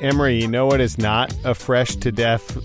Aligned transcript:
Amory, 0.00 0.40
you 0.40 0.48
know 0.48 0.66
what 0.66 0.80
is 0.80 0.96
not 0.98 1.34
a 1.44 1.54
fresh 1.54 1.96
to 1.96 2.12
death 2.12 2.56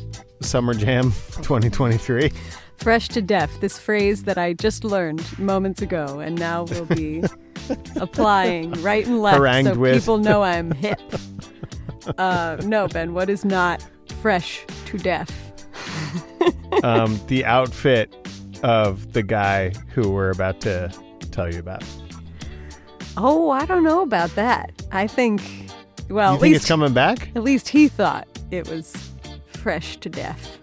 Summer 0.41 0.74
Jam 0.74 1.12
2023? 1.41 2.32
Fresh 2.78 3.08
to 3.10 3.22
death, 3.22 3.60
this 3.62 3.80
phrase 3.80 4.24
that 4.24 4.38
I 4.38 4.54
just 4.54 4.84
learned 4.84 5.40
moments 5.40 5.82
ago 5.82 6.20
and 6.20 6.38
now 6.38 6.64
will 6.64 6.86
be 6.86 7.24
applying 7.96 8.72
right 8.84 9.05
and 9.05 9.22
left 9.22 9.38
Harangued 9.38 9.74
so 9.74 9.80
with. 9.80 9.96
people 9.96 10.18
know 10.18 10.44
I'm 10.44 10.72
hip. 10.76 11.00
Uh, 12.18 12.58
no, 12.66 12.88
Ben, 12.88 13.14
what 13.14 13.30
is 13.30 13.46
not 13.46 13.84
fresh 14.22 14.63
to 14.86 14.98
death? 14.98 15.32
Um, 16.84 17.20
the 17.27 17.46
outfit 17.46 18.13
of 18.63 19.13
the 19.13 19.24
guy 19.24 19.70
who 19.94 20.12
we're 20.12 20.32
about 20.32 20.60
to 20.62 20.91
tell 21.32 21.52
you 21.52 21.60
about. 21.60 21.84
Oh, 23.16 23.50
I 23.52 23.66
don't 23.66 23.84
know 23.84 24.02
about 24.02 24.32
that. 24.36 24.72
I 24.91 25.08
think, 25.08 25.41
well, 26.09 26.31
you 26.31 26.35
at 26.35 26.41
think 26.41 26.52
least 26.53 26.55
it's 26.57 26.67
coming 26.67 26.93
back? 26.93 27.30
At 27.35 27.43
least 27.43 27.70
he 27.70 27.87
thought 27.87 28.27
it 28.51 28.68
was 28.70 29.12
fresh 29.48 29.98
to 29.98 30.10
death. 30.10 30.57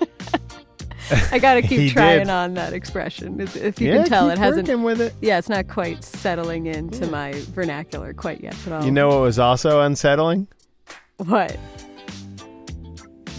I 1.32 1.38
got 1.38 1.54
to 1.54 1.62
keep 1.66 1.92
trying 1.92 2.20
did. 2.20 2.30
on 2.30 2.54
that 2.54 2.72
expression. 2.72 3.40
If- 3.40 3.56
If 3.56 3.80
you 3.80 3.88
yeah, 3.88 3.96
can 3.98 4.06
tell, 4.06 4.30
it 4.30 4.38
hasn't. 4.38 4.68
it. 4.68 5.14
Yeah, 5.20 5.38
it's 5.38 5.48
not 5.48 5.68
quite 5.68 6.02
settling 6.04 6.66
into 6.66 7.06
my 7.08 7.32
vernacular 7.52 8.12
quite 8.14 8.40
yet. 8.42 8.56
But 8.64 8.72
I'll, 8.74 8.84
You 8.84 8.90
know 8.92 9.08
what 9.08 9.20
was 9.20 9.38
also 9.38 9.80
unsettling? 9.82 10.48
what? 11.18 11.56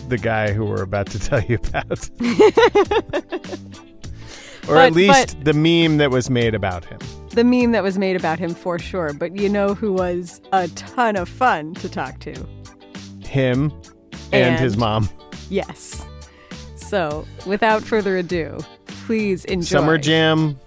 The 0.10 0.18
guy 0.18 0.52
who 0.54 0.66
we're 0.66 0.84
about 0.84 1.08
to 1.08 1.20
tell 1.28 1.42
you 1.42 1.56
about. 1.64 2.10
or 4.68 4.76
But- 4.76 4.86
at 4.88 4.94
least 4.94 5.44
the 5.44 5.54
meme 5.54 5.98
that 5.98 6.12
was 6.12 6.30
made 6.30 6.54
about 6.56 6.86
him. 6.86 7.00
The 7.34 7.44
meme 7.44 7.72
that 7.72 7.84
was 7.84 7.98
made 7.98 8.16
about 8.16 8.38
him 8.40 8.54
for 8.54 8.78
sure. 8.78 9.14
But 9.14 9.36
you 9.36 9.50
know 9.50 9.74
who 9.74 9.92
was 9.94 10.40
a 10.52 10.68
ton 10.70 11.16
of 11.16 11.28
fun 11.28 11.74
to 11.76 11.90
talk 11.90 12.20
to? 12.22 12.34
Him 13.26 13.72
and, 14.32 14.56
And- 14.56 14.60
his 14.60 14.78
mom. 14.78 15.10
Yes. 15.50 16.06
So, 16.76 17.26
without 17.48 17.82
further 17.82 18.18
ado, 18.18 18.60
please 18.86 19.46
enjoy. 19.46 19.66
Summer 19.66 19.98
Jam. 19.98 20.60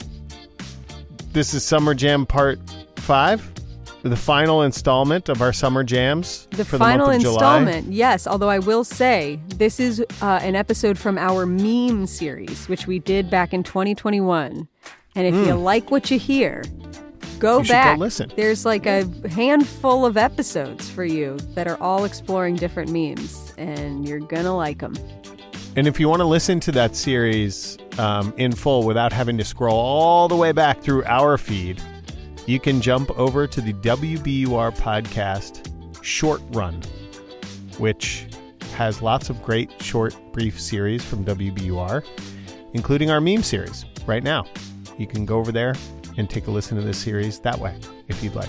This 1.32 1.54
is 1.54 1.62
Summer 1.64 1.94
Jam 1.94 2.24
Part 2.26 2.58
5, 2.96 3.52
the 4.02 4.16
final 4.16 4.62
installment 4.62 5.28
of 5.28 5.42
our 5.42 5.52
Summer 5.52 5.84
Jams. 5.84 6.48
The 6.50 6.64
for 6.64 6.78
final 6.78 7.06
the 7.06 7.12
month 7.12 7.16
of 7.18 7.22
July. 7.32 7.58
installment, 7.58 7.92
yes. 7.92 8.26
Although 8.26 8.48
I 8.48 8.58
will 8.58 8.82
say, 8.84 9.38
this 9.56 9.78
is 9.78 10.00
uh, 10.22 10.40
an 10.42 10.56
episode 10.56 10.98
from 10.98 11.18
our 11.18 11.44
meme 11.46 12.06
series, 12.06 12.68
which 12.68 12.86
we 12.86 12.98
did 12.98 13.30
back 13.30 13.52
in 13.52 13.62
2021. 13.62 14.66
And 15.16 15.26
if 15.26 15.34
you 15.46 15.54
like 15.54 15.90
what 15.90 16.10
you 16.10 16.18
hear, 16.18 16.62
go 17.38 17.56
Hmm. 17.56 17.58
You 17.60 17.64
should 17.64 17.72
go 17.72 17.74
back. 17.74 17.98
listen. 17.98 18.32
There's 18.36 18.64
like 18.64 18.86
a 18.86 19.04
handful 19.28 20.04
of 20.06 20.16
episodes 20.16 20.88
for 20.90 21.04
you 21.04 21.36
that 21.54 21.66
are 21.66 21.80
all 21.82 22.04
exploring 22.04 22.56
different 22.56 22.90
memes, 22.90 23.52
and 23.58 24.06
you're 24.08 24.20
gonna 24.20 24.54
like 24.56 24.78
them. 24.80 24.94
And 25.74 25.86
if 25.86 25.98
you 26.00 26.08
want 26.08 26.20
to 26.20 26.26
listen 26.26 26.60
to 26.60 26.72
that 26.72 26.96
series 26.96 27.76
um, 27.98 28.32
in 28.36 28.52
full 28.52 28.84
without 28.84 29.12
having 29.12 29.36
to 29.38 29.44
scroll 29.44 29.76
all 29.76 30.28
the 30.28 30.36
way 30.36 30.52
back 30.52 30.80
through 30.80 31.04
our 31.04 31.36
feed, 31.36 31.82
you 32.46 32.58
can 32.60 32.80
jump 32.80 33.10
over 33.18 33.46
to 33.46 33.60
the 33.60 33.72
WBUR 33.74 34.74
podcast 34.76 35.68
Short 36.04 36.40
Run, 36.52 36.80
which 37.78 38.26
has 38.74 39.02
lots 39.02 39.28
of 39.30 39.42
great 39.42 39.70
short, 39.82 40.14
brief 40.32 40.58
series 40.60 41.04
from 41.04 41.24
WBUR, 41.24 42.02
including 42.72 43.10
our 43.10 43.20
meme 43.20 43.42
series 43.42 43.84
right 44.06 44.22
now. 44.22 44.46
You 44.98 45.06
can 45.06 45.26
go 45.26 45.38
over 45.38 45.52
there 45.52 45.74
and 46.16 46.28
take 46.28 46.46
a 46.46 46.50
listen 46.50 46.76
to 46.76 46.82
this 46.82 46.98
series 46.98 47.38
that 47.40 47.58
way 47.58 47.78
if 48.08 48.22
you'd 48.22 48.34
like. 48.34 48.48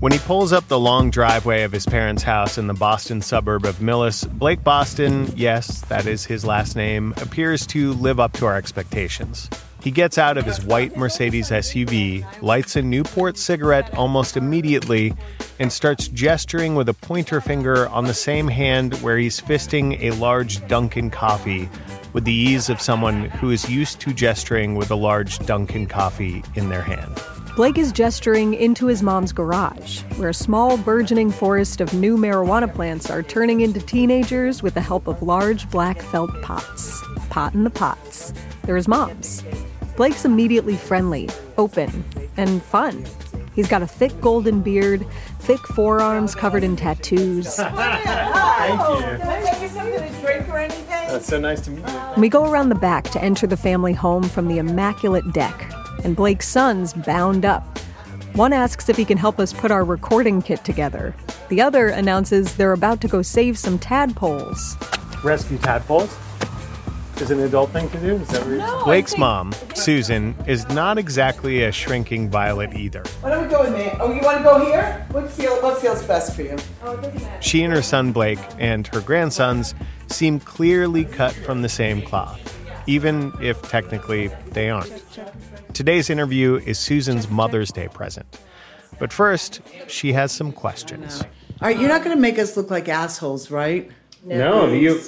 When 0.00 0.12
he 0.12 0.18
pulls 0.18 0.52
up 0.52 0.68
the 0.68 0.78
long 0.78 1.08
driveway 1.08 1.62
of 1.62 1.72
his 1.72 1.86
parents' 1.86 2.22
house 2.22 2.58
in 2.58 2.66
the 2.66 2.74
Boston 2.74 3.22
suburb 3.22 3.64
of 3.64 3.76
Millis, 3.76 4.30
Blake 4.30 4.62
Boston, 4.62 5.32
yes, 5.34 5.80
that 5.86 6.06
is 6.06 6.26
his 6.26 6.44
last 6.44 6.76
name, 6.76 7.14
appears 7.22 7.66
to 7.68 7.94
live 7.94 8.20
up 8.20 8.34
to 8.34 8.44
our 8.44 8.54
expectations. 8.54 9.48
He 9.84 9.90
gets 9.90 10.16
out 10.16 10.38
of 10.38 10.46
his 10.46 10.64
white 10.64 10.96
Mercedes 10.96 11.50
SUV, 11.50 12.24
lights 12.40 12.74
a 12.74 12.80
Newport 12.80 13.36
cigarette 13.36 13.92
almost 13.94 14.34
immediately, 14.34 15.12
and 15.58 15.70
starts 15.70 16.08
gesturing 16.08 16.74
with 16.74 16.88
a 16.88 16.94
pointer 16.94 17.38
finger 17.42 17.86
on 17.88 18.06
the 18.06 18.14
same 18.14 18.48
hand 18.48 18.94
where 19.02 19.18
he's 19.18 19.42
fisting 19.42 20.00
a 20.00 20.12
large 20.12 20.66
Dunkin' 20.68 21.10
coffee 21.10 21.68
with 22.14 22.24
the 22.24 22.32
ease 22.32 22.70
of 22.70 22.80
someone 22.80 23.24
who 23.24 23.50
is 23.50 23.68
used 23.68 24.00
to 24.00 24.14
gesturing 24.14 24.74
with 24.74 24.90
a 24.90 24.94
large 24.94 25.38
Dunkin' 25.40 25.86
coffee 25.86 26.42
in 26.54 26.70
their 26.70 26.80
hand. 26.80 27.22
Blake 27.54 27.76
is 27.76 27.92
gesturing 27.92 28.54
into 28.54 28.86
his 28.86 29.02
mom's 29.02 29.34
garage, 29.34 30.00
where 30.16 30.30
a 30.30 30.34
small 30.34 30.78
burgeoning 30.78 31.30
forest 31.30 31.82
of 31.82 31.92
new 31.92 32.16
marijuana 32.16 32.72
plants 32.72 33.10
are 33.10 33.22
turning 33.22 33.60
into 33.60 33.80
teenagers 33.80 34.62
with 34.62 34.72
the 34.72 34.80
help 34.80 35.06
of 35.06 35.22
large 35.22 35.68
black 35.70 36.00
felt 36.00 36.30
pots. 36.40 37.02
Pot 37.28 37.52
in 37.52 37.64
the 37.64 37.70
pots. 37.70 38.32
They're 38.62 38.80
mom's. 38.88 39.44
Blake's 39.96 40.24
immediately 40.24 40.76
friendly, 40.76 41.28
open, 41.56 42.04
and 42.36 42.62
fun. 42.62 43.04
He's 43.54 43.68
got 43.68 43.82
a 43.82 43.86
thick 43.86 44.20
golden 44.20 44.60
beard, 44.60 45.06
thick 45.38 45.60
forearms 45.60 46.34
covered 46.34 46.64
in 46.64 46.74
tattoos. 46.74 47.54
Thank 47.56 47.72
you. 47.72 47.76
Can 47.76 49.22
I 49.22 49.42
make 49.44 49.62
you 49.62 49.68
something 49.68 50.00
to 50.00 50.20
drink 50.20 50.48
or 50.48 50.58
anything? 50.58 50.84
That's 50.88 51.26
so 51.26 51.38
nice 51.38 51.60
to 51.62 51.70
meet 51.70 51.86
you. 51.86 52.00
We 52.16 52.28
go 52.28 52.50
around 52.50 52.70
the 52.70 52.74
back 52.74 53.04
to 53.10 53.22
enter 53.22 53.46
the 53.46 53.56
family 53.56 53.92
home 53.92 54.24
from 54.24 54.48
the 54.48 54.58
immaculate 54.58 55.32
deck, 55.32 55.72
and 56.02 56.16
Blake's 56.16 56.48
son's 56.48 56.92
bound 56.92 57.44
up. 57.44 57.78
One 58.34 58.52
asks 58.52 58.88
if 58.88 58.96
he 58.96 59.04
can 59.04 59.16
help 59.16 59.38
us 59.38 59.52
put 59.52 59.70
our 59.70 59.84
recording 59.84 60.42
kit 60.42 60.64
together. 60.64 61.14
The 61.50 61.60
other 61.60 61.88
announces 61.88 62.56
they're 62.56 62.72
about 62.72 63.00
to 63.02 63.08
go 63.08 63.22
save 63.22 63.56
some 63.56 63.78
tadpoles. 63.78 64.76
Rescue 65.22 65.58
tadpoles 65.58 66.18
is 67.20 67.30
an 67.30 67.40
adult 67.40 67.70
thing 67.70 67.88
to 67.90 67.98
do. 67.98 68.14
Is 68.16 68.28
that 68.28 68.40
what 68.42 68.48
you're 68.48 68.58
No, 68.58 68.84
Blake's 68.84 69.12
think- 69.12 69.20
mom, 69.20 69.54
Susan, 69.74 70.34
is 70.46 70.68
not 70.68 70.98
exactly 70.98 71.62
a 71.64 71.72
shrinking 71.72 72.28
violet 72.30 72.74
either. 72.74 73.02
Why 73.20 73.30
don't 73.30 73.44
we 73.44 73.48
go 73.48 73.62
in 73.64 73.72
there? 73.72 73.96
Oh, 74.00 74.12
you 74.12 74.20
want 74.20 74.38
to 74.38 74.44
go 74.44 74.64
here? 74.64 75.06
What 75.10 75.30
feel 75.30 75.54
what 75.62 75.78
feels 75.80 76.02
best 76.02 76.34
for 76.34 76.42
you? 76.42 76.56
She 77.40 77.62
and 77.62 77.72
her 77.72 77.82
son 77.82 78.12
Blake 78.12 78.38
and 78.58 78.86
her 78.88 79.00
grandsons 79.00 79.74
seem 80.08 80.40
clearly 80.40 81.04
cut 81.04 81.32
from 81.32 81.62
the 81.62 81.68
same 81.68 82.02
cloth, 82.02 82.40
even 82.86 83.32
if 83.40 83.60
technically 83.62 84.28
they 84.50 84.70
aren't. 84.70 84.92
Today's 85.72 86.10
interview 86.10 86.56
is 86.66 86.78
Susan's 86.78 87.28
Mother's 87.28 87.72
Day 87.72 87.88
present. 87.88 88.38
But 88.98 89.12
first, 89.12 89.60
she 89.88 90.12
has 90.12 90.30
some 90.30 90.52
questions. 90.52 91.22
All 91.60 91.68
right, 91.68 91.78
you're 91.78 91.88
not 91.88 92.04
going 92.04 92.14
to 92.16 92.20
make 92.20 92.38
us 92.38 92.56
look 92.56 92.70
like 92.70 92.88
assholes, 92.88 93.50
right? 93.50 93.90
No, 94.24 94.72
you, 94.72 95.00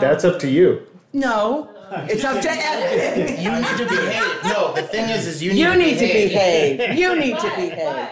that's 0.00 0.24
up 0.24 0.38
to 0.40 0.50
you. 0.50 0.82
No, 1.18 1.68
it's 2.08 2.24
up 2.24 2.40
to 2.42 2.50
Ed. 2.52 3.40
You 3.42 3.50
need 3.52 3.76
to 3.78 3.86
behave. 3.88 4.44
No, 4.44 4.72
the 4.74 4.82
thing 4.82 5.08
is, 5.10 5.26
is 5.26 5.42
you 5.42 5.52
need 5.52 5.58
You 5.60 5.72
to 5.72 5.76
need 5.78 5.94
to 5.94 6.00
behave. 6.06 6.78
behave. 6.78 6.98
You 6.98 7.18
need 7.18 7.38
to 7.38 7.50
behave. 7.56 8.08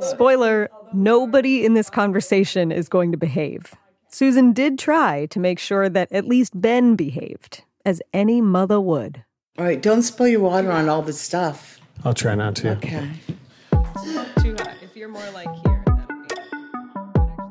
Spoiler 0.00 0.68
nobody 0.92 1.64
in 1.64 1.74
this 1.74 1.90
conversation 1.90 2.72
is 2.72 2.88
going 2.88 3.12
to 3.12 3.18
behave. 3.18 3.74
Susan 4.08 4.52
did 4.52 4.78
try 4.78 5.26
to 5.26 5.38
make 5.38 5.58
sure 5.58 5.88
that 5.88 6.10
at 6.10 6.26
least 6.26 6.58
Ben 6.60 6.96
behaved, 6.96 7.62
as 7.84 8.00
any 8.12 8.40
mother 8.40 8.80
would. 8.80 9.22
All 9.58 9.64
right, 9.64 9.80
don't 9.80 10.02
spill 10.02 10.28
your 10.28 10.40
water 10.40 10.70
on 10.72 10.88
all 10.88 11.02
this 11.02 11.20
stuff. 11.20 11.78
I'll 12.04 12.14
try 12.14 12.34
not 12.34 12.56
to. 12.56 12.72
Okay. 12.72 13.10
Too 14.42 14.54
hot. 14.58 14.74
If 14.82 14.94
you're 14.96 15.08
more 15.08 15.28
like 15.34 15.48
here, 15.64 15.65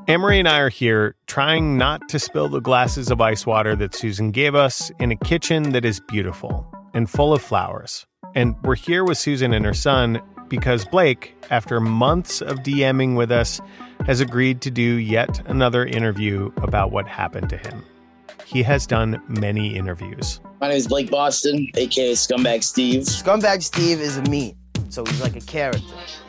Amory 0.08 0.38
and 0.38 0.48
I 0.48 0.60
are 0.60 0.70
here 0.70 1.16
trying 1.26 1.80
not 1.80 2.10
to 2.10 2.20
spill 2.20 2.48
the 2.48 2.60
glasses 2.60 3.10
of 3.10 3.22
ice 3.22 3.44
water 3.44 3.76
that 3.78 3.96
Susan 3.96 4.30
gave 4.30 4.54
us 4.54 4.92
in 5.00 5.12
a 5.12 5.16
kitchen 5.16 5.72
that 5.72 5.84
is 5.84 6.00
beautiful 6.00 6.72
and 6.94 7.10
full 7.10 7.34
of 7.34 7.42
flowers. 7.42 8.06
And 8.36 8.56
we're 8.62 8.76
here 8.76 9.04
with 9.04 9.18
Susan 9.18 9.52
and 9.52 9.66
her 9.66 9.74
son 9.74 10.22
because 10.48 10.86
Blake, 10.86 11.34
after 11.50 11.80
months 11.80 12.40
of 12.40 12.60
DMing 12.60 13.18
with 13.18 13.32
us, 13.32 13.60
has 14.06 14.22
agreed 14.22 14.62
to 14.62 14.70
do 14.70 14.84
yet 14.84 15.42
another 15.48 15.84
interview 15.84 16.52
about 16.58 16.92
what 16.92 17.08
happened 17.08 17.50
to 17.50 17.58
him. 17.58 17.84
He 18.46 18.62
has 18.62 18.86
done 18.86 19.20
many 19.28 19.76
interviews. 19.76 20.40
My 20.62 20.68
name 20.68 20.78
is 20.78 20.88
Blake 20.88 21.10
Boston, 21.10 21.72
aka 21.74 22.12
Scumbag 22.12 22.64
Steve. 22.64 23.02
Scumbag 23.02 23.64
Steve 23.64 24.00
is 24.00 24.18
a 24.18 24.22
me, 24.24 24.56
so 24.90 25.04
he's 25.06 25.22
like 25.22 25.36
a 25.36 25.42
character. 25.42 25.82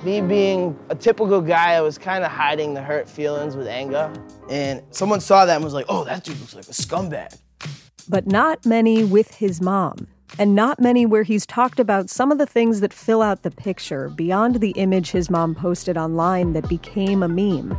Me 0.03 0.20
being 0.20 0.79
a 0.91 0.94
typical 0.94 1.41
guy, 1.41 1.75
I 1.75 1.81
was 1.81 1.99
kind 1.99 2.25
of 2.25 2.31
hiding 2.31 2.75
the 2.75 2.82
hurt 2.82 3.08
feelings 3.08 3.56
with 3.56 3.67
anger, 3.67 4.12
and 4.50 4.82
someone 4.91 5.20
saw 5.20 5.44
that 5.44 5.56
and 5.56 5.64
was 5.64 5.75
like, 5.75 5.87
"Oh, 5.88 6.05
that 6.05 6.25
dude 6.25 6.38
looks 6.41 6.55
like 6.55 6.64
a 6.64 6.73
scumbag." 6.73 7.37
But 8.08 8.26
not 8.26 8.64
many 8.64 9.05
with 9.05 9.35
his 9.35 9.61
mom, 9.61 10.06
and 10.38 10.55
not 10.55 10.81
many 10.81 11.06
where 11.06 11.23
he's 11.23 11.47
talked 11.47 11.81
about 11.81 12.11
some 12.11 12.31
of 12.31 12.38
the 12.38 12.47
things 12.47 12.81
that 12.81 12.93
fill 12.93 13.23
out 13.23 13.43
the 13.43 13.50
picture 13.50 14.08
beyond 14.11 14.56
the 14.56 14.70
image 14.73 15.11
his 15.11 15.31
mom 15.31 15.55
posted 15.55 15.97
online 15.97 16.53
that 16.53 16.69
became 16.69 17.23
a 17.23 17.29
meme 17.29 17.76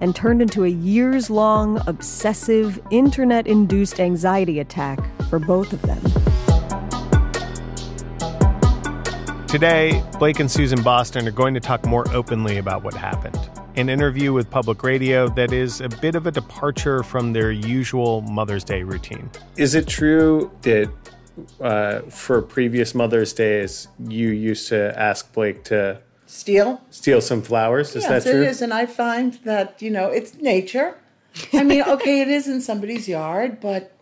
and 0.00 0.14
turned 0.14 0.42
into 0.42 0.64
a 0.64 0.68
years 0.68 1.30
long, 1.30 1.80
obsessive, 1.86 2.80
internet 2.90 3.46
induced 3.46 3.98
anxiety 3.98 4.60
attack 4.60 5.00
for 5.28 5.38
both 5.38 5.72
of 5.72 5.82
them. 5.82 6.25
Today, 9.56 10.04
Blake 10.18 10.38
and 10.38 10.50
Susan 10.50 10.82
Boston 10.82 11.26
are 11.26 11.30
going 11.30 11.54
to 11.54 11.60
talk 11.60 11.86
more 11.86 12.04
openly 12.12 12.58
about 12.58 12.84
what 12.84 12.92
happened. 12.92 13.40
An 13.76 13.88
interview 13.88 14.34
with 14.34 14.50
public 14.50 14.82
radio 14.82 15.30
that 15.30 15.50
is 15.50 15.80
a 15.80 15.88
bit 15.88 16.14
of 16.14 16.26
a 16.26 16.30
departure 16.30 17.02
from 17.02 17.32
their 17.32 17.50
usual 17.50 18.20
Mother's 18.20 18.64
Day 18.64 18.82
routine. 18.82 19.30
Is 19.56 19.74
it 19.74 19.88
true 19.88 20.50
that 20.60 20.92
uh, 21.58 22.00
for 22.00 22.42
previous 22.42 22.94
Mother's 22.94 23.32
Days, 23.32 23.88
you 24.06 24.28
used 24.28 24.68
to 24.68 24.92
ask 24.94 25.32
Blake 25.32 25.64
to 25.64 26.02
Steal? 26.26 26.82
steal 26.90 27.22
some 27.22 27.40
flowers? 27.40 27.96
Is 27.96 28.02
yes, 28.02 28.24
that 28.24 28.30
true? 28.30 28.42
it 28.42 28.48
is, 28.48 28.60
and 28.60 28.74
I 28.74 28.84
find 28.84 29.38
that 29.44 29.80
you 29.80 29.88
know 29.90 30.10
it's 30.10 30.34
nature. 30.34 30.98
I 31.54 31.62
mean, 31.62 31.82
okay, 31.82 32.20
it 32.20 32.28
is 32.28 32.46
in 32.46 32.60
somebody's 32.60 33.08
yard, 33.08 33.60
but 33.62 33.95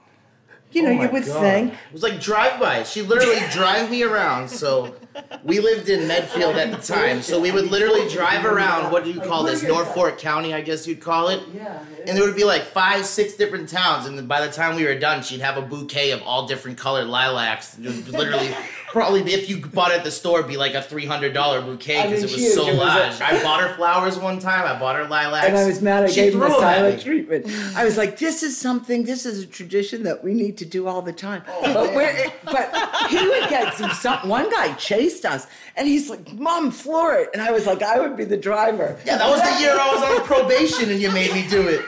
you 0.74 0.82
know, 0.82 0.90
Oh 0.90 1.02
you 1.02 1.08
would 1.10 1.24
God. 1.26 1.40
think. 1.40 1.72
It 1.72 1.92
was 1.92 2.02
like 2.02 2.20
drive-by. 2.20 2.82
She 2.84 3.02
literally 3.02 3.40
drive 3.52 3.90
me 3.90 4.02
around. 4.02 4.48
So 4.48 4.96
we 5.42 5.60
lived 5.60 5.88
in 5.88 6.06
Medfield 6.08 6.56
at 6.56 6.70
the 6.70 6.78
time. 6.94 7.22
So 7.22 7.40
we 7.40 7.50
would 7.52 7.70
literally 7.70 8.08
drive 8.08 8.44
around. 8.44 8.90
What 8.92 9.04
do 9.04 9.10
you 9.12 9.20
call 9.20 9.44
this? 9.44 9.62
Norfolk 9.62 10.18
County, 10.18 10.52
I 10.54 10.60
guess 10.60 10.86
you'd 10.86 11.00
call 11.00 11.28
it. 11.28 11.40
Yeah. 11.54 11.78
And 12.06 12.16
there 12.16 12.24
would 12.24 12.36
be 12.36 12.44
like 12.44 12.62
five, 12.62 13.06
six 13.06 13.34
different 13.34 13.68
towns. 13.68 14.06
And 14.06 14.18
then 14.18 14.26
by 14.26 14.44
the 14.46 14.52
time 14.52 14.76
we 14.76 14.84
were 14.84 14.98
done, 14.98 15.22
she'd 15.22 15.40
have 15.40 15.56
a 15.56 15.62
bouquet 15.62 16.10
of 16.10 16.22
all 16.22 16.46
different 16.46 16.76
colored 16.78 17.06
lilacs. 17.06 17.78
Literally, 17.78 18.54
probably 18.94 19.20
if 19.34 19.50
you 19.50 19.58
bought 19.58 19.90
it 19.90 19.98
at 19.98 20.04
the 20.04 20.10
store, 20.10 20.38
it'd 20.38 20.48
be 20.48 20.56
like 20.56 20.74
a 20.74 20.80
three 20.80 21.04
hundred 21.04 21.34
dollar 21.34 21.60
bouquet 21.60 21.98
I 21.98 22.06
because 22.06 22.20
mean, 22.22 22.30
it 22.30 22.32
was 22.32 22.40
huge. 22.40 22.54
so 22.54 22.68
It 22.68 22.78
was 22.78 22.78
large. 22.78 23.20
I 23.20 23.42
bought 23.42 23.60
her 23.60 23.74
flowers 23.74 24.16
one 24.16 24.38
time. 24.38 24.64
I 24.64 24.78
bought 24.78 24.94
her 24.94 25.04
lilacs. 25.06 25.48
And 25.48 25.56
I 25.56 25.66
was 25.66 25.82
mad 25.82 26.04
I 26.04 26.06
She 26.06 26.14
gave 26.14 26.32
threw 26.32 26.42
the 26.42 26.58
silent 26.60 27.02
treatment. 27.02 27.46
I 27.76 27.84
was 27.84 27.98
like, 27.98 28.18
"This 28.18 28.44
is 28.44 28.56
something. 28.56 29.04
This 29.04 29.26
is 29.26 29.42
a 29.42 29.46
tradition 29.46 30.04
that 30.04 30.22
we 30.22 30.32
need 30.32 30.56
to 30.58 30.64
do 30.64 30.86
all 30.86 31.02
the 31.02 31.12
time." 31.12 31.42
Oh, 31.48 31.74
but 31.74 31.92
where, 31.92 32.32
but 32.44 32.72
he 33.10 33.18
would 33.26 33.48
get 33.50 33.74
some, 33.74 33.90
some. 33.90 34.28
One 34.28 34.48
guy 34.48 34.72
chased 34.74 35.24
us, 35.24 35.48
and 35.76 35.88
he's 35.88 36.08
like, 36.08 36.32
"Mom, 36.32 36.70
floor 36.70 37.16
it," 37.16 37.30
and 37.32 37.42
I 37.42 37.50
was 37.50 37.66
like, 37.66 37.82
"I 37.82 37.98
would 37.98 38.16
be 38.16 38.24
the 38.24 38.36
driver." 38.36 38.96
Yeah, 39.04 39.18
that 39.18 39.28
was 39.28 39.40
the 39.42 39.60
year 39.60 39.72
I 39.76 39.92
was 39.92 40.02
on 40.02 40.24
probation 40.24 40.88
and 40.90 41.02
you 41.02 41.10
made 41.10 41.32
me 41.32 41.44
do 41.48 41.66
it. 41.66 41.84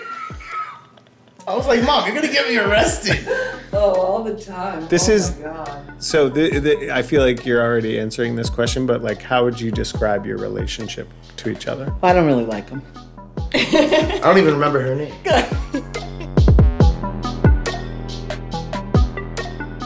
I 1.46 1.54
was 1.54 1.66
like, 1.66 1.82
Mom, 1.84 2.06
you're 2.06 2.14
gonna 2.14 2.32
get 2.32 2.48
me 2.48 2.56
arrested. 2.58 3.26
Oh, 3.72 3.94
all 4.00 4.22
the 4.24 4.34
time. 4.42 4.86
This 4.88 5.06
Oh, 5.08 5.12
is- 5.12 5.36
my 5.36 5.42
God. 5.42 6.02
So 6.02 6.28
the, 6.30 6.60
the, 6.60 6.90
I 6.90 7.02
feel 7.02 7.20
like 7.20 7.44
you're 7.44 7.60
already 7.60 7.98
answering 7.98 8.34
this 8.34 8.48
question, 8.48 8.86
but 8.86 9.02
like, 9.02 9.20
how 9.20 9.44
would 9.44 9.60
you 9.60 9.70
describe 9.70 10.24
your 10.24 10.38
relationship 10.38 11.10
to 11.38 11.50
each 11.50 11.66
other? 11.66 11.92
I 12.02 12.14
don't 12.14 12.24
really 12.26 12.46
like 12.46 12.70
him. 12.70 12.80
I 13.54 14.18
don't 14.22 14.38
even 14.38 14.54
remember 14.54 14.80
her 14.80 14.94
name. 14.94 15.14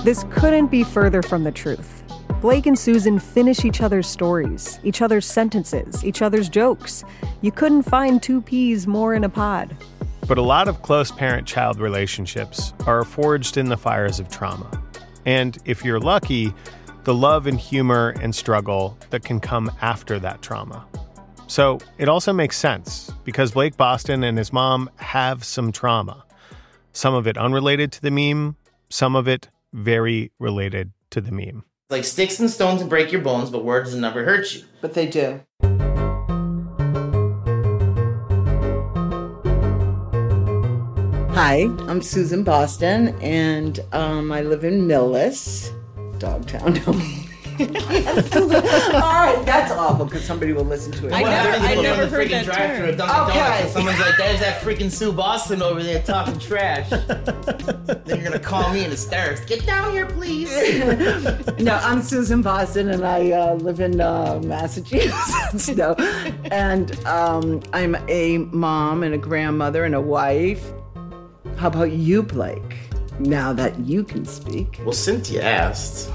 This 0.04 0.24
couldn't 0.30 0.68
be 0.68 0.82
further 0.84 1.20
from 1.22 1.42
the 1.44 1.52
truth. 1.52 2.02
Blake 2.40 2.66
and 2.66 2.78
Susan 2.78 3.18
finish 3.18 3.64
each 3.66 3.82
other's 3.82 4.06
stories, 4.06 4.78
each 4.82 5.02
other's 5.02 5.26
sentences, 5.26 6.04
each 6.04 6.22
other's 6.22 6.48
jokes. 6.48 7.04
You 7.42 7.52
couldn't 7.52 7.82
find 7.82 8.22
two 8.22 8.40
peas 8.40 8.86
more 8.86 9.14
in 9.14 9.24
a 9.24 9.28
pod. 9.28 9.76
But 10.30 10.38
a 10.38 10.42
lot 10.42 10.68
of 10.68 10.82
close 10.82 11.10
parent 11.10 11.48
child 11.48 11.80
relationships 11.80 12.72
are 12.86 13.02
forged 13.02 13.56
in 13.56 13.68
the 13.68 13.76
fires 13.76 14.20
of 14.20 14.28
trauma. 14.28 14.70
And 15.26 15.58
if 15.64 15.84
you're 15.84 15.98
lucky, 15.98 16.54
the 17.02 17.12
love 17.12 17.48
and 17.48 17.58
humor 17.58 18.14
and 18.20 18.32
struggle 18.32 18.96
that 19.10 19.24
can 19.24 19.40
come 19.40 19.72
after 19.82 20.20
that 20.20 20.40
trauma. 20.40 20.86
So 21.48 21.80
it 21.98 22.08
also 22.08 22.32
makes 22.32 22.56
sense 22.56 23.10
because 23.24 23.50
Blake 23.50 23.76
Boston 23.76 24.22
and 24.22 24.38
his 24.38 24.52
mom 24.52 24.88
have 24.98 25.42
some 25.42 25.72
trauma. 25.72 26.24
Some 26.92 27.12
of 27.12 27.26
it 27.26 27.36
unrelated 27.36 27.90
to 27.90 28.00
the 28.00 28.12
meme, 28.12 28.54
some 28.88 29.16
of 29.16 29.26
it 29.26 29.48
very 29.72 30.30
related 30.38 30.92
to 31.10 31.20
the 31.20 31.32
meme. 31.32 31.64
Like 31.90 32.04
sticks 32.04 32.38
and 32.38 32.48
stones 32.48 32.80
and 32.80 32.88
break 32.88 33.10
your 33.10 33.22
bones, 33.22 33.50
but 33.50 33.64
words 33.64 33.92
will 33.92 34.00
never 34.00 34.24
hurt 34.24 34.54
you. 34.54 34.62
But 34.80 34.94
they 34.94 35.08
do. 35.08 35.40
Hi, 41.32 41.62
I'm 41.88 42.02
Susan 42.02 42.42
Boston, 42.42 43.08
and 43.20 43.80
um, 43.92 44.30
I 44.32 44.42
live 44.42 44.64
in 44.64 44.86
Millis, 44.86 45.70
Dogtown. 46.18 46.78
All 47.60 47.66
right, 47.66 49.42
that's 49.44 49.70
awful 49.72 50.06
because 50.06 50.24
somebody 50.24 50.52
will 50.52 50.64
listen 50.64 50.92
to 50.92 51.06
it. 51.08 51.12
I 51.12 51.22
What, 51.22 51.30
never- 51.30 51.48
I 51.66 51.74
go 51.74 51.76
to 51.76 51.82
never 51.82 52.04
the 52.06 52.08
heard 52.10 52.26
freaking 52.26 52.30
that 52.30 52.44
drive-thru 52.46 52.86
term. 52.86 52.96
Dunkin' 52.96 53.30
Okay. 53.30 53.38
Donuts 53.38 53.60
and 53.62 53.70
someone's 53.70 53.98
like, 54.00 54.16
there's 54.16 54.40
that 54.40 54.60
freaking 54.62 54.90
Sue 54.90 55.12
Boston 55.12 55.62
over 55.62 55.82
there 55.82 56.02
talking 56.02 56.38
trash. 56.38 56.88
then 56.90 58.02
you're 58.06 58.22
gonna 58.24 58.38
call 58.38 58.72
me 58.72 58.84
in 58.84 58.90
hysterics. 58.90 59.40
Get 59.44 59.64
down 59.66 59.92
here, 59.92 60.06
please. 60.06 60.50
No, 61.60 61.74
I'm 61.76 62.00
Susan 62.02 62.40
Boston, 62.42 62.88
and 62.88 63.04
I 63.06 63.30
uh, 63.32 63.54
live 63.56 63.80
in 63.80 64.00
uh, 64.00 64.40
Massachusetts. 64.42 65.68
no, 65.68 65.92
and 66.50 66.98
um, 67.06 67.60
I'm 67.74 67.94
a 68.08 68.38
mom 68.38 69.02
and 69.02 69.14
a 69.14 69.18
grandmother 69.18 69.84
and 69.84 69.94
a 69.94 70.00
wife. 70.00 70.72
How 71.56 71.69
about 71.69 71.93
you, 71.93 72.23
Blake? 72.23 72.76
Now 73.19 73.52
that 73.52 73.79
you 73.81 74.02
can 74.02 74.25
speak. 74.25 74.81
Well, 74.82 74.93
Cynthia 74.93 75.43
asked. 75.43 76.11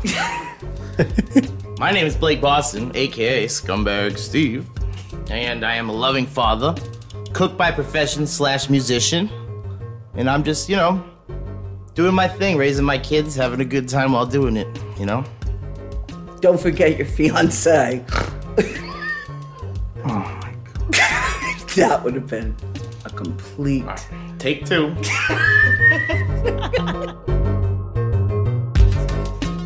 My 1.79 1.91
name 1.91 2.07
is 2.07 2.15
Blake 2.15 2.41
Boston, 2.41 2.91
aka 2.95 3.45
Scumbag 3.45 4.17
Steve, 4.17 4.67
and 5.29 5.65
I 5.65 5.75
am 5.75 5.89
a 5.89 5.93
loving 5.93 6.25
father, 6.25 6.73
cook 7.33 7.57
by 7.57 7.71
profession 7.71 8.25
slash 8.25 8.69
musician, 8.69 9.29
and 10.15 10.29
I'm 10.29 10.43
just, 10.43 10.69
you 10.69 10.77
know, 10.77 11.03
doing 11.93 12.15
my 12.15 12.27
thing, 12.27 12.57
raising 12.57 12.85
my 12.85 12.97
kids, 12.97 13.35
having 13.35 13.59
a 13.61 13.65
good 13.65 13.87
time 13.87 14.13
while 14.13 14.25
doing 14.25 14.57
it, 14.57 14.67
you 14.97 15.05
know? 15.05 15.23
Don't 16.39 16.59
forget 16.59 16.97
your 16.97 17.07
fiance. 17.07 18.03
Oh 20.07 20.19
my 20.19 20.55
god. 20.91 21.69
that 21.75 22.03
would 22.03 22.13
have 22.13 22.27
been 22.27 22.55
a 23.05 23.09
complete. 23.09 23.85
Take 24.39 24.65
two. 24.65 24.87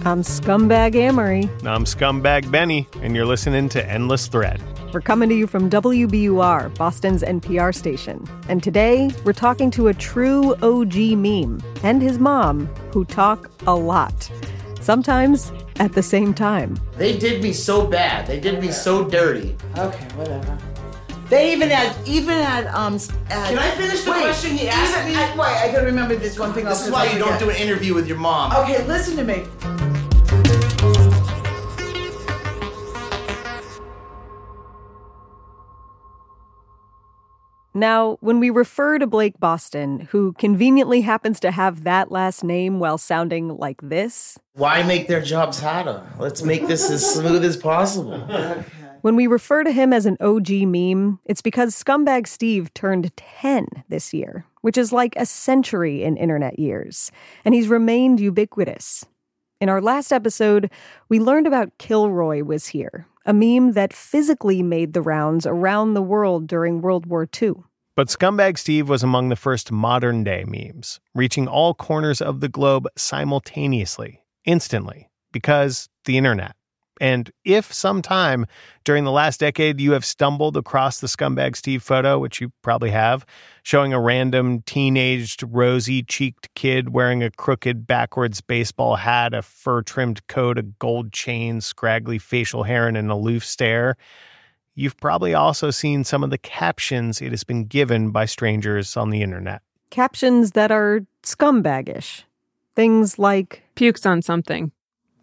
I'm 0.06 0.24
Scumbag 0.24 0.96
Amory. 0.96 1.50
I'm 1.66 1.86
Scumbag 1.86 2.50
Benny, 2.52 2.88
and 3.02 3.16
you're 3.16 3.26
listening 3.26 3.70
to 3.70 3.86
Endless 3.86 4.28
Thread. 4.28 4.62
We're 4.94 5.02
coming 5.02 5.30
to 5.30 5.36
you 5.36 5.46
from 5.46 5.70
WBUR, 5.70 6.76
Boston's 6.76 7.22
NPR 7.22 7.76
station. 7.76 8.26
And 8.48 8.64
today, 8.64 9.12
we're 9.24 9.34
talking 9.34 9.70
to 9.72 9.90
a 9.90 9.94
true 9.94 10.56
OG 10.64 10.96
meme 10.96 11.62
and 11.84 12.02
his 12.02 12.18
mom, 12.18 12.66
who 12.92 13.06
talk 13.06 13.52
a 13.68 13.76
lot. 13.76 14.32
Sometimes 14.82 15.52
at 15.76 15.94
the 15.94 16.04
same 16.04 16.34
time. 16.34 16.80
They 16.98 17.18
did 17.18 17.44
me 17.44 17.54
so 17.54 17.86
bad. 17.86 18.26
They 18.26 18.40
did 18.40 18.62
me 18.62 18.72
so 18.72 19.08
dirty. 19.08 19.56
Okay, 19.78 20.06
whatever. 20.16 20.58
They 21.30 21.54
even 21.54 21.70
had, 21.70 21.96
even 22.08 22.34
had, 22.42 22.66
um. 22.68 22.96
At, 23.30 23.50
Can 23.50 23.60
I 23.60 23.70
finish 23.72 24.02
the 24.04 24.12
wait, 24.12 24.22
question 24.22 24.58
he 24.58 24.68
asked 24.68 24.98
even- 24.98 25.14
me? 25.14 25.16
I, 25.16 25.36
wait, 25.36 25.70
I 25.70 25.72
gotta 25.72 25.86
remember 25.86 26.16
this 26.16 26.40
one 26.40 26.54
thing. 26.54 26.66
This 26.66 26.86
is 26.86 26.92
why 26.92 27.06
you 27.12 27.20
don't 27.20 27.38
do 27.40 27.50
an 27.52 27.56
interview 27.56 27.94
with 27.94 28.08
your 28.08 28.18
mom. 28.18 28.52
Okay, 28.64 28.84
listen 28.88 29.16
to 29.18 29.24
me. 29.24 29.46
Now, 37.76 38.18
when 38.20 38.40
we 38.40 38.50
refer 38.50 38.98
to 38.98 39.06
Blake 39.06 39.40
Boston, 39.40 40.08
who 40.12 40.34
conveniently 40.34 41.02
happens 41.02 41.40
to 41.42 41.52
have 41.52 41.84
that 41.84 42.12
last 42.12 42.44
name 42.44 42.80
while 42.80 42.98
sounding 42.98 43.50
like 43.58 43.80
this, 43.82 44.40
Why 44.54 44.82
make 44.84 45.08
their 45.08 45.22
jobs 45.22 45.60
harder? 45.60 46.04
Let's 46.18 46.42
make 46.42 46.66
this 46.68 46.90
as 46.90 47.06
smooth 47.14 47.46
as 47.46 47.56
possible. 47.58 48.26
when 49.02 49.16
we 49.16 49.28
refer 49.28 49.64
to 49.64 49.72
him 49.72 49.94
as 49.94 50.06
an 50.06 50.18
OG 50.20 50.50
meme, 50.50 51.20
it's 51.26 51.42
because 51.42 51.76
Scumbag 51.76 52.28
Steve 52.28 52.74
turned 52.74 53.16
10 53.16 53.68
this 53.88 54.14
year, 54.14 54.46
which 54.62 54.78
is 54.78 54.92
like 54.92 55.16
a 55.16 55.26
century 55.26 56.04
in 56.04 56.18
internet 56.18 56.60
years, 56.60 57.12
and 57.46 57.56
he's 57.56 57.68
remained 57.68 58.20
ubiquitous. 58.20 59.06
In 59.62 59.70
our 59.70 59.82
last 59.82 60.12
episode, 60.12 60.70
we 61.10 61.20
learned 61.20 61.48
about 61.48 61.78
Kilroy 61.78 62.44
was 62.44 62.68
here, 62.68 63.08
a 63.26 63.34
meme 63.34 63.74
that 63.74 63.94
physically 63.94 64.64
made 64.64 64.94
the 64.94 65.02
rounds 65.02 65.46
around 65.46 65.94
the 65.94 66.02
world 66.02 66.48
during 66.48 66.82
World 66.82 67.06
War 67.06 67.28
II. 67.42 67.54
But 67.96 68.08
Scumbag 68.08 68.58
Steve 68.58 68.88
was 68.88 69.04
among 69.04 69.30
the 69.30 69.36
first 69.36 69.72
modern 69.72 70.24
day 70.24 70.46
memes, 70.46 71.02
reaching 71.14 71.48
all 71.48 71.74
corners 71.74 72.22
of 72.22 72.40
the 72.40 72.48
globe 72.48 72.88
simultaneously, 72.96 74.24
instantly, 74.46 75.10
because 75.34 75.90
the 76.06 76.18
internet. 76.18 76.56
And 77.00 77.32
if 77.46 77.72
sometime 77.72 78.46
during 78.84 79.06
the 79.06 79.12
last 79.12 79.40
decade 79.40 79.80
you 79.80 79.94
have 79.94 80.04
stumbled 80.04 80.58
across 80.58 81.00
the 81.00 81.08
Scumbag 81.08 81.56
Steve 81.56 81.82
photo, 81.82 82.20
which 82.20 82.42
you 82.42 82.52
probably 82.62 82.92
have, 82.92 83.26
showing 83.64 83.94
a 83.94 84.00
random 84.00 84.62
teenaged, 84.64 85.44
rosy 85.48 86.04
cheeked 86.04 86.54
kid 86.56 86.90
wearing 86.90 87.24
a 87.24 87.32
crooked 87.32 87.88
backwards 87.88 88.42
baseball 88.42 88.98
hat, 88.98 89.34
a 89.34 89.42
fur 89.42 89.82
trimmed 89.82 90.26
coat, 90.28 90.58
a 90.58 90.64
gold 90.64 91.14
chain, 91.14 91.62
scraggly 91.62 92.18
facial 92.18 92.64
hair, 92.64 92.88
and 92.88 92.98
an 92.98 93.10
aloof 93.10 93.46
stare, 93.46 93.96
you've 94.76 94.98
probably 94.98 95.34
also 95.34 95.72
seen 95.72 96.04
some 96.04 96.24
of 96.24 96.30
the 96.30 96.38
captions 96.38 97.22
it 97.22 97.32
has 97.32 97.44
been 97.44 97.66
given 97.66 98.12
by 98.12 98.26
strangers 98.26 98.96
on 98.98 99.10
the 99.10 99.22
internet. 99.22 99.62
Captions 99.90 100.52
that 100.52 100.72
are 100.72 101.02
scumbagish. 101.24 102.24
Things 102.76 103.20
like 103.20 103.64
Pukes 103.76 104.06
on 104.06 104.22
something. 104.22 104.72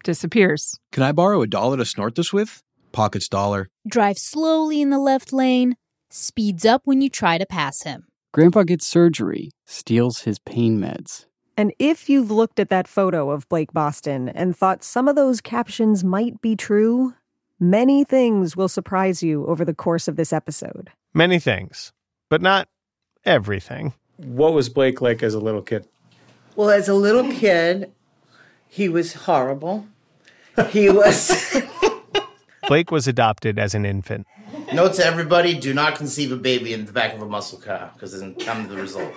Disappears. 0.03 0.79
Can 0.91 1.03
I 1.03 1.11
borrow 1.11 1.41
a 1.41 1.47
dollar 1.47 1.77
to 1.77 1.85
snort 1.85 2.15
this 2.15 2.31
with? 2.31 2.63
Pockets 2.91 3.27
dollar. 3.27 3.67
Drive 3.87 4.17
slowly 4.17 4.81
in 4.81 4.89
the 4.89 4.99
left 4.99 5.33
lane. 5.33 5.75
Speeds 6.09 6.65
up 6.65 6.81
when 6.85 7.01
you 7.01 7.09
try 7.09 7.37
to 7.37 7.45
pass 7.45 7.83
him. 7.83 8.07
Grandpa 8.33 8.63
gets 8.63 8.87
surgery, 8.87 9.51
steals 9.65 10.21
his 10.21 10.39
pain 10.39 10.79
meds. 10.79 11.25
And 11.57 11.73
if 11.79 12.07
you've 12.09 12.29
looked 12.29 12.59
at 12.59 12.69
that 12.69 12.87
photo 12.87 13.31
of 13.31 13.49
Blake 13.49 13.73
Boston 13.73 14.29
and 14.29 14.55
thought 14.55 14.83
some 14.83 15.07
of 15.07 15.15
those 15.15 15.41
captions 15.41 16.03
might 16.03 16.39
be 16.39 16.55
true, 16.55 17.15
many 17.59 18.03
things 18.03 18.55
will 18.55 18.69
surprise 18.69 19.23
you 19.23 19.45
over 19.47 19.65
the 19.65 19.73
course 19.73 20.07
of 20.07 20.17
this 20.17 20.31
episode. 20.31 20.91
Many 21.15 21.39
things, 21.39 21.93
but 22.29 22.41
not 22.41 22.67
everything. 23.25 23.93
What 24.17 24.53
was 24.53 24.69
Blake 24.69 25.01
like 25.01 25.23
as 25.23 25.33
a 25.33 25.39
little 25.39 25.63
kid? 25.63 25.87
Well, 26.55 26.69
as 26.69 26.87
a 26.87 26.93
little 26.93 27.31
kid, 27.31 27.91
he 28.67 28.89
was 28.89 29.13
horrible. 29.13 29.87
He 30.69 30.89
was. 30.89 31.61
Blake 32.67 32.91
was 32.91 33.07
adopted 33.07 33.57
as 33.57 33.73
an 33.73 33.85
infant. 33.85 34.27
Note 34.73 34.93
to 34.95 35.05
everybody: 35.05 35.53
Do 35.53 35.73
not 35.73 35.95
conceive 35.95 36.31
a 36.31 36.35
baby 36.35 36.73
in 36.73 36.85
the 36.85 36.91
back 36.91 37.13
of 37.13 37.21
a 37.21 37.27
muscle 37.27 37.59
car 37.59 37.91
because 37.93 38.19
then 38.19 38.35
come 38.35 38.67
to 38.67 38.75
the 38.75 38.81
result. 38.81 39.13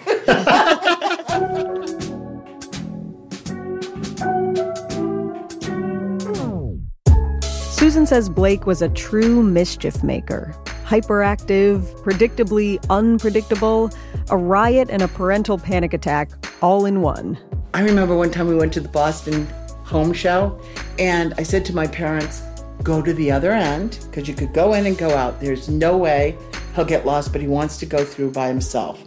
Susan 7.73 8.07
says 8.07 8.29
Blake 8.29 8.67
was 8.67 8.83
a 8.83 8.91
true 8.91 9.43
mischief 9.43 10.03
maker. 10.05 10.55
Hyperactive, 10.85 11.81
predictably 12.03 12.79
unpredictable, 12.91 13.91
a 14.31 14.37
riot 14.37 14.89
and 14.91 15.03
a 15.03 15.09
parental 15.09 15.59
panic 15.59 15.93
attack 15.93 16.31
all 16.63 16.87
in 16.87 17.03
one. 17.03 17.37
I 17.75 17.83
remember 17.83 18.17
one 18.17 18.31
time 18.31 18.47
we 18.47 18.55
went 18.55 18.73
to 18.75 18.81
the 18.81 18.89
Boston 18.89 19.47
home 19.85 20.13
show, 20.13 20.61
and 20.99 21.35
I 21.37 21.43
said 21.43 21.65
to 21.67 21.75
my 21.75 21.87
parents, 21.87 22.43
go 22.85 23.03
to 23.03 23.13
the 23.13 23.31
other 23.31 23.51
end 23.51 23.99
because 24.09 24.29
you 24.29 24.35
could 24.35 24.55
go 24.55 24.75
in 24.75 24.87
and 24.87 24.97
go 24.97 25.11
out. 25.11 25.41
There's 25.41 25.69
no 25.69 25.97
way 25.97 26.39
he'll 26.75 26.85
get 26.85 27.05
lost, 27.05 27.33
but 27.33 27.41
he 27.41 27.49
wants 27.49 27.77
to 27.79 27.87
go 27.87 28.05
through 28.05 28.31
by 28.31 28.47
himself. 28.49 29.03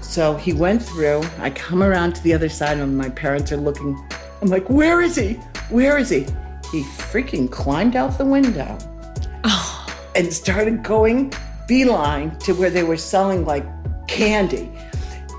So 0.00 0.36
he 0.36 0.52
went 0.52 0.82
through. 0.82 1.22
I 1.38 1.50
come 1.50 1.82
around 1.82 2.16
to 2.16 2.22
the 2.22 2.34
other 2.34 2.48
side, 2.48 2.78
and 2.78 2.98
my 2.98 3.08
parents 3.08 3.52
are 3.52 3.56
looking. 3.56 3.96
I'm 4.42 4.48
like, 4.48 4.68
where 4.68 5.00
is 5.00 5.16
he? 5.16 5.34
Where 5.70 5.96
is 5.96 6.10
he? 6.10 6.26
He 6.72 6.82
freaking 6.82 7.50
climbed 7.50 7.94
out 7.94 8.18
the 8.18 8.24
window 8.24 8.76
and 10.16 10.32
started 10.32 10.82
going 10.82 11.32
beeline 11.66 12.36
to 12.38 12.54
where 12.54 12.70
they 12.70 12.82
were 12.82 12.96
selling 12.96 13.44
like 13.44 13.64
candy. 14.06 14.70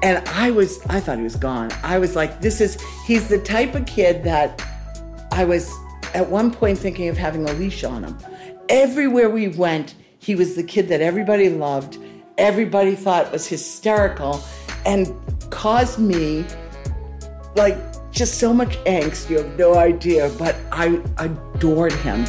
And 0.03 0.25
I 0.29 0.51
was, 0.51 0.79
I 0.87 0.99
thought 0.99 1.17
he 1.17 1.23
was 1.23 1.35
gone. 1.35 1.71
I 1.83 1.97
was 1.97 2.15
like, 2.15 2.41
this 2.41 2.61
is, 2.61 2.79
he's 3.05 3.27
the 3.29 3.39
type 3.39 3.73
of 3.73 3.85
kid 3.85 4.23
that 4.23 4.63
I 5.31 5.43
was 5.43 5.71
at 6.13 6.29
one 6.29 6.51
point 6.51 6.77
thinking 6.77 7.09
of 7.09 7.17
having 7.17 7.47
a 7.49 7.53
leash 7.53 7.83
on 7.83 8.03
him. 8.03 8.17
Everywhere 8.69 9.29
we 9.29 9.47
went, 9.47 9.95
he 10.19 10.35
was 10.35 10.55
the 10.55 10.63
kid 10.63 10.87
that 10.89 11.01
everybody 11.01 11.49
loved, 11.49 11.97
everybody 12.37 12.95
thought 12.95 13.31
was 13.31 13.47
hysterical, 13.47 14.43
and 14.85 15.11
caused 15.49 15.99
me 15.99 16.45
like 17.55 17.77
just 18.11 18.35
so 18.35 18.53
much 18.53 18.77
angst. 18.85 19.29
You 19.29 19.37
have 19.37 19.57
no 19.57 19.75
idea, 19.75 20.29
but 20.37 20.55
I 20.71 21.01
adored 21.17 21.93
him. 21.93 22.23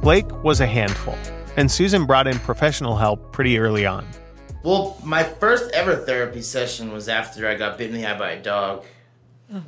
Blake 0.00 0.30
was 0.42 0.60
a 0.60 0.66
handful, 0.66 1.16
and 1.58 1.70
Susan 1.70 2.06
brought 2.06 2.28
in 2.28 2.38
professional 2.38 2.96
help 2.96 3.32
pretty 3.32 3.58
early 3.58 3.84
on. 3.84 4.06
Well, 4.62 4.96
my 5.02 5.24
first 5.24 5.70
ever 5.72 5.96
therapy 5.96 6.40
session 6.40 6.92
was 6.92 7.08
after 7.08 7.48
I 7.48 7.56
got 7.56 7.76
bitten 7.78 7.96
in 7.96 8.02
the 8.02 8.08
eye 8.08 8.18
by 8.18 8.30
a 8.30 8.42
dog. 8.42 8.84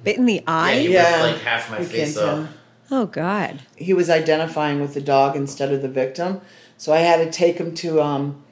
Bit 0.04 0.18
in 0.18 0.26
the 0.26 0.42
eye? 0.46 0.74
Yeah, 0.74 0.80
he 0.80 0.92
Yeah. 0.92 1.10
ripped 1.24 1.34
like 1.34 1.42
half 1.42 1.70
my 1.70 1.78
You 1.80 1.84
face 1.84 2.16
off. 2.16 2.48
Oh, 2.92 3.06
God. 3.06 3.62
He 3.76 3.92
was 3.92 4.08
identifying 4.08 4.80
with 4.80 4.94
the 4.94 5.00
dog 5.00 5.34
instead 5.36 5.72
of 5.72 5.82
the 5.82 5.88
victim, 5.88 6.40
so 6.76 6.92
I 6.92 6.98
had 6.98 7.24
to 7.24 7.30
take 7.30 7.56
him 7.58 7.74
to 7.76 8.00
um, 8.00 8.42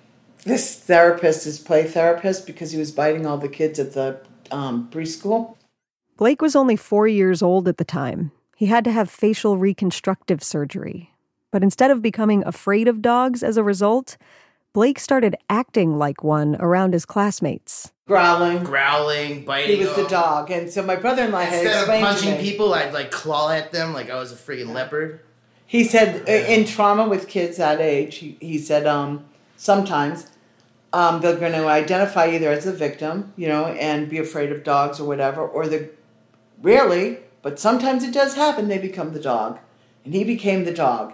this 0.45 0.75
therapist, 0.75 1.45
his 1.45 1.59
play 1.59 1.85
therapist, 1.85 2.47
because 2.47 2.73
he 2.73 2.79
was 2.79 2.91
biting 2.93 3.27
all 3.27 3.39
the 3.39 3.49
kids 3.49 3.79
at 3.79 3.93
the 3.95 4.21
um, 4.51 4.89
preschool. 4.91 5.57
Blake 6.17 6.41
was 6.43 6.57
only 6.57 6.77
four 6.77 7.07
years 7.07 7.43
old 7.43 7.69
at 7.69 7.77
the 7.77 7.85
time. 7.85 8.33
He 8.57 8.67
had 8.67 8.85
to 8.85 8.91
have 8.93 9.11
facial 9.11 9.57
reconstructive 9.59 10.43
surgery. 10.43 11.13
But 11.51 11.63
instead 11.63 11.91
of 11.91 12.03
becoming 12.03 12.45
afraid 12.45 12.89
of 12.89 13.03
dogs 13.03 13.43
as 13.43 13.57
a 13.57 13.65
result, 13.65 14.17
Blake 14.73 14.99
started 14.99 15.35
acting 15.49 15.97
like 15.99 16.23
one 16.23 16.57
around 16.61 16.93
his 16.93 17.07
classmates. 17.07 17.93
Growling. 18.07 18.65
Growling, 18.65 19.45
biting. 19.45 19.77
He 19.77 19.85
was 19.85 19.95
the 19.97 20.07
dog, 20.07 20.51
and 20.51 20.71
so 20.71 20.83
my 20.83 20.97
brother-in-law 20.97 21.41
had 21.41 21.55
Instead 21.55 21.75
of 21.75 21.79
explained 21.81 22.07
to 22.07 22.13
punching 22.13 22.35
me. 22.43 22.51
people, 22.51 22.75
I'd 22.75 22.95
like 22.95 23.11
claw 23.11 23.51
at 23.51 23.73
them 23.73 23.93
like 23.93 24.09
I 24.11 24.15
was 24.17 24.33
a 24.33 24.37
freaking 24.37 24.73
leopard. 24.73 25.21
He 25.67 25.85
said 25.85 26.29
uh, 26.29 26.33
in 26.33 26.67
trauma 26.67 27.07
with 27.07 27.29
kids 27.29 27.59
that 27.59 27.81
age, 27.81 28.17
he, 28.17 28.39
he 28.41 28.59
said 28.59 28.87
um, 28.87 29.27
sometimes 29.57 30.29
um, 30.93 31.21
they're 31.21 31.37
going 31.37 31.53
to 31.53 31.67
identify 31.67 32.29
either 32.31 32.51
as 32.51 32.65
the 32.65 32.73
victim, 32.73 33.33
you 33.37 33.49
know, 33.49 33.67
and 33.67 34.09
be 34.09 34.19
afraid 34.19 34.51
of 34.51 34.65
dogs 34.65 34.99
or 34.99 35.07
whatever, 35.07 35.47
or 35.47 35.67
the 35.67 35.91
rarely, 36.63 37.19
but 37.43 37.59
sometimes 37.59 38.05
it 38.05 38.15
does 38.15 38.35
happen, 38.35 38.69
they 38.69 38.79
become 38.79 39.13
the 39.13 39.21
dog, 39.21 39.59
and 40.05 40.15
he 40.15 40.25
became 40.25 40.65
the 40.65 40.73
dog. 40.73 41.13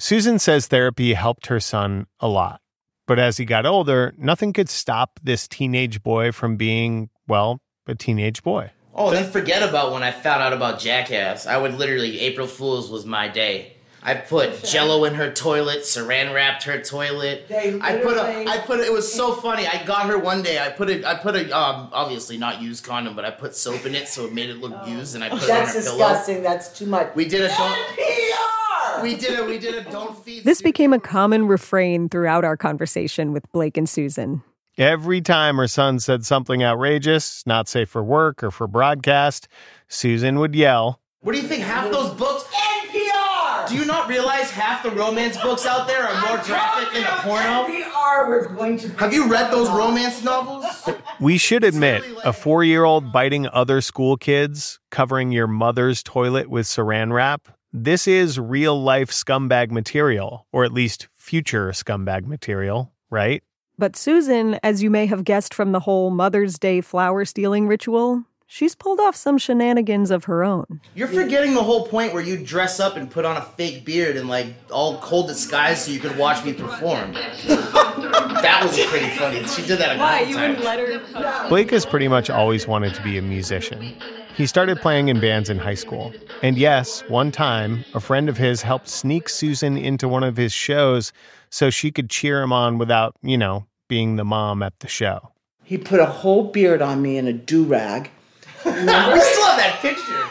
Susan 0.00 0.38
says 0.38 0.66
therapy 0.68 1.14
helped 1.14 1.46
her 1.46 1.58
son 1.58 2.06
a 2.20 2.28
lot. 2.28 2.60
But 3.06 3.18
as 3.18 3.38
he 3.38 3.44
got 3.44 3.66
older, 3.66 4.14
nothing 4.16 4.52
could 4.52 4.68
stop 4.68 5.18
this 5.22 5.48
teenage 5.48 6.02
boy 6.02 6.30
from 6.30 6.56
being, 6.56 7.08
well, 7.26 7.60
a 7.86 7.94
teenage 7.94 8.42
boy. 8.42 8.70
Oh, 8.94 9.10
then 9.10 9.30
forget 9.30 9.68
about 9.68 9.92
when 9.92 10.02
I 10.02 10.10
found 10.10 10.42
out 10.42 10.52
about 10.52 10.78
Jackass. 10.78 11.46
I 11.46 11.56
would 11.56 11.74
literally 11.74 12.20
April 12.20 12.46
Fools 12.46 12.90
was 12.90 13.06
my 13.06 13.28
day. 13.28 13.74
I 14.02 14.14
put 14.14 14.62
Jello 14.62 15.04
in 15.04 15.14
her 15.14 15.32
toilet, 15.32 15.80
Saran 15.80 16.32
wrapped 16.32 16.62
her 16.64 16.80
toilet. 16.80 17.48
They 17.48 17.78
I 17.80 17.96
put 17.98 18.16
a, 18.16 18.20
I 18.20 18.26
literally- 18.28 18.48
I 18.48 18.58
put 18.58 18.80
it 18.80 18.92
was 18.92 19.12
so 19.12 19.34
funny. 19.34 19.66
I 19.66 19.84
got 19.84 20.06
her 20.06 20.18
one 20.18 20.42
day. 20.42 20.58
I 20.58 20.68
put 20.70 20.88
it, 20.88 21.04
I 21.04 21.14
put 21.16 21.34
a, 21.34 21.44
um, 21.56 21.90
obviously 21.92 22.38
not 22.38 22.62
used 22.62 22.84
condom, 22.84 23.16
but 23.16 23.24
I 23.24 23.30
put 23.30 23.56
soap 23.56 23.86
in 23.86 23.94
it 23.96 24.06
so 24.06 24.26
it 24.26 24.32
made 24.32 24.50
it 24.50 24.58
look 24.58 24.86
used, 24.86 25.14
and 25.16 25.24
I 25.24 25.28
put 25.30 25.40
That's 25.40 25.74
it 25.74 25.78
on 25.78 25.84
her 25.84 25.90
disgusting. 25.90 26.42
That's 26.42 26.78
too 26.78 26.86
much. 26.86 27.14
We 27.16 27.24
did 27.26 27.42
a 27.42 27.48
don't. 27.48 27.58
NPR! 27.58 28.17
We 29.02 29.14
did 29.14 29.38
a, 29.38 29.44
we 29.44 29.58
did 29.58 29.74
a 29.86 29.90
don't 29.90 30.16
feed. 30.24 30.44
This 30.44 30.60
became 30.62 30.92
a 30.92 30.98
common 31.00 31.46
refrain 31.46 32.08
throughout 32.08 32.44
our 32.44 32.56
conversation 32.56 33.32
with 33.32 33.50
Blake 33.52 33.76
and 33.76 33.88
Susan. 33.88 34.42
Every 34.76 35.20
time 35.20 35.56
her 35.56 35.66
son 35.66 35.98
said 35.98 36.24
something 36.24 36.62
outrageous, 36.62 37.44
not 37.46 37.68
safe 37.68 37.88
for 37.88 38.02
work 38.02 38.44
or 38.44 38.50
for 38.50 38.66
broadcast, 38.68 39.48
Susan 39.88 40.38
would 40.38 40.54
yell, 40.54 41.00
What 41.20 41.34
do 41.34 41.40
you 41.40 41.48
think? 41.48 41.62
Half 41.64 41.90
those 41.90 42.10
books. 42.14 42.44
NPR! 42.44 43.68
Do 43.68 43.74
you 43.74 43.84
not 43.84 44.08
realize 44.08 44.50
half 44.50 44.82
the 44.82 44.90
romance 44.90 45.36
books 45.38 45.66
out 45.66 45.88
there 45.88 46.04
are 46.04 46.28
more 46.28 46.44
graphic 46.44 46.92
than 46.92 47.04
a 47.04 47.16
porno? 47.22 47.66
NPR, 47.66 48.28
we're 48.28 48.48
going 48.54 48.78
to. 48.78 48.88
Have 48.90 49.12
you 49.12 49.28
read 49.28 49.52
those 49.52 49.68
romance 49.68 50.22
novels? 50.22 50.64
We 51.20 51.38
should 51.38 51.64
admit, 51.64 52.04
a 52.24 52.32
four 52.32 52.62
year 52.62 52.84
old 52.84 53.12
biting 53.12 53.48
other 53.48 53.80
school 53.80 54.16
kids, 54.16 54.78
covering 54.90 55.32
your 55.32 55.48
mother's 55.48 56.02
toilet 56.04 56.48
with 56.48 56.66
saran 56.66 57.12
wrap, 57.12 57.48
this 57.72 58.08
is 58.08 58.38
real 58.38 58.80
life 58.80 59.10
scumbag 59.10 59.70
material, 59.70 60.46
or 60.52 60.64
at 60.64 60.72
least 60.72 61.08
future 61.14 61.68
scumbag 61.70 62.24
material, 62.24 62.92
right? 63.10 63.42
But 63.76 63.94
Susan, 63.94 64.58
as 64.62 64.82
you 64.82 64.90
may 64.90 65.06
have 65.06 65.24
guessed 65.24 65.54
from 65.54 65.72
the 65.72 65.80
whole 65.80 66.10
Mother's 66.10 66.58
Day 66.58 66.80
flower 66.80 67.24
stealing 67.24 67.68
ritual, 67.68 68.24
she's 68.46 68.74
pulled 68.74 68.98
off 68.98 69.14
some 69.14 69.38
shenanigans 69.38 70.10
of 70.10 70.24
her 70.24 70.42
own. 70.42 70.80
You're 70.94 71.08
forgetting 71.08 71.54
the 71.54 71.62
whole 71.62 71.86
point 71.86 72.14
where 72.14 72.22
you 72.22 72.38
dress 72.38 72.80
up 72.80 72.96
and 72.96 73.10
put 73.10 73.24
on 73.24 73.36
a 73.36 73.42
fake 73.42 73.84
beard 73.84 74.16
and 74.16 74.28
like 74.28 74.46
all 74.70 74.98
cold 74.98 75.28
disguise 75.28 75.84
so 75.84 75.92
you 75.92 76.00
could 76.00 76.16
watch 76.16 76.44
me 76.44 76.54
perform. 76.54 77.12
that 77.46 78.60
was 78.62 78.84
pretty 78.86 79.10
funny. 79.10 79.46
She 79.46 79.64
did 79.64 79.78
that 79.78 79.94
a 79.94 79.98
couple 79.98 80.06
times. 80.06 80.30
You 80.30 80.36
wouldn't 80.36 80.64
let 80.64 80.78
her 80.80 81.48
Blake 81.48 81.70
has 81.70 81.86
pretty 81.86 82.08
much 82.08 82.30
always 82.30 82.66
wanted 82.66 82.94
to 82.94 83.02
be 83.02 83.18
a 83.18 83.22
musician. 83.22 83.94
He 84.38 84.46
started 84.46 84.80
playing 84.80 85.08
in 85.08 85.18
bands 85.18 85.50
in 85.50 85.58
high 85.58 85.74
school. 85.74 86.14
And 86.44 86.56
yes, 86.56 87.00
one 87.08 87.32
time, 87.32 87.84
a 87.92 87.98
friend 87.98 88.28
of 88.28 88.36
his 88.36 88.62
helped 88.62 88.88
sneak 88.88 89.28
Susan 89.28 89.76
into 89.76 90.06
one 90.06 90.22
of 90.22 90.36
his 90.36 90.52
shows 90.52 91.12
so 91.50 91.70
she 91.70 91.90
could 91.90 92.08
cheer 92.08 92.40
him 92.40 92.52
on 92.52 92.78
without, 92.78 93.16
you 93.20 93.36
know, 93.36 93.66
being 93.88 94.14
the 94.14 94.24
mom 94.24 94.62
at 94.62 94.78
the 94.78 94.86
show. 94.86 95.32
He 95.64 95.76
put 95.76 95.98
a 95.98 96.06
whole 96.06 96.44
beard 96.52 96.80
on 96.80 97.02
me 97.02 97.16
in 97.16 97.26
a 97.26 97.32
do 97.32 97.64
rag. 97.64 98.12
we 98.64 98.70
still 98.70 98.84
have 98.84 99.58
that 99.58 99.78
picture. 99.82 100.28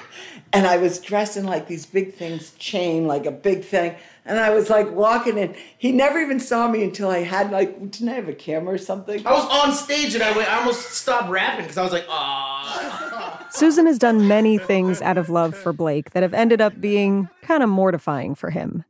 And 0.53 0.65
I 0.65 0.77
was 0.77 0.99
dressed 0.99 1.35
in 1.35 1.45
like 1.45 1.67
these 1.67 1.85
big 1.85 2.13
things, 2.13 2.51
chain, 2.51 3.07
like 3.07 3.25
a 3.25 3.31
big 3.31 3.65
thing. 3.65 3.93
And 4.23 4.39
I 4.39 4.51
was 4.51 4.69
like 4.69 4.89
walking 4.89 5.37
in. 5.37 5.53
He 5.77 5.91
never 5.91 6.17
even 6.17 6.39
saw 6.39 6.69
me 6.69 6.81
until 6.81 7.09
I 7.09 7.23
had 7.23 7.51
like, 7.51 7.77
didn't 7.91 8.07
I 8.07 8.13
have 8.13 8.29
a 8.29 8.33
camera 8.33 8.75
or 8.75 8.77
something? 8.77 9.27
I 9.27 9.33
was 9.33 9.45
on 9.49 9.73
stage 9.73 10.15
and 10.15 10.23
I 10.23 10.31
went. 10.31 10.49
I 10.49 10.59
almost 10.59 10.91
stopped 10.91 11.29
rapping 11.29 11.65
because 11.65 11.77
I 11.77 11.83
was 11.83 11.91
like, 11.91 12.05
ah. 12.07 13.26
Susan 13.49 13.85
has 13.85 13.97
done 13.97 14.27
many 14.27 14.57
things 14.57 15.01
out 15.01 15.17
of 15.17 15.29
love 15.29 15.55
for 15.55 15.73
Blake 15.73 16.11
that 16.11 16.23
have 16.23 16.33
ended 16.33 16.61
up 16.61 16.79
being 16.79 17.29
kind 17.41 17.63
of 17.63 17.69
mortifying 17.69 18.35
for 18.35 18.49
him. 18.49 18.83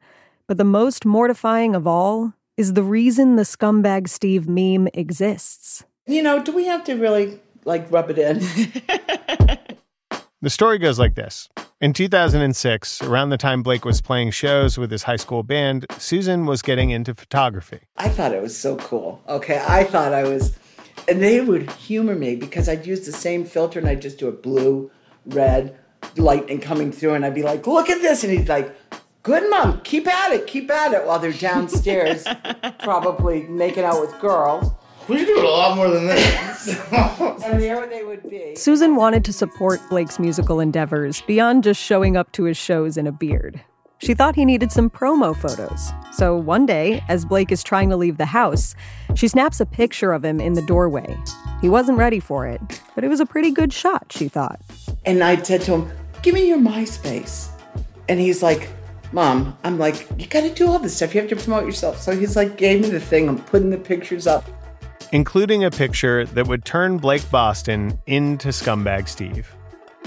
But 0.48 0.58
the 0.58 0.64
most 0.64 1.06
mortifying 1.06 1.76
of 1.76 1.88
all 1.88 2.34
is 2.58 2.74
the 2.74 2.84
reason 2.84 3.36
the 3.36 3.44
scumbag 3.44 4.10
Steve 4.10 4.48
meme 4.48 4.88
exists. 4.94 5.86
You 6.06 6.24
know, 6.24 6.42
do 6.42 6.52
we 6.52 6.66
have 6.66 6.84
to 6.86 6.96
really 6.96 7.40
like 7.66 7.92
rub 7.92 8.10
it 8.10 8.18
in? 8.18 9.58
The 10.40 10.52
story 10.52 10.78
goes 10.78 11.00
like 11.00 11.16
this. 11.16 11.50
In 11.82 11.94
2006, 11.94 13.02
around 13.02 13.32
the 13.32 13.38
time 13.38 13.64
Blake 13.64 13.84
was 13.84 14.02
playing 14.02 14.30
shows 14.30 14.78
with 14.78 14.92
his 14.92 15.02
high 15.04 15.16
school 15.16 15.42
band, 15.42 15.88
Susan 15.98 16.46
was 16.46 16.62
getting 16.62 16.92
into 16.92 17.16
photography. 17.16 17.80
I 17.98 18.10
thought 18.10 18.34
it 18.34 18.42
was 18.42 18.56
so 18.56 18.76
cool. 18.76 19.20
Okay, 19.28 19.60
I 19.68 19.84
thought 19.84 20.14
I 20.14 20.24
was, 20.24 20.56
and 21.08 21.22
they 21.22 21.42
would 21.42 21.72
humor 21.72 22.16
me 22.16 22.36
because 22.36 22.68
I'd 22.68 22.86
use 22.86 23.06
the 23.06 23.12
same 23.12 23.46
filter 23.46 23.80
and 23.80 23.88
I'd 23.88 24.02
just 24.02 24.18
do 24.18 24.28
it 24.28 24.44
blue, 24.44 24.92
red, 25.26 25.78
lightning 26.16 26.60
coming 26.60 26.92
through, 26.92 27.14
and 27.14 27.26
I'd 27.26 27.36
be 27.36 27.44
like, 27.44 27.66
"Look 27.68 27.90
at 27.90 28.02
this," 28.02 28.24
and 28.24 28.32
he'd 28.34 28.50
like, 28.50 28.74
"Good 29.24 29.50
mom, 29.50 29.82
keep 29.84 30.08
at 30.08 30.32
it, 30.34 30.48
keep 30.48 30.70
at 30.70 30.94
it," 30.94 31.06
while 31.06 31.20
they're 31.20 31.32
downstairs, 31.32 32.26
probably 32.80 33.44
making 33.44 33.84
out 33.84 34.02
with 34.02 34.20
girls. 34.20 34.72
We 35.08 35.24
do 35.24 35.38
it 35.38 35.46
a 35.46 35.50
lot 35.50 35.78
more 35.78 35.90
than 35.90 36.06
this. 36.08 36.68
and 36.92 37.62
there 37.62 37.88
they 37.88 38.04
would 38.04 38.30
be. 38.30 38.56
Susan 38.56 38.98
wanted 38.98 39.24
to 39.26 39.32
support 39.32 39.80
Blake's 39.90 40.20
musical 40.20 40.60
endeavors 40.60 41.22
beyond 41.22 41.64
just 41.64 41.82
showing 41.82 42.18
up 42.18 42.34
to 42.34 42.44
his 42.44 42.58
shows 42.58 42.98
in 42.98 43.08
a 43.08 43.12
beard. 43.14 43.62
She 44.00 44.14
thought 44.14 44.36
he 44.36 44.46
needed 44.46 44.72
some 44.72 44.90
promo 44.90 45.36
photos. 45.36 45.92
So 46.14 46.36
one 46.36 46.66
day, 46.66 47.04
as 47.10 47.26
Blake 47.26 47.52
is 47.52 47.64
trying 47.64 47.90
to 47.90 47.98
leave 47.98 48.18
the 48.18 48.26
house, 48.26 48.76
she 49.16 49.28
snaps 49.28 49.60
a 49.60 49.66
picture 49.66 50.14
of 50.14 50.24
him 50.24 50.40
in 50.40 50.54
the 50.54 50.62
doorway. 50.62 51.18
He 51.62 51.70
wasn't 51.70 51.98
ready 51.98 52.20
for 52.20 52.46
it, 52.46 52.62
but 52.96 53.04
it 53.04 53.08
was 53.08 53.20
a 53.20 53.26
pretty 53.26 53.52
good 53.52 53.74
shot, 53.74 54.08
she 54.10 54.28
thought. 54.28 54.60
And 55.06 55.24
I 55.24 55.42
said 55.42 55.62
to 55.62 55.78
him, 55.78 55.92
Give 56.22 56.34
me 56.34 56.48
your 56.48 56.60
MySpace. 56.60 57.50
And 58.10 58.20
he's 58.20 58.44
like, 58.44 58.70
Mom, 59.12 59.58
I'm 59.64 59.80
like, 59.80 60.08
you 60.18 60.28
gotta 60.28 60.54
do 60.54 60.68
all 60.68 60.80
this 60.80 60.96
stuff. 60.96 61.16
You 61.16 61.22
have 61.22 61.30
to 61.30 61.36
promote 61.36 61.66
yourself. 61.66 62.02
So 62.02 62.16
he's 62.16 62.36
like, 62.36 62.58
gave 62.58 62.82
me 62.82 62.90
the 62.90 63.00
thing. 63.00 63.30
I'm 63.30 63.38
putting 63.38 63.70
the 63.70 63.78
pictures 63.78 64.28
up 64.28 64.50
including 65.12 65.64
a 65.64 65.72
picture 65.72 66.26
that 66.26 66.48
would 66.48 66.66
turn 66.66 66.98
Blake 66.98 67.30
Boston 67.32 68.00
into 68.08 68.50
Scumbag 68.50 69.08
Steve. 69.08 69.54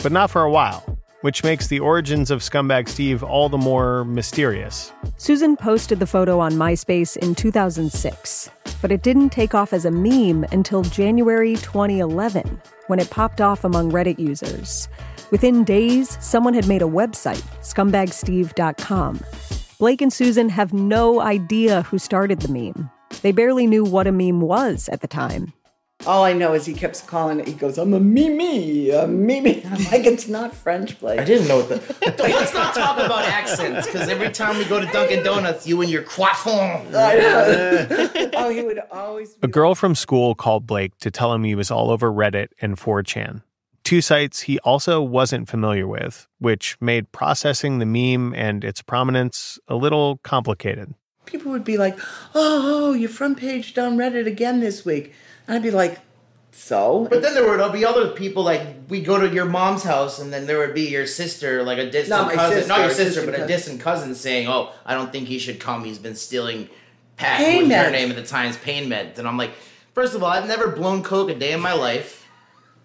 But 0.02 0.12
not 0.12 0.30
for 0.30 0.42
a 0.42 0.50
while, 0.50 0.98
which 1.22 1.44
makes 1.44 1.66
the 1.66 1.80
origins 1.80 2.30
of 2.30 2.40
Scumbag 2.40 2.88
Steve 2.88 3.22
all 3.22 3.48
the 3.48 3.58
more 3.58 4.04
mysterious. 4.04 4.92
Susan 5.16 5.56
posted 5.56 5.98
the 5.98 6.06
photo 6.06 6.38
on 6.40 6.52
MySpace 6.52 7.16
in 7.16 7.34
2006, 7.34 8.50
but 8.80 8.90
it 8.90 9.02
didn't 9.02 9.30
take 9.30 9.54
off 9.54 9.72
as 9.72 9.84
a 9.84 9.90
meme 9.90 10.44
until 10.52 10.82
January 10.82 11.54
2011, 11.56 12.60
when 12.86 12.98
it 12.98 13.10
popped 13.10 13.40
off 13.40 13.64
among 13.64 13.92
Reddit 13.92 14.18
users. 14.18 14.88
Within 15.30 15.64
days, 15.64 16.16
someone 16.20 16.54
had 16.54 16.66
made 16.66 16.82
a 16.82 16.86
website, 16.86 17.42
scumbagsteve.com. 17.62 19.20
Blake 19.78 20.02
and 20.02 20.12
Susan 20.12 20.48
have 20.48 20.72
no 20.72 21.20
idea 21.20 21.82
who 21.82 21.98
started 21.98 22.40
the 22.40 22.52
meme. 22.52 22.90
They 23.22 23.32
barely 23.32 23.66
knew 23.66 23.84
what 23.84 24.06
a 24.06 24.12
meme 24.12 24.40
was 24.40 24.88
at 24.90 25.00
the 25.00 25.08
time. 25.08 25.52
All 26.06 26.24
I 26.24 26.32
know 26.32 26.54
is 26.54 26.64
he 26.64 26.72
keeps 26.72 27.02
calling 27.02 27.40
it. 27.40 27.48
He 27.48 27.54
goes, 27.54 27.76
"I'm 27.76 27.92
a 27.92 28.00
mimi, 28.00 28.90
a 28.90 29.06
mimi." 29.06 29.64
I'm 29.70 29.84
like, 29.84 30.06
it's 30.06 30.28
not 30.28 30.54
French, 30.54 30.98
Blake. 30.98 31.20
I 31.20 31.24
didn't 31.24 31.48
know 31.48 31.58
what 31.58 31.68
the. 31.68 32.22
Let's 32.22 32.54
not 32.54 32.74
talk 32.74 32.96
about 32.96 33.24
accents, 33.24 33.86
because 33.86 34.08
every 34.08 34.30
time 34.30 34.56
we 34.58 34.64
go 34.64 34.80
to 34.80 34.86
Dunkin' 34.86 35.22
Donuts, 35.22 35.66
you 35.66 35.80
and 35.82 35.90
your 35.90 36.02
croissant. 36.02 36.88
oh, 36.94 38.50
he 38.50 38.62
would 38.62 38.80
always. 38.90 39.36
A 39.42 39.48
girl 39.48 39.74
from 39.74 39.94
school 39.94 40.34
called 40.34 40.66
Blake 40.66 40.96
to 40.98 41.10
tell 41.10 41.32
him 41.34 41.44
he 41.44 41.54
was 41.54 41.70
all 41.70 41.90
over 41.90 42.10
Reddit 42.10 42.48
and 42.60 42.76
4chan, 42.76 43.42
two 43.84 44.00
sites 44.00 44.42
he 44.42 44.58
also 44.60 45.02
wasn't 45.02 45.48
familiar 45.48 45.86
with, 45.86 46.26
which 46.38 46.76
made 46.80 47.12
processing 47.12 47.78
the 47.78 47.86
meme 47.86 48.34
and 48.34 48.64
its 48.64 48.80
prominence 48.80 49.58
a 49.68 49.74
little 49.74 50.18
complicated 50.18 50.94
people 51.26 51.52
would 51.52 51.64
be 51.64 51.76
like, 51.78 51.98
"Oh, 52.34 52.92
your 52.92 53.08
front 53.08 53.38
page 53.38 53.76
on 53.78 53.96
Reddit 53.96 54.26
again 54.26 54.60
this 54.60 54.84
week," 54.84 55.12
and 55.46 55.56
I'd 55.56 55.62
be 55.62 55.70
like, 55.70 55.98
"So?" 56.52 57.06
But 57.10 57.22
then 57.22 57.34
there 57.34 57.48
would 57.48 57.72
be 57.72 57.84
other 57.84 58.08
people 58.08 58.42
like 58.42 58.62
we 58.88 59.00
go 59.00 59.18
to 59.18 59.32
your 59.32 59.44
mom's 59.44 59.82
house, 59.82 60.18
and 60.18 60.32
then 60.32 60.46
there 60.46 60.58
would 60.58 60.74
be 60.74 60.88
your 60.88 61.06
sister, 61.06 61.62
like 61.62 61.78
a 61.78 61.90
distant 61.90 62.26
not 62.26 62.32
cousin, 62.32 62.58
sister, 62.58 62.68
not 62.68 62.80
your 62.80 62.90
sister, 62.90 63.26
but 63.26 63.40
a 63.40 63.46
distant 63.46 63.80
cousin, 63.80 64.14
saying, 64.14 64.48
"Oh, 64.48 64.72
I 64.84 64.94
don't 64.94 65.12
think 65.12 65.28
he 65.28 65.38
should 65.38 65.60
come. 65.60 65.84
He's 65.84 65.98
been 65.98 66.16
stealing 66.16 66.68
Pat, 67.16 67.38
Pain 67.38 67.68
was 67.68 67.76
her 67.76 67.90
name 67.90 68.10
at 68.10 68.16
the 68.16 68.24
time's 68.24 68.56
pain 68.56 68.88
meds." 68.88 69.18
And 69.18 69.28
I'm 69.28 69.36
like, 69.36 69.52
first 69.94 70.14
of 70.14 70.22
all, 70.22 70.30
I've 70.30 70.48
never 70.48 70.68
blown 70.68 71.02
coke 71.02 71.30
a 71.30 71.34
day 71.34 71.52
in 71.52 71.60
my 71.60 71.72
life. 71.74 72.26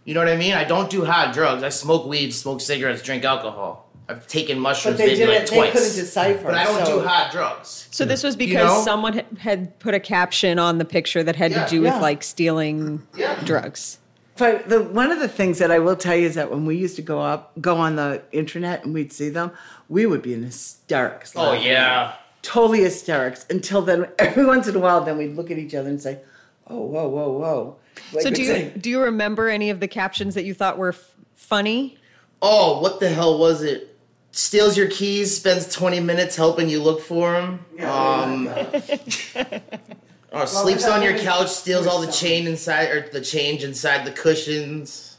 You 0.03 0.13
know 0.13 0.19
what 0.19 0.29
I 0.29 0.37
mean? 0.37 0.53
I 0.53 0.65
don't 0.65 0.89
do 0.89 1.03
hard 1.05 1.33
drugs. 1.33 1.63
I 1.63 1.69
smoke 1.69 2.05
weed, 2.05 2.31
smoke 2.31 2.61
cigarettes, 2.61 3.01
drink 3.01 3.23
alcohol. 3.25 3.84
I've 4.07 4.27
taken 4.27 4.59
mushrooms 4.59 4.97
But 4.97 5.05
they 5.05 5.13
maybe 5.13 5.17
didn't. 5.25 5.35
like 5.35 5.49
they 5.49 5.55
twice. 5.55 5.71
couldn't 5.73 5.95
decipher. 5.95 6.43
but 6.43 6.53
I 6.55 6.63
don't 6.65 6.85
so- 6.85 6.99
do 7.01 7.07
hard 7.07 7.31
drugs. 7.31 7.87
So 7.91 8.05
this 8.05 8.21
was 8.23 8.35
You 8.35 8.39
because 8.47 8.69
know? 8.77 8.83
someone 8.83 9.13
had- 9.13 9.25
had 9.39 9.79
put 9.79 9.93
a 9.95 9.99
caption 9.99 10.59
on 10.59 10.77
the 10.77 10.85
picture 10.85 11.23
that 11.23 11.35
had 11.35 11.51
Yeah, 11.51 11.63
to 11.65 11.69
do 11.69 11.81
with 11.81 11.93
yeah. 11.93 11.99
like 12.01 12.21
stealing 12.23 13.01
drugs. 13.43 13.97
But 14.37 14.67
the 14.69 14.83
one 14.83 15.11
of 15.11 15.19
the 15.19 15.27
things 15.29 15.59
that 15.59 15.71
I 15.71 15.79
will 15.79 15.95
tell 15.95 16.15
you 16.15 16.27
is 16.27 16.35
that 16.35 16.51
when 16.51 16.65
we 16.65 16.75
used 16.75 16.97
to 16.97 17.01
go 17.01 17.21
up, 17.21 17.53
go 17.61 17.77
on 17.77 17.95
the 17.95 18.21
internet 18.33 18.83
and 18.83 18.93
we'd 18.93 19.13
see 19.13 19.29
them, 19.29 19.51
we 19.89 20.05
would 20.05 20.21
be 20.21 20.33
in 20.33 20.43
hysterics. 20.43 21.33
Oh 21.35 21.51
laughing. 21.51 21.63
yeah. 21.67 22.13
totally 22.41 22.81
hysterics. 22.81 23.45
Until 23.49 23.81
then, 23.81 24.07
every 24.19 24.45
once 24.45 24.67
in 24.67 24.75
a 24.75 24.79
while, 24.79 25.01
then 25.03 25.17
we'd 25.17 25.35
look 25.35 25.49
at 25.51 25.57
each 25.57 25.73
other 25.73 25.89
and 25.89 25.99
say, 26.01 26.19
"Oh, 26.67 26.81
whoa, 26.81 27.07
whoa, 27.07 27.29
whoa." 27.31 27.75
Like 28.13 28.23
so 28.23 28.29
do 28.29 28.41
you 28.41 28.47
say, 28.47 28.71
do 28.77 28.89
you 28.89 29.01
remember 29.01 29.47
any 29.49 29.69
of 29.69 29.79
the 29.79 29.87
captions 29.87 30.35
that 30.35 30.43
you 30.43 30.53
thought 30.53 30.77
were 30.77 30.89
f- 30.89 31.15
funny? 31.33 31.97
Oh, 32.41 32.81
what 32.81 32.99
the 32.99 33.07
hell 33.09 33.39
was 33.39 33.63
it? 33.63 33.94
Steals 34.35 34.75
your 34.75 34.89
keys, 34.89 35.33
spends 35.33 35.73
20 35.73 36.01
minutes 36.01 36.35
helping 36.35 36.67
you 36.67 36.83
look 36.83 36.99
for 36.99 37.31
them. 37.31 37.65
Um, 37.87 38.49
or 40.33 40.45
sleeps 40.45 40.85
on 40.85 41.01
your 41.01 41.17
couch, 41.17 41.47
steals 41.47 41.87
all 41.87 42.01
the 42.01 42.11
chain 42.11 42.45
inside 42.45 42.89
or 42.89 43.07
the 43.07 43.21
change 43.21 43.63
inside 43.63 44.05
the 44.05 44.11
cushions. 44.11 45.15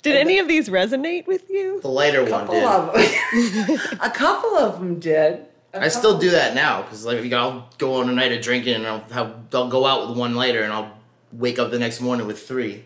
Did 0.00 0.16
any 0.16 0.38
of 0.38 0.48
these 0.48 0.70
resonate 0.70 1.26
with 1.26 1.50
you? 1.50 1.82
The 1.82 1.88
lighter 1.88 2.22
one 2.22 2.46
couple 2.46 2.54
did. 2.54 2.64
of 2.64 3.98
a 4.00 4.08
couple 4.08 4.56
of 4.56 4.78
them 4.80 4.98
did. 4.98 5.44
A 5.74 5.82
I 5.82 5.88
still 5.88 6.18
do 6.18 6.30
that 6.30 6.54
now 6.54 6.80
because 6.80 7.04
like 7.04 7.30
I'll 7.30 7.68
go 7.76 8.00
on 8.00 8.08
a 8.08 8.14
night 8.14 8.32
of 8.32 8.40
drinking 8.40 8.76
and 8.76 8.86
I'll 8.86 9.04
have 9.10 9.34
I'll 9.52 9.68
go 9.68 9.84
out 9.84 10.08
with 10.08 10.16
one 10.16 10.34
lighter 10.34 10.62
and 10.62 10.72
I'll 10.72 10.96
wake 11.32 11.58
up 11.58 11.70
the 11.70 11.78
next 11.78 12.00
morning 12.00 12.26
with 12.26 12.48
three. 12.48 12.84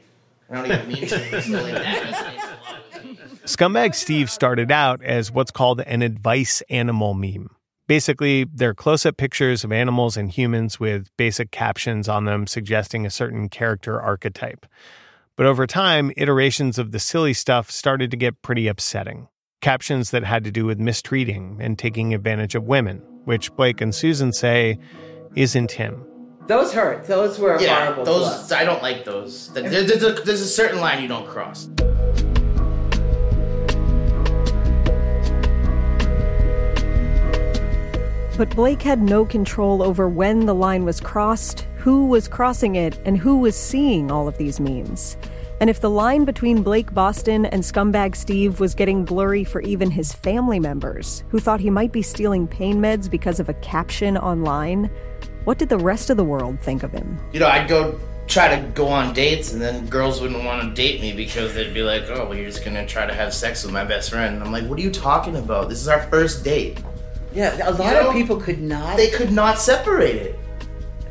I 0.53 0.57
don't 0.57 0.67
even 0.67 0.89
mean 0.89 1.09
to. 1.09 1.43
So 1.43 1.63
like 1.63 1.73
that 1.73 2.03
resonates 2.05 2.43
a 2.43 2.73
lot 2.73 2.83
with 2.93 3.05
me. 3.05 3.39
Scumbag 3.45 3.95
Steve 3.95 4.31
started 4.31 4.71
out 4.71 5.03
as 5.03 5.33
what's 5.33 5.51
called 5.51 5.81
an 5.81 6.03
advice 6.03 6.63
animal 6.69 7.15
meme. 7.15 7.51
Basically, 7.89 8.45
they're 8.45 8.75
close 8.75 9.05
up 9.05 9.17
pictures 9.17 9.65
of 9.65 9.73
animals 9.73 10.17
and 10.17 10.31
humans 10.31 10.79
with 10.79 11.09
basic 11.17 11.51
captions 11.51 12.09
on 12.09 12.27
them 12.27 12.47
suggesting 12.47 13.05
a 13.05 13.11
certain 13.11 13.49
character 13.49 14.01
archetype. 14.01 14.67
But 15.37 15.47
over 15.47 15.67
time, 15.67 16.13
iterations 16.17 16.79
of 16.79 16.93
the 16.93 17.01
silly 17.01 17.33
stuff 17.33 17.71
started 17.71 18.11
to 18.11 18.17
get 18.17 18.43
pretty 18.43 18.69
upsetting. 18.69 19.29
Captions 19.61 20.11
that 20.11 20.25
had 20.25 20.45
to 20.45 20.51
do 20.51 20.65
with 20.65 20.79
mistreating 20.79 21.59
and 21.61 21.79
taking 21.79 22.15
advantage 22.15 22.55
of 22.55 22.65
women, 22.65 22.99
which 23.25 23.55
Blake 23.57 23.81
and 23.81 23.95
Susan 23.95 24.33
say 24.33 24.79
isn't 25.35 25.73
him. 25.73 26.05
Those 26.47 26.73
hurt. 26.73 27.07
Those 27.07 27.39
were 27.39 27.61
Yeah, 27.61 27.85
horrible. 27.85 28.05
to 28.05 28.11
us. 28.13 28.43
those 28.43 28.53
I 28.53 28.65
don't 28.65 28.83
like 28.83 29.05
those. 29.05 29.49
There- 29.53 29.69
There's 29.69 30.03
a, 30.03 30.13
there's 30.25 30.41
a 30.41 30.47
certain 30.47 30.81
line 30.81 31.01
you 31.03 31.09
don't 31.09 31.27
cross. 31.27 31.69
But 38.39 38.57
Blake 38.57 38.83
had 38.83 39.01
no 39.03 39.25
control 39.25 39.83
over 39.83 40.09
when 40.09 40.47
the 40.47 40.55
line 40.55 40.85
was 40.85 41.01
crossed, 41.01 41.67
who 41.77 42.07
was 42.07 42.27
crossing 42.27 42.75
it, 42.77 42.99
and 43.05 43.17
who 43.17 43.37
was 43.37 43.55
seeing 43.57 44.11
all 44.11 44.27
of 44.27 44.37
these 44.39 44.59
memes. 44.59 45.17
And 45.61 45.71
if 45.71 45.81
the 45.81 45.91
line 45.91 46.25
between 46.25 46.63
Blake 46.63 46.93
Boston 46.93 47.47
and 47.47 47.63
Scumbag 47.63 48.17
Steve 48.17 48.59
was 48.59 48.75
getting 48.75 49.05
blurry 49.05 49.45
for 49.45 49.61
even 49.61 49.91
his 49.93 50.13
family 50.13 50.59
members, 50.59 51.23
who 51.29 51.39
thought 51.39 51.61
he 51.61 51.71
might 51.71 51.93
be 51.93 52.03
stealing 52.03 52.49
pain 52.49 52.79
meds 52.79 53.09
because 53.09 53.39
of 53.39 53.49
a 53.49 53.55
caption 53.55 54.17
online, 54.17 54.91
what 55.45 55.59
did 55.59 55.69
the 55.69 55.79
rest 55.79 56.11
of 56.11 56.17
the 56.17 56.25
world 56.25 56.61
think 56.61 56.83
of 56.83 56.93
him? 56.93 57.19
You 57.33 57.41
know, 57.41 57.49
I'd 57.49 57.69
go 57.69 57.99
try 58.29 58.57
to 58.57 58.67
go 58.69 58.89
on 58.89 59.13
dates, 59.13 59.53
and 59.53 59.61
then 59.61 59.87
girls 59.87 60.21
wouldn't 60.21 60.45
want 60.45 60.63
to 60.63 60.71
date 60.75 61.01
me 61.01 61.13
because 61.13 61.55
they'd 61.55 61.75
be 61.75 61.83
like, 61.83 62.05
"Oh, 62.09 62.27
well, 62.27 62.35
you're 62.37 62.47
just 62.47 62.65
gonna 62.65 62.87
try 62.87 63.05
to 63.07 63.13
have 63.15 63.35
sex 63.35 63.63
with 63.65 63.73
my 63.73 63.85
best 63.85 64.11
friend." 64.11 64.37
And 64.37 64.45
I'm 64.45 64.53
like, 64.53 64.65
"What 64.67 64.79
are 64.79 64.83
you 64.83 64.91
talking 64.91 65.37
about? 65.37 65.69
This 65.69 65.81
is 65.81 65.89
our 65.89 66.03
first 66.05 66.45
date." 66.45 66.79
Yeah, 67.35 67.57
a 67.69 67.73
lot 67.73 67.95
You 67.97 68.03
know, 68.03 68.09
of 68.11 68.15
people 68.15 68.37
could 68.37 68.61
not. 68.61 68.97
They 68.97 69.11
could 69.11 69.33
not 69.33 69.59
separate 69.59 70.17
it. 70.17 70.39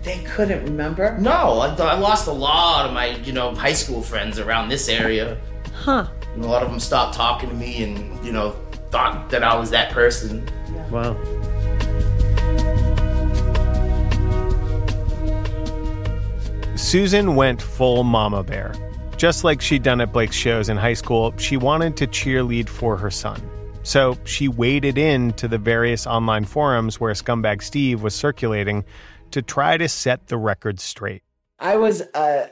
They 0.04 0.18
couldn't 0.20 0.64
remember. 0.66 1.18
No, 1.20 1.60
I, 1.60 1.76
I 1.76 1.98
lost 1.98 2.28
a 2.28 2.32
lot 2.32 2.88
of 2.88 2.94
my, 2.94 3.08
you 3.18 3.34
know, 3.34 3.54
high 3.54 3.74
school 3.74 4.02
friends 4.02 4.40
around 4.40 4.70
this 4.70 4.90
area. 4.90 5.38
Huh. 5.74 6.08
And 6.34 6.44
a 6.44 6.48
lot 6.48 6.64
of 6.64 6.70
them 6.70 6.80
stopped 6.80 7.16
talking 7.16 7.50
to 7.50 7.56
me, 7.56 7.84
and 7.84 8.24
you 8.26 8.32
know, 8.32 8.56
thought 8.90 9.30
that 9.30 9.44
I 9.44 9.56
was 9.56 9.70
that 9.72 9.92
person. 9.92 10.48
Wow. 10.90 11.16
Susan 16.76 17.36
went 17.36 17.62
full 17.62 18.04
mama 18.04 18.44
bear. 18.44 18.74
Just 19.18 19.44
like 19.44 19.62
she'd 19.62 19.84
done 19.84 20.02
at 20.02 20.14
Blake's 20.14 20.36
shows 20.36 20.70
in 20.70 20.78
high 20.78 20.94
school, 20.94 21.34
she 21.38 21.58
wanted 21.58 21.98
to 21.98 22.08
cheerlead 22.08 22.70
for 22.70 22.98
her 22.98 23.12
son. 23.12 23.42
So 23.84 24.18
she 24.24 24.48
waded 24.48 24.98
into 24.98 25.48
the 25.48 25.58
various 25.58 26.08
online 26.08 26.46
forums 26.46 27.00
where 27.00 27.14
Scumbag 27.14 27.62
Steve 27.62 28.02
was 28.02 28.16
circulating 28.16 28.86
to 29.32 29.42
try 29.42 29.78
to 29.78 29.90
set 29.90 30.28
the 30.28 30.38
record 30.38 30.80
straight. 30.80 31.24
I 31.60 31.78
was 31.78 32.02
uh, 32.14 32.48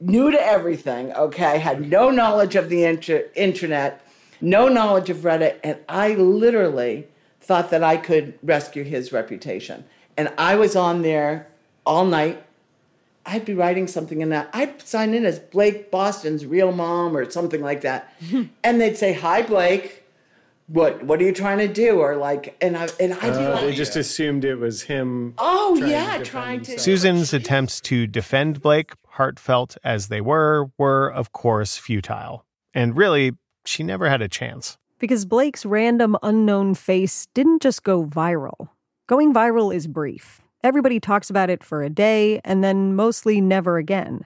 new 0.00 0.30
to 0.30 0.40
everything, 0.40 1.12
okay? 1.12 1.44
I 1.46 1.56
Had 1.56 1.88
no 1.88 2.10
knowledge 2.10 2.56
of 2.56 2.68
the 2.68 2.84
inter- 2.84 3.28
internet, 3.34 4.04
no 4.40 4.68
knowledge 4.68 5.08
of 5.10 5.18
Reddit, 5.18 5.58
and 5.64 5.78
I 5.88 6.14
literally 6.14 7.06
thought 7.40 7.70
that 7.70 7.82
I 7.82 7.96
could 7.96 8.38
rescue 8.42 8.84
his 8.84 9.12
reputation. 9.12 9.84
And 10.16 10.32
I 10.36 10.56
was 10.56 10.76
on 10.76 11.02
there 11.02 11.48
all 11.86 12.04
night. 12.04 12.44
I'd 13.24 13.44
be 13.44 13.54
writing 13.54 13.86
something 13.86 14.20
in 14.20 14.30
that. 14.30 14.50
I'd 14.52 14.82
sign 14.82 15.14
in 15.14 15.24
as 15.24 15.38
Blake 15.38 15.90
Boston's 15.90 16.44
real 16.44 16.72
mom 16.72 17.16
or 17.16 17.30
something 17.30 17.62
like 17.62 17.82
that. 17.82 18.12
and 18.64 18.80
they'd 18.80 18.96
say, 18.96 19.12
Hi, 19.12 19.42
Blake. 19.42 20.00
What 20.68 21.02
what 21.02 21.20
are 21.20 21.24
you 21.24 21.32
trying 21.32 21.58
to 21.58 21.68
do? 21.68 21.98
Or 21.98 22.16
like 22.16 22.56
and 22.60 22.76
I 22.76 22.88
and 22.98 23.12
I'd 23.14 23.20
be 23.20 23.44
Uh, 23.44 23.50
like 23.50 23.60
they 23.62 23.74
just 23.74 23.96
assumed 23.96 24.44
it 24.44 24.54
was 24.54 24.82
him. 24.82 25.34
Oh 25.36 25.76
trying 25.76 25.90
yeah, 25.90 26.06
defend 26.18 26.24
trying 26.26 26.62
to 26.62 26.78
Susan's 26.78 27.32
attempts 27.34 27.80
to 27.82 28.06
defend 28.06 28.62
Blake, 28.62 28.92
heartfelt 29.08 29.76
as 29.84 30.08
they 30.08 30.20
were, 30.20 30.70
were 30.78 31.12
of 31.12 31.32
course 31.32 31.76
futile. 31.76 32.46
And 32.72 32.96
really, 32.96 33.32
she 33.66 33.82
never 33.82 34.08
had 34.08 34.22
a 34.22 34.28
chance. 34.28 34.78
Because 34.98 35.24
Blake's 35.24 35.66
random 35.66 36.16
unknown 36.22 36.74
face 36.74 37.26
didn't 37.34 37.60
just 37.60 37.82
go 37.82 38.04
viral. 38.04 38.68
Going 39.08 39.34
viral 39.34 39.74
is 39.74 39.88
brief. 39.88 40.41
Everybody 40.64 41.00
talks 41.00 41.28
about 41.28 41.50
it 41.50 41.64
for 41.64 41.82
a 41.82 41.90
day 41.90 42.40
and 42.44 42.62
then 42.62 42.94
mostly 42.94 43.40
never 43.40 43.78
again. 43.78 44.24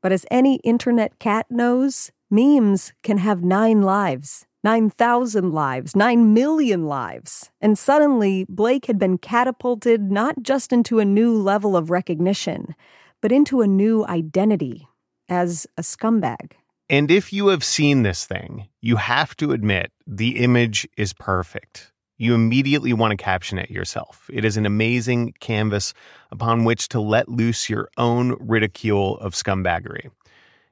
But 0.00 0.12
as 0.12 0.24
any 0.30 0.56
internet 0.56 1.18
cat 1.18 1.46
knows, 1.50 2.12
memes 2.30 2.92
can 3.02 3.18
have 3.18 3.42
nine 3.42 3.82
lives, 3.82 4.46
9,000 4.62 5.50
lives, 5.50 5.96
9 5.96 6.32
million 6.32 6.86
lives. 6.86 7.50
And 7.60 7.76
suddenly, 7.76 8.46
Blake 8.48 8.86
had 8.86 8.98
been 8.98 9.18
catapulted 9.18 10.12
not 10.12 10.42
just 10.42 10.72
into 10.72 11.00
a 11.00 11.04
new 11.04 11.36
level 11.36 11.76
of 11.76 11.90
recognition, 11.90 12.76
but 13.20 13.32
into 13.32 13.60
a 13.60 13.66
new 13.66 14.06
identity 14.06 14.86
as 15.28 15.66
a 15.76 15.82
scumbag. 15.82 16.52
And 16.88 17.10
if 17.10 17.32
you 17.32 17.48
have 17.48 17.64
seen 17.64 18.02
this 18.02 18.24
thing, 18.24 18.68
you 18.80 18.96
have 18.96 19.36
to 19.38 19.52
admit 19.52 19.90
the 20.06 20.38
image 20.44 20.86
is 20.96 21.12
perfect. 21.12 21.92
You 22.18 22.34
immediately 22.34 22.92
want 22.92 23.10
to 23.12 23.16
caption 23.16 23.58
it 23.58 23.70
yourself. 23.70 24.28
It 24.32 24.44
is 24.44 24.56
an 24.56 24.66
amazing 24.66 25.34
canvas 25.40 25.94
upon 26.30 26.64
which 26.64 26.88
to 26.88 27.00
let 27.00 27.28
loose 27.28 27.68
your 27.68 27.88
own 27.96 28.36
ridicule 28.38 29.18
of 29.18 29.34
scumbaggery. 29.34 30.10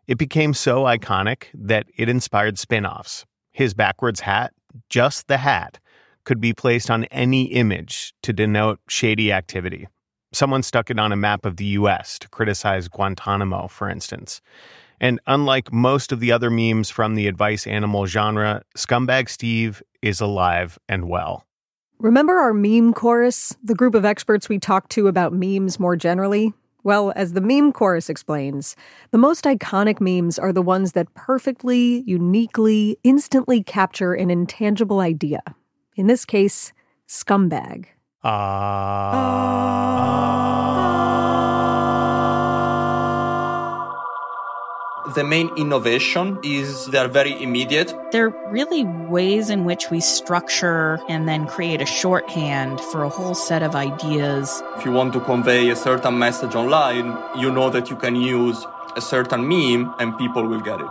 It 0.07 0.19
became 0.19 0.55
so 0.55 0.85
iconic 0.85 1.45
that 1.55 1.87
it 1.97 2.09
inspired 2.09 2.59
spin 2.59 2.87
offs. 2.87 3.25
His 3.53 3.75
backwards 3.75 4.21
hat, 4.21 4.53
just 4.89 5.29
the 5.29 5.39
hat, 5.39 5.79
could 6.25 6.41
be 6.41 6.53
placed 6.53 6.91
on 6.91 7.05
any 7.05 7.45
image 7.45 8.13
to 8.23 8.33
denote 8.33 8.81
shady 8.89 9.33
activity. 9.33 9.89
Someone 10.33 10.63
stuck 10.63 10.91
it 10.91 10.99
on 10.99 11.13
a 11.13 11.17
map 11.17 11.45
of 11.45 11.57
the 11.57 11.65
US 11.65 12.19
to 12.21 12.29
criticize 12.29 12.87
Guantanamo, 12.89 13.67
for 13.69 13.89
instance. 13.89 14.41
And 15.01 15.19
unlike 15.27 15.73
most 15.73 16.13
of 16.13 16.21
the 16.21 16.31
other 16.31 16.51
memes 16.51 16.91
from 16.91 17.15
the 17.15 17.27
advice 17.27 17.67
animal 17.67 18.07
genre, 18.07 18.63
Scumbag 18.77 19.29
Steve 19.29 19.83
is 20.03 20.21
alive 20.21 20.79
and 20.89 21.09
well. 21.09 21.45
Remember 21.99 22.39
our 22.39 22.55
meme 22.55 22.93
chorus, 22.95 23.57
the 23.63 23.75
group 23.75 23.95
of 23.95 24.05
experts 24.05 24.49
we 24.49 24.59
talked 24.59 24.91
to 24.93 25.07
about 25.07 25.33
memes 25.33 25.79
more 25.79 25.97
generally? 25.97 26.53
Well, 26.83 27.13
as 27.15 27.35
the 27.35 27.43
meme 27.43 27.73
chorus 27.73 28.09
explains, 28.09 28.75
the 29.11 29.19
most 29.19 29.45
iconic 29.45 30.01
memes 30.01 30.39
are 30.39 30.53
the 30.53 30.63
ones 30.63 30.93
that 30.93 31.13
perfectly, 31.15 32.03
uniquely, 32.07 32.97
instantly 33.05 33.63
capture 33.63 34.15
an 34.15 34.31
intangible 34.31 35.01
idea. 35.01 35.43
In 35.97 36.07
this 36.07 36.25
case, 36.25 36.73
scumbag. 37.07 37.87
Ah. 38.25 39.11
Ah. 39.13 40.80
The 45.17 45.25
main 45.25 45.51
innovation 45.57 46.39
is 46.45 46.87
they're 46.87 47.09
very 47.09 47.43
immediate. 47.43 47.93
They're 48.13 48.33
really 48.51 48.85
ways 48.85 49.51
in 49.51 49.65
which 49.65 49.91
we 49.91 49.99
structure 49.99 51.01
and 51.09 51.29
then 51.29 51.49
create 51.49 51.83
a 51.83 51.87
shorthand 51.87 52.81
for 52.81 53.03
a 53.03 53.09
whole 53.09 53.35
set 53.35 53.65
of 53.65 53.75
ideas. 53.75 54.63
If 54.77 54.85
you 54.85 54.93
want 54.93 55.13
to 55.15 55.21
convey 55.21 55.69
a 55.71 55.75
certain 55.75 56.17
message 56.17 56.55
online, 56.55 57.19
you 57.37 57.51
know 57.51 57.71
that 57.71 57.91
you 57.91 57.97
can 57.97 58.15
use 58.15 58.65
a 58.95 59.01
certain 59.01 59.49
meme 59.49 59.93
and 59.99 60.17
people 60.17 60.47
will 60.47 60.61
get 60.61 60.81
it. 60.81 60.91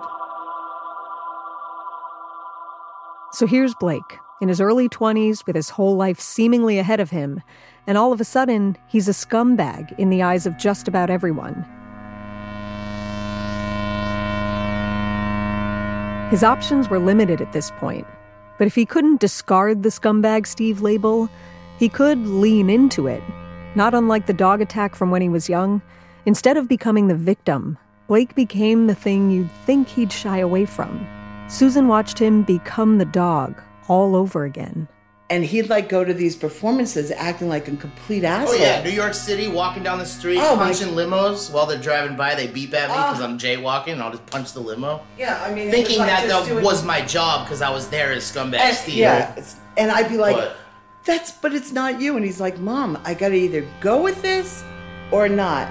So 3.32 3.47
here's 3.47 3.73
Blake, 3.75 4.19
in 4.41 4.49
his 4.49 4.60
early 4.60 4.89
20s, 4.89 5.45
with 5.45 5.55
his 5.55 5.69
whole 5.69 5.95
life 5.95 6.19
seemingly 6.19 6.77
ahead 6.77 6.99
of 6.99 7.12
him, 7.12 7.41
and 7.88 7.97
all 7.97 8.12
of 8.12 8.19
a 8.19 8.25
sudden, 8.25 8.75
he's 8.88 9.08
a 9.08 9.13
scumbag 9.13 9.97
in 9.97 10.10
the 10.10 10.23
eyes 10.23 10.45
of 10.45 10.58
just 10.58 10.89
about 10.89 11.10
everyone. 11.10 11.65
His 16.30 16.44
options 16.44 16.89
were 16.89 17.00
limited 17.00 17.42
at 17.42 17.54
this 17.54 17.72
point, 17.80 18.06
but 18.60 18.68
if 18.68 18.76
he 18.76 18.86
couldn't 18.86 19.20
discard 19.20 19.82
the 19.82 19.89
scumbag 19.89 20.46
Steve 20.46 20.80
label, 20.80 21.28
he 21.80 21.89
could 21.89 22.20
lean 22.20 22.70
into 22.70 23.08
it. 23.08 23.24
Not 23.74 23.96
unlike 23.96 24.28
the 24.28 24.34
dog 24.34 24.62
attack 24.62 24.94
from 24.94 25.10
when 25.10 25.24
he 25.24 25.30
was 25.30 25.50
young, 25.50 25.82
instead 26.28 26.56
of 26.56 26.68
becoming 26.68 27.08
the 27.08 27.15
victim, 27.15 27.80
Blake 28.08 28.36
became 28.36 28.86
the 28.86 28.94
thing 28.94 29.32
you'd 29.32 29.52
think 29.65 29.88
he'd 29.88 30.12
shy 30.12 30.38
away 30.38 30.65
from. 30.65 31.04
Susan 31.48 31.88
watched 31.88 32.20
him 32.20 32.44
become 32.44 33.00
the 33.00 33.06
dog 33.06 33.60
all 33.88 34.15
over 34.15 34.44
again. 34.44 34.88
And 35.32 35.46
he'd 35.46 35.70
like 35.70 35.89
go 35.89 36.04
to 36.04 36.13
these 36.13 36.36
performances 36.36 37.12
acting 37.12 37.50
like 37.50 37.68
a 37.68 37.76
complete 37.76 38.24
oh, 38.24 38.28
asshole. 38.28 38.56
Oh 38.56 38.58
yeah, 38.58 38.82
New 38.84 38.89
York 38.89 39.13
City, 39.13 39.48
walking 39.48 39.84
down 39.84 40.00
the 40.00 40.06
street, 40.06 40.39
Oh, 40.39 40.56
my- 40.56 40.65
punching 40.65 40.89
limos 40.89 41.52
while 41.52 41.65
they're 41.65 41.80
driving 41.80 42.18
by. 42.18 42.36
They 42.36 42.48
beep 42.48 42.74
at 42.74 42.89
me 42.89 42.96
ah. 42.98 43.12
because 43.12 43.24
I'm 43.24 43.38
jaywalking, 43.38 43.94
and 43.94 44.02
I'll 44.02 44.12
just 44.12 44.26
punch 44.26 44.54
the 44.54 44.60
limo. 44.60 45.02
Yeah, 45.18 45.42
I 45.44 45.54
mean, 45.54 45.70
thinking 45.70 46.00
like 46.00 46.08
that 46.08 46.28
that 46.28 46.46
doing- 46.48 46.63
was 46.63 46.84
my 46.84 47.02
job 47.02 47.46
because 47.46 47.62
I 47.62 47.70
was 47.70 47.89
there 47.89 48.12
as 48.12 48.24
scumbag 48.24 48.60
And- 48.60 48.76
Steve. 48.76 48.96
yeah, 48.96 49.32
it's- 49.32 49.58
and 49.78 49.92
I'd 49.92 50.10
be 50.10 50.18
like, 50.18 50.36
But- 50.36 50.56
"That's, 51.06 51.32
but 51.32 51.54
it's 51.54 51.72
not 51.72 52.02
you." 52.02 52.15
And 52.15 52.26
he's 52.26 52.39
like, 52.39 52.58
"Mom, 52.60 52.98
I 53.06 53.13
got 53.13 53.30
to 53.30 53.36
either 53.36 53.65
go 53.82 54.02
with 54.02 54.22
this 54.22 54.63
or 55.12 55.30
not." 55.30 55.68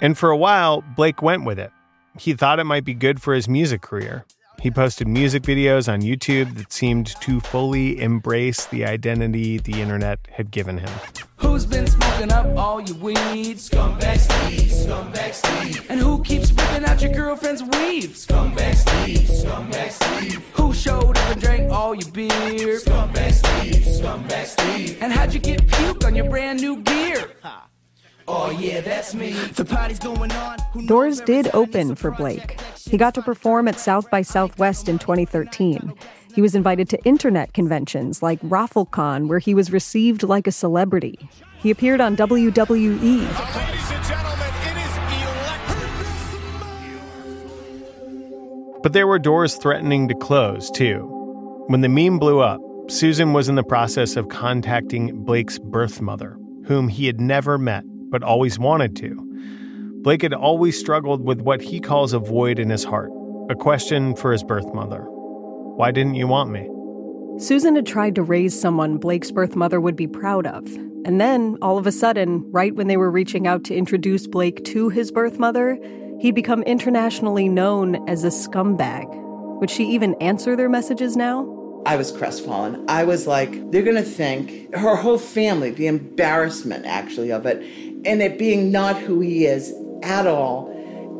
And 0.00 0.18
for 0.18 0.30
a 0.30 0.36
while, 0.36 0.82
Blake 0.96 1.22
went 1.22 1.44
with 1.44 1.58
it. 1.58 1.70
He 2.18 2.34
thought 2.34 2.58
it 2.58 2.64
might 2.64 2.84
be 2.84 2.92
good 2.92 3.22
for 3.22 3.32
his 3.34 3.48
music 3.48 3.80
career. 3.80 4.26
He 4.60 4.70
posted 4.70 5.08
music 5.08 5.42
videos 5.42 5.92
on 5.92 6.02
YouTube 6.02 6.54
that 6.56 6.72
seemed 6.72 7.08
to 7.20 7.40
fully 7.40 8.00
embrace 8.00 8.66
the 8.66 8.84
identity 8.84 9.58
the 9.58 9.80
internet 9.80 10.20
had 10.30 10.50
given 10.50 10.78
him. 10.78 10.90
Who's 11.36 11.66
been 11.66 11.86
smoking 11.88 12.30
up 12.30 12.56
all 12.56 12.80
your 12.80 12.96
weed? 12.98 13.56
Scumbag 13.56 14.18
Steve, 14.18 14.70
Scumbag 14.70 15.34
Steve. 15.34 15.90
And 15.90 15.98
who 15.98 16.22
keeps 16.22 16.52
ripping 16.52 16.84
out 16.84 17.02
your 17.02 17.12
girlfriend's 17.12 17.62
weave? 17.62 18.10
Scumbag 18.10 18.74
Steve, 18.76 19.28
Scumbag 19.28 19.90
Steve. 19.90 20.44
Who 20.54 20.72
showed 20.72 21.18
up 21.18 21.30
and 21.32 21.40
drank 21.40 21.72
all 21.72 21.94
your 21.94 22.10
beer? 22.12 22.78
Scumbag 22.78 23.32
Steve, 23.32 23.82
Scumbag 23.82 24.44
Steve. 24.44 25.02
And 25.02 25.12
how'd 25.12 25.34
you 25.34 25.40
get 25.40 25.66
puke 25.66 26.04
on 26.04 26.14
your 26.14 26.30
brand 26.30 26.60
new 26.60 26.80
gear? 26.82 27.32
Oh 28.28 28.50
yeah, 28.50 28.80
that's 28.80 29.14
me. 29.14 29.32
The 29.32 29.64
party's 29.64 29.98
going 29.98 30.32
on. 30.32 30.58
Doors 30.86 31.20
did 31.20 31.50
open 31.54 31.94
for 31.94 32.10
Blake. 32.10 32.60
He 32.78 32.96
got 32.96 33.14
to 33.14 33.22
perform 33.22 33.68
at 33.68 33.78
South 33.78 34.10
by 34.10 34.22
Southwest 34.22 34.88
in 34.88 34.98
2013. 34.98 35.94
He 36.34 36.40
was 36.40 36.54
invited 36.54 36.88
to 36.90 37.02
internet 37.04 37.52
conventions 37.52 38.22
like 38.22 38.40
ROFLCon, 38.40 39.28
where 39.28 39.38
he 39.38 39.54
was 39.54 39.70
received 39.70 40.22
like 40.22 40.46
a 40.46 40.52
celebrity. 40.52 41.28
He 41.58 41.70
appeared 41.70 42.00
on. 42.00 42.16
WWE. 42.16 43.28
But 48.82 48.92
there 48.94 49.06
were 49.06 49.18
doors 49.18 49.56
threatening 49.56 50.08
to 50.08 50.14
close, 50.14 50.70
too. 50.70 51.06
When 51.68 51.82
the 51.82 51.88
meme 51.88 52.18
blew 52.18 52.40
up, 52.40 52.60
Susan 52.88 53.32
was 53.32 53.48
in 53.48 53.54
the 53.54 53.62
process 53.62 54.16
of 54.16 54.28
contacting 54.28 55.24
Blake's 55.24 55.58
birth 55.58 56.00
mother, 56.00 56.36
whom 56.66 56.88
he 56.88 57.06
had 57.06 57.20
never 57.20 57.58
met, 57.58 57.84
but 58.12 58.22
always 58.22 58.60
wanted 58.60 58.94
to. 58.96 59.16
Blake 60.02 60.22
had 60.22 60.34
always 60.34 60.78
struggled 60.78 61.24
with 61.24 61.40
what 61.40 61.62
he 61.62 61.80
calls 61.80 62.12
a 62.12 62.18
void 62.20 62.60
in 62.60 62.70
his 62.70 62.84
heart, 62.84 63.10
a 63.50 63.56
question 63.56 64.14
for 64.14 64.30
his 64.30 64.44
birth 64.44 64.72
mother 64.72 65.00
Why 65.00 65.90
didn't 65.90 66.14
you 66.14 66.28
want 66.28 66.50
me? 66.50 66.68
Susan 67.38 67.74
had 67.74 67.86
tried 67.86 68.14
to 68.14 68.22
raise 68.22 68.58
someone 68.58 68.98
Blake's 68.98 69.30
birth 69.30 69.56
mother 69.56 69.80
would 69.80 69.96
be 69.96 70.06
proud 70.06 70.46
of. 70.46 70.64
And 71.04 71.20
then, 71.20 71.56
all 71.62 71.78
of 71.78 71.86
a 71.86 71.92
sudden, 71.92 72.44
right 72.52 72.74
when 72.74 72.86
they 72.86 72.96
were 72.96 73.10
reaching 73.10 73.46
out 73.46 73.64
to 73.64 73.74
introduce 73.74 74.26
Blake 74.26 74.64
to 74.66 74.90
his 74.90 75.10
birth 75.10 75.38
mother, 75.38 75.78
he'd 76.20 76.34
become 76.34 76.62
internationally 76.62 77.48
known 77.48 78.08
as 78.08 78.22
a 78.22 78.28
scumbag. 78.28 79.06
Would 79.60 79.70
she 79.70 79.84
even 79.84 80.14
answer 80.20 80.54
their 80.54 80.68
messages 80.68 81.16
now? 81.16 81.61
I 81.84 81.96
was 81.96 82.12
crestfallen. 82.12 82.84
I 82.88 83.04
was 83.04 83.26
like, 83.26 83.70
they're 83.70 83.82
going 83.82 83.96
to 83.96 84.02
think 84.02 84.74
her 84.74 84.94
whole 84.94 85.18
family, 85.18 85.70
the 85.70 85.88
embarrassment 85.88 86.86
actually 86.86 87.32
of 87.32 87.44
it, 87.44 87.58
and 88.06 88.22
it 88.22 88.38
being 88.38 88.70
not 88.70 88.96
who 88.98 89.20
he 89.20 89.46
is 89.46 89.74
at 90.02 90.26
all. 90.26 90.70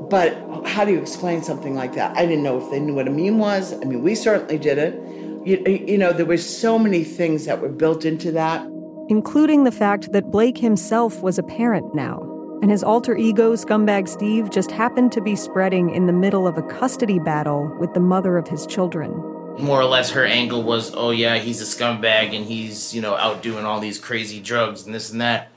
But 0.08 0.34
how 0.66 0.84
do 0.84 0.92
you 0.92 1.00
explain 1.00 1.42
something 1.42 1.74
like 1.74 1.94
that? 1.94 2.16
I 2.16 2.26
didn't 2.26 2.44
know 2.44 2.62
if 2.62 2.70
they 2.70 2.78
knew 2.78 2.94
what 2.94 3.08
a 3.08 3.10
meme 3.10 3.38
was. 3.38 3.72
I 3.72 3.84
mean, 3.84 4.02
we 4.02 4.14
certainly 4.14 4.58
did 4.58 4.78
it. 4.78 4.94
You, 5.44 5.62
you 5.66 5.98
know, 5.98 6.12
there 6.12 6.26
were 6.26 6.36
so 6.36 6.78
many 6.78 7.02
things 7.02 7.46
that 7.46 7.60
were 7.60 7.68
built 7.68 8.04
into 8.04 8.30
that. 8.32 8.64
Including 9.08 9.64
the 9.64 9.72
fact 9.72 10.12
that 10.12 10.30
Blake 10.30 10.58
himself 10.58 11.22
was 11.22 11.38
a 11.38 11.42
parent 11.42 11.94
now, 11.94 12.20
and 12.62 12.70
his 12.70 12.84
alter 12.84 13.16
ego, 13.16 13.54
Scumbag 13.56 14.06
Steve, 14.06 14.50
just 14.50 14.70
happened 14.70 15.10
to 15.12 15.20
be 15.20 15.34
spreading 15.34 15.90
in 15.90 16.06
the 16.06 16.12
middle 16.12 16.46
of 16.46 16.56
a 16.56 16.62
custody 16.62 17.18
battle 17.18 17.74
with 17.80 17.92
the 17.94 18.00
mother 18.00 18.36
of 18.36 18.46
his 18.46 18.66
children. 18.66 19.12
More 19.58 19.80
or 19.80 19.84
less, 19.84 20.10
her 20.10 20.24
angle 20.24 20.62
was, 20.62 20.94
oh 20.94 21.10
yeah, 21.10 21.38
he's 21.38 21.60
a 21.60 21.64
scumbag 21.64 22.34
and 22.34 22.44
he's, 22.44 22.94
you 22.94 23.00
know, 23.00 23.14
out 23.14 23.42
doing 23.42 23.64
all 23.64 23.80
these 23.80 23.98
crazy 23.98 24.40
drugs 24.40 24.84
and 24.84 24.94
this 24.94 25.12
and 25.12 25.20
that. 25.20 25.50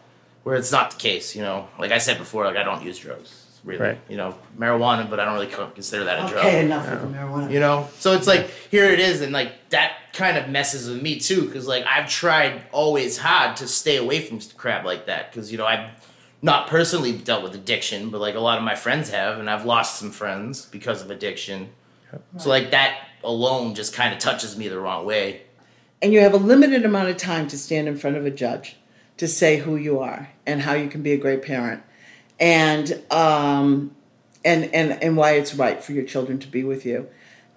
Where 0.43 0.55
it's 0.55 0.71
not 0.71 0.91
the 0.91 0.97
case, 0.97 1.35
you 1.35 1.41
know. 1.41 1.67
Like 1.79 1.91
I 1.91 1.97
said 1.97 2.19
before, 2.19 2.45
like 2.45 2.55
I 2.55 2.63
don't 2.63 2.83
use 2.83 2.99
drugs 2.99 3.41
really. 3.65 3.81
Right. 3.81 3.97
You 4.07 4.17
know, 4.17 4.35
marijuana, 4.57 5.09
but 5.09 5.19
I 5.19 5.25
don't 5.25 5.33
really 5.33 5.71
consider 5.73 6.03
that 6.05 6.19
a 6.19 6.23
Okay, 6.25 6.31
drug. 6.31 6.53
enough 6.65 6.89
with 6.89 7.01
the 7.01 7.17
marijuana. 7.17 7.51
You 7.51 7.59
know, 7.59 7.89
so 7.97 8.13
it's 8.13 8.27
like 8.27 8.49
here 8.69 8.85
it 8.85 8.99
is, 8.99 9.21
and 9.21 9.33
like 9.33 9.69
that 9.69 9.93
kind 10.13 10.37
of 10.37 10.49
messes 10.49 10.87
with 10.89 11.01
me 11.01 11.19
too, 11.19 11.45
because 11.45 11.67
like 11.67 11.83
I've 11.85 12.09
tried 12.09 12.61
always 12.71 13.17
hard 13.17 13.57
to 13.57 13.67
stay 13.67 13.97
away 13.97 14.21
from 14.21 14.39
crap 14.55 14.85
like 14.85 15.07
that, 15.07 15.31
because 15.31 15.51
you 15.51 15.57
know 15.57 15.65
I've 15.65 15.89
not 16.41 16.67
personally 16.67 17.13
dealt 17.13 17.41
with 17.43 17.55
addiction, 17.55 18.11
but 18.11 18.21
like 18.21 18.35
a 18.35 18.39
lot 18.39 18.57
of 18.59 18.63
my 18.63 18.75
friends 18.75 19.09
have, 19.09 19.39
and 19.39 19.49
I've 19.49 19.65
lost 19.65 19.99
some 19.99 20.11
friends 20.11 20.67
because 20.67 21.01
of 21.01 21.09
addiction. 21.09 21.69
So 22.37 22.49
like 22.49 22.71
that 22.71 22.97
alone 23.25 23.75
just 23.75 23.93
kind 23.93 24.13
of 24.13 24.19
touches 24.19 24.57
me 24.57 24.67
the 24.67 24.79
wrong 24.79 25.05
way. 25.05 25.41
And 26.01 26.13
you 26.13 26.19
have 26.21 26.33
a 26.33 26.37
limited 26.37 26.85
amount 26.85 27.09
of 27.09 27.17
time 27.17 27.47
to 27.47 27.57
stand 27.57 27.87
in 27.87 27.97
front 27.97 28.17
of 28.17 28.25
a 28.25 28.31
judge 28.31 28.77
to 29.17 29.27
say 29.27 29.57
who 29.57 29.75
you 29.75 29.99
are 29.99 30.29
and 30.45 30.61
how 30.61 30.73
you 30.73 30.89
can 30.89 31.01
be 31.01 31.13
a 31.13 31.17
great 31.17 31.41
parent 31.41 31.83
and 32.39 33.01
um, 33.11 33.95
and 34.43 34.65
and 34.73 34.91
and 35.01 35.17
why 35.17 35.31
it's 35.31 35.55
right 35.55 35.83
for 35.83 35.93
your 35.93 36.03
children 36.03 36.39
to 36.39 36.47
be 36.47 36.63
with 36.63 36.85
you. 36.85 37.07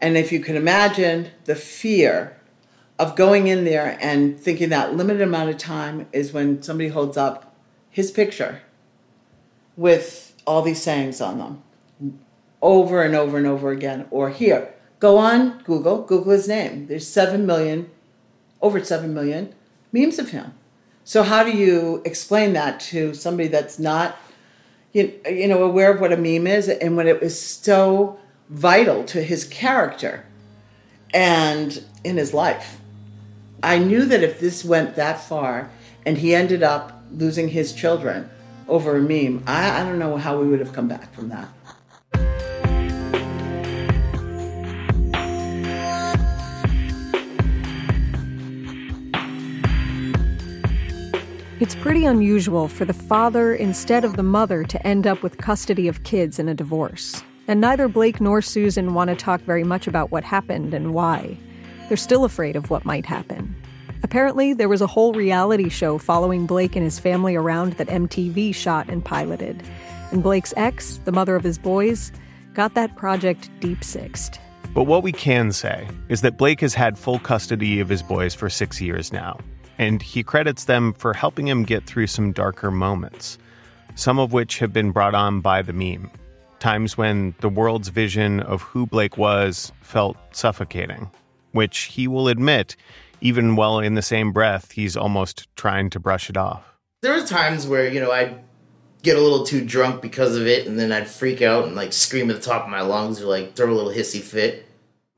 And 0.01 0.17
if 0.17 0.31
you 0.31 0.41
can 0.41 0.57
imagine 0.57 1.31
the 1.45 1.57
fear 1.57 2.37
of 2.99 3.17
going 3.17 3.49
in 3.49 3.65
there 3.65 3.99
and 4.01 4.39
thinking 4.39 4.69
that 4.71 4.95
limited 4.95 5.23
amount 5.23 5.51
of 5.51 5.59
time 5.59 6.07
is 6.13 6.33
when 6.33 6.63
somebody 6.63 6.89
holds 6.89 7.17
up 7.17 7.55
his 7.91 8.11
picture 8.11 8.63
with 9.77 10.35
all 10.47 10.63
these 10.63 10.83
sayings 10.83 11.21
on 11.21 11.39
them 11.39 11.63
over 12.61 13.03
and 13.03 13.15
over 13.15 13.37
and 13.37 13.47
over 13.47 13.71
again. 13.71 14.07
Or 14.11 14.31
here, 14.31 14.75
go 14.99 15.19
on 15.19 15.63
Google, 15.65 16.03
Google 16.03 16.33
his 16.33 16.49
name. 16.49 16.87
There's 16.87 17.07
7 17.07 17.47
million, 17.47 17.91
over 18.61 18.83
7 18.83 19.13
million 19.13 19.55
memes 19.93 20.19
of 20.19 20.31
him. 20.31 20.55
So, 21.05 21.23
how 21.23 21.43
do 21.43 21.51
you 21.51 22.03
explain 22.05 22.53
that 22.53 22.81
to 22.81 23.15
somebody 23.15 23.49
that's 23.49 23.79
not, 23.79 24.17
you, 24.93 25.19
you 25.27 25.49
know, 25.49 25.63
aware 25.63 25.93
of 25.93 26.01
what 26.01 26.13
a 26.13 26.17
meme 26.17 26.47
is 26.47 26.69
and 26.69 26.97
when 26.97 27.09
it 27.09 27.23
was 27.23 27.41
so 27.41 28.19
vital 28.51 29.05
to 29.05 29.23
his 29.23 29.45
character 29.45 30.27
and 31.15 31.83
in 32.05 32.17
his 32.17 32.35
life? 32.35 32.79
I 33.63 33.79
knew 33.79 34.05
that 34.05 34.23
if 34.23 34.39
this 34.39 34.65
went 34.65 34.97
that 34.97 35.21
far 35.21 35.71
and 36.05 36.19
he 36.19 36.35
ended 36.35 36.63
up 36.63 37.03
losing 37.11 37.49
his 37.49 37.73
children 37.73 38.29
over 38.69 38.97
a 38.97 39.01
meme, 39.01 39.43
I, 39.47 39.81
I 39.81 39.85
don't 39.85 39.99
know 39.99 40.17
how 40.19 40.39
we 40.39 40.47
would 40.47 40.61
have 40.61 40.73
come 40.73 40.89
back 40.89 41.13
from 41.15 41.31
that. 41.31 41.49
It's 51.61 51.75
pretty 51.75 52.05
unusual 52.05 52.69
for 52.69 52.85
the 52.85 52.93
father 52.93 53.53
instead 53.53 54.05
of 54.05 54.15
the 54.15 54.23
mother 54.23 54.63
to 54.63 54.87
end 54.87 55.09
up 55.09 55.25
with 55.25 55.39
custody 55.39 55.89
of 55.89 56.05
kids 56.05 56.39
in 56.39 56.49
a 56.49 56.55
divorce. 56.55 57.21
And 57.49 57.61
neither 57.61 57.89
Blake 57.89 58.21
nor 58.21 58.41
Susan 58.41 58.95
want 58.95 59.11
to 59.11 59.17
talk 59.17 59.41
very 59.41 59.65
much 59.65 59.89
about 59.89 60.13
what 60.13 60.23
happened 60.23 60.73
and 60.73 60.95
why. 60.95 61.37
They're 61.89 61.97
still 61.97 62.25
afraid 62.25 62.55
of 62.55 62.71
what 62.71 62.85
might 62.85 63.07
happen. 63.07 63.57
Apparently, 64.05 64.53
there 64.53 64.69
was 64.69 64.81
a 64.81 64.87
whole 64.87 65.13
reality 65.15 65.69
show 65.69 65.99
following 65.99 66.47
Blake 66.47 66.77
and 66.77 66.85
his 66.85 67.01
family 67.01 67.35
around 67.35 67.73
that 67.73 67.89
MTV 67.89 68.55
shot 68.55 68.89
and 68.89 69.05
piloted. 69.05 69.61
And 70.13 70.23
Blake's 70.23 70.55
ex, 70.57 70.99
the 71.07 71.13
mother 71.13 71.35
of 71.35 71.43
his 71.43 71.59
boys, 71.59 72.13
got 72.55 72.75
that 72.75 72.95
project 72.95 73.51
deep 73.59 73.83
sixed. 73.83 74.39
But 74.75 74.85
what 74.85 75.03
we 75.03 75.11
can 75.11 75.51
say 75.51 75.89
is 76.09 76.21
that 76.21 76.37
Blake 76.39 76.61
has 76.61 76.75
had 76.75 76.97
full 76.97 77.19
custody 77.19 77.81
of 77.81 77.89
his 77.89 78.05
boys 78.05 78.33
for 78.33 78.49
six 78.49 78.81
years 78.81 79.13
now, 79.13 79.41
and 79.79 80.03
he 80.03 80.23
credits 80.23 80.65
them 80.65 80.93
for 80.93 81.15
helping 81.15 81.47
him 81.47 81.65
get 81.65 81.87
through 81.87 82.09
some 82.09 82.33
darker 82.33 82.71
moments, 82.71 83.39
some 83.95 84.19
of 84.19 84.33
which 84.33 84.59
have 84.59 84.73
been 84.73 84.91
brought 84.91 85.15
on 85.15 85.41
by 85.41 85.63
the 85.63 85.73
meme. 85.73 86.11
Times 86.59 86.99
when 86.99 87.35
the 87.41 87.49
world's 87.49 87.89
vision 87.89 88.41
of 88.41 88.63
who 88.63 88.87
Blake 88.87 89.17
was 89.17 89.73
felt 89.81 90.17
suffocating, 90.33 91.11
which 91.53 91.79
he 91.85 92.09
will 92.09 92.29
admit, 92.29 92.75
even 93.21 93.57
while 93.57 93.79
in 93.79 93.95
the 93.95 94.03
same 94.03 94.33
breath, 94.33 94.73
he's 94.73 94.97
almost 94.97 95.49
trying 95.57 95.91
to 95.91 96.01
brush 96.01 96.29
it 96.29 96.37
off. 96.37 96.77
There 97.03 97.15
were 97.15 97.27
times 97.27 97.67
where, 97.67 97.89
you 97.89 98.01
know, 98.01 98.11
I'd 98.11 98.41
get 99.03 99.17
a 99.17 99.21
little 99.21 99.47
too 99.47 99.65
drunk 99.65 100.03
because 100.03 100.37
of 100.37 100.47
it, 100.47 100.67
and 100.67 100.79
then 100.79 100.91
I'd 100.91 101.09
freak 101.09 101.41
out 101.41 101.67
and 101.67 101.77
like 101.77 101.93
scream 101.93 102.31
at 102.31 102.37
the 102.37 102.43
top 102.43 102.65
of 102.65 102.71
my 102.71 102.81
lungs 102.81 103.23
or 103.23 103.27
like 103.27 103.55
throw 103.55 103.71
a 103.71 103.75
little 103.75 103.93
hissy 103.93 104.21
fit. 104.21 104.67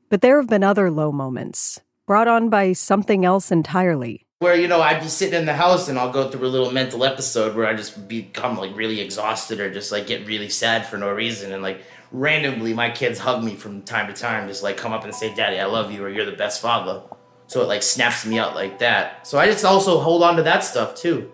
But 0.09 0.21
there 0.21 0.37
have 0.37 0.47
been 0.47 0.63
other 0.63 0.91
low 0.91 1.11
moments, 1.11 1.79
brought 2.05 2.27
on 2.27 2.49
by 2.49 2.73
something 2.73 3.25
else 3.25 3.51
entirely. 3.51 4.27
Where, 4.41 4.55
you 4.55 4.67
know, 4.67 4.81
I'd 4.81 5.03
be 5.03 5.07
sitting 5.07 5.39
in 5.39 5.45
the 5.45 5.53
house 5.53 5.87
and 5.87 5.99
I'll 5.99 6.11
go 6.11 6.27
through 6.27 6.47
a 6.47 6.49
little 6.49 6.71
mental 6.71 7.05
episode 7.05 7.55
where 7.55 7.67
I 7.67 7.75
just 7.75 8.07
become 8.07 8.57
like 8.57 8.75
really 8.75 8.99
exhausted 8.99 9.59
or 9.59 9.71
just 9.71 9.91
like 9.91 10.07
get 10.07 10.25
really 10.25 10.49
sad 10.49 10.87
for 10.87 10.97
no 10.97 11.11
reason. 11.11 11.51
And 11.51 11.61
like 11.61 11.83
randomly, 12.11 12.73
my 12.73 12.89
kids 12.89 13.19
hug 13.19 13.43
me 13.43 13.53
from 13.53 13.83
time 13.83 14.11
to 14.11 14.19
time, 14.19 14.47
just 14.47 14.63
like 14.63 14.77
come 14.77 14.93
up 14.93 15.03
and 15.03 15.13
say, 15.13 15.31
Daddy, 15.35 15.59
I 15.59 15.65
love 15.65 15.91
you, 15.91 16.03
or 16.03 16.09
you're 16.09 16.25
the 16.25 16.31
best 16.31 16.59
father. 16.59 17.03
So 17.45 17.61
it 17.61 17.67
like 17.67 17.83
snaps 17.83 18.25
me 18.25 18.39
out 18.39 18.55
like 18.55 18.79
that. 18.79 19.27
So 19.27 19.37
I 19.37 19.45
just 19.45 19.63
also 19.63 19.99
hold 19.99 20.23
on 20.23 20.37
to 20.37 20.41
that 20.41 20.63
stuff 20.63 20.95
too. 20.95 21.31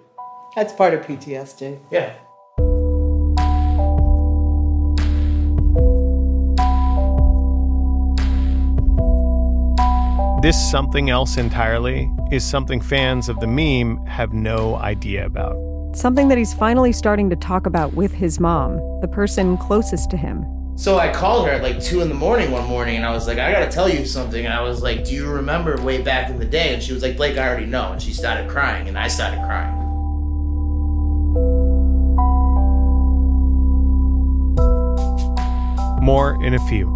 That's 0.57 0.73
part 0.73 0.93
of 0.93 1.05
PTSD. 1.05 1.79
Yeah. 1.89 2.13
This 10.47 10.71
something 10.71 11.09
else 11.09 11.35
entirely 11.35 12.09
is 12.31 12.41
something 12.41 12.79
fans 12.79 13.27
of 13.27 13.37
the 13.41 13.47
meme 13.47 14.05
have 14.05 14.31
no 14.31 14.75
idea 14.77 15.25
about. 15.25 15.57
Something 15.93 16.29
that 16.29 16.37
he's 16.37 16.53
finally 16.53 16.93
starting 16.93 17.29
to 17.29 17.35
talk 17.35 17.65
about 17.65 17.95
with 17.95 18.13
his 18.13 18.39
mom, 18.39 18.77
the 19.01 19.09
person 19.09 19.57
closest 19.57 20.09
to 20.11 20.15
him. 20.15 20.45
So 20.77 20.99
I 20.99 21.11
called 21.11 21.47
her 21.47 21.51
at 21.51 21.63
like 21.63 21.81
two 21.81 21.99
in 21.99 22.07
the 22.07 22.15
morning 22.15 22.49
one 22.51 22.65
morning 22.65 22.95
and 22.95 23.05
I 23.05 23.11
was 23.11 23.27
like, 23.27 23.39
I 23.39 23.51
gotta 23.51 23.69
tell 23.69 23.89
you 23.89 24.05
something. 24.05 24.45
And 24.45 24.53
I 24.53 24.61
was 24.61 24.81
like, 24.81 25.03
Do 25.03 25.13
you 25.13 25.27
remember 25.29 25.75
way 25.81 26.01
back 26.01 26.29
in 26.29 26.39
the 26.39 26.45
day? 26.45 26.73
And 26.73 26.81
she 26.81 26.93
was 26.93 27.03
like, 27.03 27.17
Blake, 27.17 27.37
I 27.37 27.45
already 27.45 27.65
know. 27.65 27.91
And 27.91 28.01
she 28.01 28.13
started 28.13 28.49
crying 28.49 28.87
and 28.87 28.97
I 28.97 29.09
started 29.09 29.43
crying. 29.43 29.75
More 36.01 36.41
in 36.41 36.53
a 36.53 36.67
few. 36.69 36.95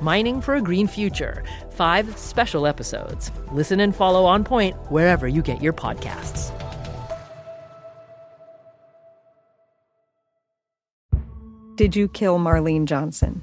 Mining 0.00 0.40
for 0.40 0.56
a 0.56 0.60
Green 0.60 0.86
Future. 0.86 1.42
Five 1.70 2.18
special 2.18 2.66
episodes. 2.66 3.32
Listen 3.52 3.80
and 3.80 3.96
follow 3.96 4.24
On 4.24 4.44
Point 4.44 4.76
wherever 4.90 5.26
you 5.26 5.42
get 5.42 5.62
your 5.62 5.72
podcasts. 5.72 6.52
Did 11.76 11.94
you 11.94 12.08
kill 12.08 12.38
Marlene 12.38 12.86
Johnson? 12.86 13.42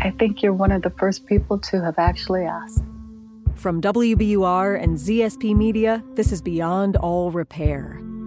I 0.00 0.10
think 0.10 0.42
you're 0.42 0.54
one 0.54 0.72
of 0.72 0.82
the 0.82 0.90
first 0.90 1.26
people 1.26 1.58
to 1.58 1.82
have 1.82 1.98
actually 1.98 2.44
asked. 2.44 2.82
From 3.54 3.80
WBUR 3.80 4.82
and 4.82 4.96
ZSP 4.96 5.54
Media, 5.54 6.02
this 6.14 6.32
is 6.32 6.40
Beyond 6.42 6.96
All 6.96 7.30
Repair, 7.30 8.00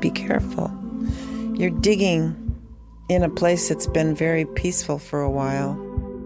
Be 0.00 0.10
careful. 0.10 0.70
You're 1.54 1.70
digging 1.70 2.42
in 3.08 3.22
a 3.22 3.30
place 3.30 3.68
that's 3.68 3.86
been 3.86 4.14
very 4.14 4.44
peaceful 4.44 4.98
for 4.98 5.20
a 5.20 5.30
while. 5.30 5.74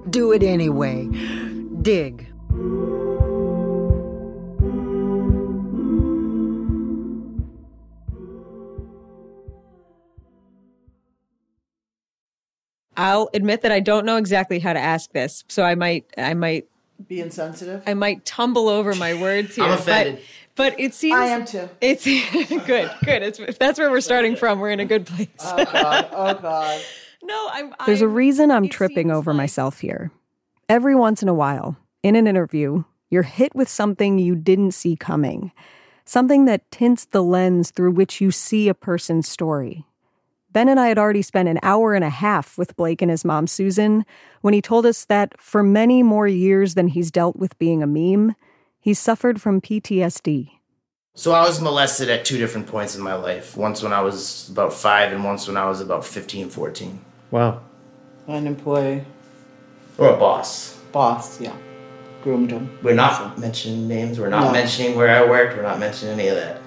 Do 0.09 0.33
it 0.33 0.43
anyway. 0.43 1.07
Dig. 1.83 2.27
I'll 12.97 13.31
admit 13.33 13.63
that 13.63 13.73
I 13.73 13.81
don't 13.81 14.05
know 14.05 14.17
exactly 14.17 14.59
how 14.59 14.75
to 14.75 14.79
ask 14.79 15.11
this, 15.13 15.45
so 15.49 15.63
I 15.63 15.75
might, 15.75 16.05
I 16.19 16.35
might 16.35 16.69
be 17.09 17.21
insensitive. 17.21 17.83
I 17.87 17.95
might 17.95 18.27
tumble 18.27 18.69
over 18.69 18.95
my 18.95 19.15
words 19.15 19.55
here. 19.57 19.65
I'm 19.65 19.73
offended. 19.73 20.17
But, 20.17 20.25
but 20.61 20.79
it 20.79 20.93
seems 20.93 21.17
I 21.17 21.27
am 21.29 21.47
too. 21.47 21.71
It's 21.81 22.05
good, 22.67 22.91
good. 23.03 23.23
It's, 23.23 23.39
if 23.39 23.59
that's 23.59 23.79
where 23.79 23.91
we're 23.91 24.03
starting 24.03 24.37
from, 24.37 24.61
we're 24.61 24.71
in 24.71 24.81
a 24.81 24.85
good 24.85 25.07
place. 25.07 25.29
Oh 25.43 25.65
God! 25.65 26.09
Oh 26.13 26.35
God! 26.35 26.83
no, 27.23 27.49
I'm. 27.51 27.75
There's 27.87 28.03
I'm, 28.03 28.09
a 28.09 28.13
reason 28.13 28.51
I'm 28.51 28.69
tripping 28.69 29.11
over 29.11 29.33
myself 29.33 29.81
here. 29.81 30.11
Every 30.69 30.95
once 30.95 31.23
in 31.23 31.31
a 31.31 31.35
while, 31.35 31.79
in 32.03 32.15
an 32.15 32.27
interview, 32.27 32.85
you're 33.09 33.23
hit 33.23 33.55
with 33.55 33.71
something 33.71 34.19
you 34.19 34.37
didn't 34.37 34.73
see 34.73 34.97
coming, 34.97 35.51
something 36.05 36.45
that 36.45 36.71
tints 36.71 37.07
the 37.07 37.23
lens 37.23 37.71
through 37.71 37.93
which 37.93 38.21
you 38.21 38.31
see 38.31 38.69
a 38.69 38.75
person's 38.75 39.27
story. 39.27 39.87
Ben 40.53 40.69
and 40.69 40.79
I 40.79 40.89
had 40.89 40.99
already 40.99 41.23
spent 41.23 41.49
an 41.49 41.61
hour 41.63 41.95
and 41.95 42.05
a 42.05 42.11
half 42.11 42.59
with 42.59 42.77
Blake 42.77 43.01
and 43.01 43.11
his 43.11 43.25
mom, 43.25 43.47
Susan, 43.47 44.05
when 44.43 44.53
he 44.53 44.61
told 44.61 44.85
us 44.85 45.07
that 45.07 45.41
for 45.41 45.63
many 45.63 46.03
more 46.03 46.29
years 46.29 46.75
than 46.75 46.89
he's 46.89 47.11
dealt 47.11 47.37
with 47.37 47.59
being 47.59 47.83
a 47.83 47.87
meme, 47.87 48.35
he's 48.81 48.99
suffered 48.99 49.41
from 49.41 49.61
PTSD. 49.61 50.51
So 51.15 51.33
I 51.33 51.43
was 51.47 51.61
molested 51.61 52.09
at 52.09 52.25
two 52.25 52.39
different 52.39 52.67
points 52.67 52.97
in 52.97 53.03
my 53.03 53.15
life. 53.15 53.57
Once 53.57 53.83
when 53.83 53.93
I 53.93 54.01
was 54.01 54.49
about 54.51 54.73
five, 54.73 55.13
and 55.13 55.23
once 55.25 55.47
when 55.47 55.57
I 55.57 55.67
was 55.69 55.81
about 55.81 56.05
15, 56.05 56.49
14. 56.49 57.01
Wow. 57.31 57.61
An 58.27 58.47
employee. 58.47 59.05
Or 59.99 60.09
a 60.15 60.17
boss. 60.17 60.79
Boss, 60.93 61.41
yeah. 61.41 61.55
Groomed 62.23 62.51
him. 62.51 62.79
We're 62.83 62.95
not 62.95 63.39
mentioning 63.39 63.87
names. 63.89 64.19
We're 64.19 64.29
not 64.29 64.47
No. 64.47 64.53
mentioning 64.53 64.97
where 64.97 65.09
I 65.11 65.29
worked. 65.29 65.57
We're 65.57 65.63
not 65.63 65.79
mentioning 65.79 66.19
any 66.19 66.29
of 66.29 66.37
that. 66.37 66.61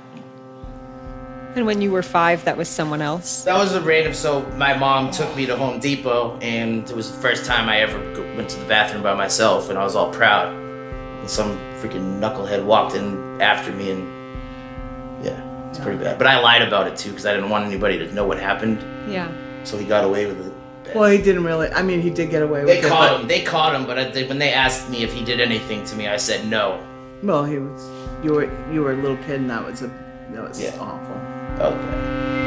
And 1.56 1.66
when 1.68 1.82
you 1.82 1.92
were 1.92 2.02
five, 2.02 2.44
that 2.46 2.58
was 2.58 2.68
someone 2.68 3.02
else. 3.02 3.44
That 3.44 3.56
was 3.58 3.74
a 3.76 3.82
random. 3.82 4.14
So 4.14 4.42
my 4.58 4.76
mom 4.76 5.12
took 5.12 5.36
me 5.36 5.46
to 5.46 5.56
Home 5.56 5.80
Depot, 5.80 6.38
and 6.42 6.90
it 6.90 6.96
was 6.96 7.12
the 7.12 7.18
first 7.20 7.46
time 7.46 7.70
I 7.70 7.80
ever 7.82 7.98
went 8.36 8.50
to 8.50 8.60
the 8.60 8.66
bathroom 8.66 9.04
by 9.04 9.14
myself, 9.14 9.70
and 9.70 9.78
I 9.78 9.84
was 9.84 9.96
all 9.96 10.12
proud. 10.12 10.52
And 10.54 11.30
some 11.30 11.58
freaking 11.84 12.20
knucklehead 12.20 12.64
walked 12.64 12.96
in 12.96 13.42
after 13.42 13.72
me, 13.72 13.92
and 13.92 15.26
yeah, 15.26 15.70
it's 15.70 15.80
pretty 15.80 16.02
bad. 16.02 16.18
But 16.18 16.28
I 16.28 16.40
lied 16.40 16.62
about 16.62 16.88
it 16.88 16.96
too 16.96 17.10
because 17.10 17.26
I 17.26 17.34
didn't 17.34 17.50
want 17.50 17.66
anybody 17.66 17.98
to 18.00 18.12
know 18.14 18.26
what 18.26 18.40
happened. 18.40 18.80
Yeah. 19.12 19.30
So 19.64 19.78
he 19.78 19.86
got 19.86 20.04
away 20.06 20.26
with 20.26 20.46
it. 20.48 20.54
Well, 20.96 21.10
he 21.10 21.18
didn't 21.22 21.44
really. 21.44 21.70
I 21.72 21.82
mean, 21.82 22.02
he 22.02 22.10
did 22.10 22.30
get 22.30 22.42
away 22.44 22.60
They 22.60 22.66
with 22.66 22.78
it. 22.78 22.82
They 22.84 22.90
caught 22.90 23.10
but- 23.12 23.22
him. 23.22 23.28
They 23.28 23.42
caught 23.44 23.76
him, 23.76 23.86
but 23.86 23.98
I, 24.00 24.04
they, 24.12 24.28
when 24.28 24.38
they 24.40 24.54
asked 24.54 24.90
me 24.90 25.04
if 25.04 25.14
he 25.14 25.24
did 25.24 25.40
anything 25.40 25.84
to 25.86 25.96
me, 25.96 26.08
I 26.08 26.18
said 26.18 26.48
no. 26.48 26.86
Well, 27.22 27.44
he 27.46 27.58
was. 27.58 27.90
You 28.24 28.34
were. 28.34 28.72
You 28.72 28.82
were 28.82 28.94
a 28.94 28.98
little 28.98 29.18
kid, 29.18 29.42
and 29.42 29.50
that 29.50 29.66
was 29.66 29.82
a. 29.82 29.88
That 30.32 30.50
was 30.50 30.62
Yeah. 30.62 30.76
awful. 30.80 31.16
That 31.58 31.72
was 31.72 31.86
bad. 31.86 32.43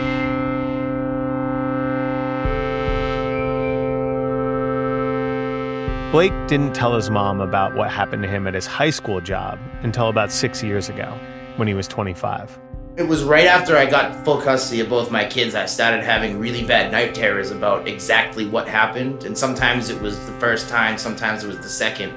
Blake 6.13 6.33
didn't 6.47 6.73
tell 6.73 6.95
his 6.95 7.11
mom 7.11 7.41
about 7.41 7.75
what 7.75 7.91
happened 7.91 8.23
to 8.23 8.29
him 8.29 8.47
at 8.47 8.55
his 8.55 8.65
high 8.65 8.91
school 8.91 9.21
job 9.21 9.59
until 9.83 10.09
about 10.09 10.31
six 10.31 10.63
years 10.63 10.89
ago, 10.89 11.19
when 11.57 11.67
he 11.67 11.75
was 11.75 11.89
25. 11.89 12.61
It 12.97 13.03
was 13.03 13.25
right 13.25 13.47
after 13.47 13.77
I 13.77 13.87
got 13.87 14.25
full 14.25 14.41
custody 14.41 14.79
of 14.81 14.89
both 14.89 15.11
my 15.11 15.25
kids, 15.25 15.57
I 15.57 15.67
started 15.67 16.05
having 16.05 16.39
really 16.39 16.65
bad 16.65 16.93
night 16.93 17.13
terrors 17.13 17.51
about 17.51 17.89
exactly 17.89 18.47
what 18.47 18.69
happened. 18.69 19.25
And 19.25 19.37
sometimes 19.37 19.91
it 19.91 20.01
was 20.01 20.17
the 20.27 20.33
first 20.35 20.69
time, 20.69 20.97
sometimes 20.97 21.43
it 21.43 21.49
was 21.49 21.59
the 21.59 21.69
second. 21.69 22.13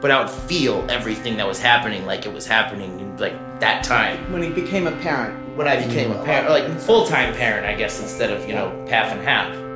But 0.00 0.12
I 0.12 0.20
would 0.20 0.30
feel 0.30 0.86
everything 0.88 1.36
that 1.38 1.46
was 1.46 1.58
happening 1.58 2.06
like 2.06 2.26
it 2.26 2.32
was 2.32 2.46
happening 2.46 3.00
in 3.00 3.16
like 3.16 3.34
that 3.58 3.82
time. 3.82 4.32
When 4.32 4.44
he 4.44 4.50
became 4.50 4.86
a 4.86 4.92
parent. 4.98 5.56
When 5.56 5.66
I 5.66 5.84
became 5.84 6.12
mm-hmm. 6.12 6.22
a 6.22 6.24
parent, 6.24 6.48
like 6.48 6.78
full 6.78 7.06
time 7.06 7.34
parent, 7.34 7.66
I 7.66 7.74
guess, 7.74 8.00
instead 8.00 8.30
of, 8.30 8.48
you 8.48 8.54
know, 8.54 8.86
half 8.88 9.10
and 9.10 9.20
half. 9.20 9.71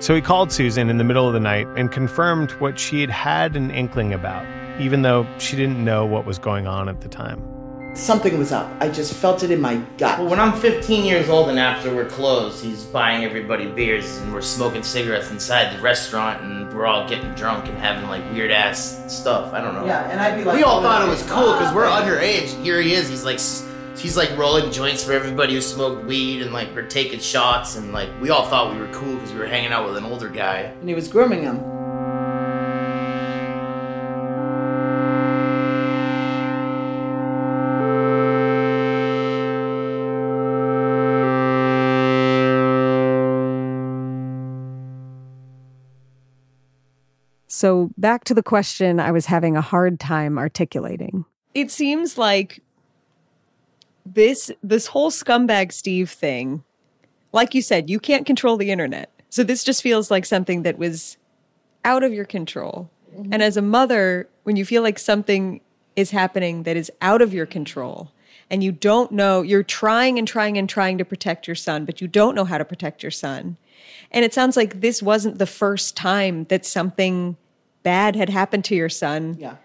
So 0.00 0.14
he 0.14 0.20
called 0.20 0.52
Susan 0.52 0.90
in 0.90 0.98
the 0.98 1.04
middle 1.04 1.26
of 1.26 1.32
the 1.32 1.40
night 1.40 1.66
and 1.76 1.90
confirmed 1.90 2.50
what 2.52 2.78
she 2.78 3.00
had 3.00 3.08
had 3.10 3.56
an 3.56 3.70
inkling 3.70 4.12
about, 4.12 4.44
even 4.78 5.00
though 5.02 5.26
she 5.38 5.56
didn't 5.56 5.82
know 5.82 6.04
what 6.04 6.26
was 6.26 6.38
going 6.38 6.66
on 6.66 6.88
at 6.90 7.00
the 7.00 7.08
time. 7.08 7.42
Something 7.94 8.36
was 8.38 8.50
up. 8.52 8.68
I 8.80 8.88
just 8.88 9.14
felt 9.14 9.44
it 9.44 9.50
in 9.52 9.60
my 9.60 9.76
gut. 9.98 10.18
Well, 10.18 10.28
when 10.28 10.40
I'm 10.40 10.52
15 10.52 11.04
years 11.06 11.28
old 11.30 11.48
and 11.48 11.58
after 11.60 11.94
we're 11.94 12.08
closed, 12.08 12.62
he's 12.62 12.82
buying 12.82 13.24
everybody 13.24 13.66
beers 13.66 14.18
and 14.18 14.34
we're 14.34 14.40
smoking 14.42 14.82
cigarettes 14.82 15.30
inside 15.30 15.74
the 15.74 15.80
restaurant 15.80 16.42
and 16.42 16.74
we're 16.74 16.86
all 16.86 17.08
getting 17.08 17.32
drunk 17.34 17.68
and 17.68 17.78
having 17.78 18.08
like 18.10 18.28
weird 18.32 18.50
ass 18.50 19.00
stuff. 19.06 19.54
I 19.54 19.60
don't 19.60 19.74
know. 19.74 19.86
Yeah, 19.86 20.10
and 20.10 20.20
I'd 20.20 20.36
be 20.36 20.44
like, 20.44 20.56
we 20.56 20.64
all 20.64 20.82
thought 20.82 21.06
it 21.06 21.08
was 21.08 21.22
cool 21.30 21.52
because 21.52 21.72
we're 21.72 21.86
underage. 21.86 22.60
Here 22.62 22.82
he 22.82 22.94
is. 22.94 23.08
He's 23.08 23.24
like, 23.24 23.36
s- 23.36 23.64
he's 23.96 24.16
like 24.16 24.36
rolling 24.36 24.70
joints 24.72 25.04
for 25.04 25.12
everybody 25.12 25.54
who 25.54 25.60
smoked 25.60 26.04
weed 26.04 26.42
and 26.42 26.52
like 26.52 26.74
we're 26.74 26.86
taking 26.86 27.20
shots 27.20 27.76
and 27.76 27.92
like 27.92 28.08
we 28.20 28.30
all 28.30 28.46
thought 28.46 28.72
we 28.72 28.78
were 28.78 28.92
cool 28.92 29.14
because 29.14 29.32
we 29.32 29.38
were 29.38 29.46
hanging 29.46 29.72
out 29.72 29.86
with 29.86 29.96
an 29.96 30.04
older 30.04 30.28
guy. 30.28 30.58
And 30.58 30.88
he 30.88 30.94
was 30.94 31.08
grooming 31.08 31.42
him. 31.42 31.74
So, 47.46 47.90
back 47.96 48.24
to 48.24 48.34
the 48.34 48.42
question 48.42 48.98
I 48.98 49.12
was 49.12 49.26
having 49.26 49.56
a 49.56 49.60
hard 49.60 50.00
time 50.00 50.38
articulating. 50.38 51.24
It 51.54 51.70
seems 51.70 52.18
like 52.18 52.63
this 54.04 54.50
this 54.62 54.88
whole 54.88 55.10
scumbag 55.10 55.72
Steve 55.72 56.10
thing, 56.10 56.64
like 57.32 57.54
you 57.54 57.62
said, 57.62 57.90
you 57.90 57.98
can't 57.98 58.26
control 58.26 58.56
the 58.56 58.70
internet. 58.70 59.10
So 59.30 59.42
this 59.42 59.64
just 59.64 59.82
feels 59.82 60.10
like 60.10 60.24
something 60.24 60.62
that 60.62 60.78
was 60.78 61.16
out 61.84 62.02
of 62.02 62.12
your 62.12 62.24
control. 62.24 62.90
Mm-hmm. 63.14 63.32
And 63.32 63.42
as 63.42 63.56
a 63.56 63.62
mother, 63.62 64.28
when 64.44 64.56
you 64.56 64.64
feel 64.64 64.82
like 64.82 64.98
something 64.98 65.60
is 65.96 66.10
happening 66.10 66.64
that 66.64 66.76
is 66.76 66.90
out 67.00 67.22
of 67.22 67.32
your 67.32 67.46
control 67.46 68.12
and 68.50 68.62
you 68.62 68.72
don't 68.72 69.12
know, 69.12 69.42
you're 69.42 69.62
trying 69.62 70.18
and 70.18 70.28
trying 70.28 70.58
and 70.58 70.68
trying 70.68 70.98
to 70.98 71.04
protect 71.04 71.46
your 71.46 71.54
son, 71.54 71.84
but 71.84 72.00
you 72.00 72.08
don't 72.08 72.34
know 72.34 72.44
how 72.44 72.58
to 72.58 72.64
protect 72.64 73.02
your 73.02 73.10
son. 73.10 73.56
And 74.10 74.24
it 74.24 74.34
sounds 74.34 74.56
like 74.56 74.80
this 74.80 75.02
wasn't 75.02 75.38
the 75.38 75.46
first 75.46 75.96
time 75.96 76.44
that 76.44 76.64
something 76.64 77.36
bad 77.82 78.16
had 78.16 78.28
happened 78.28 78.64
to 78.66 78.74
your 78.74 78.88
son. 78.88 79.36
Yeah. 79.38 79.56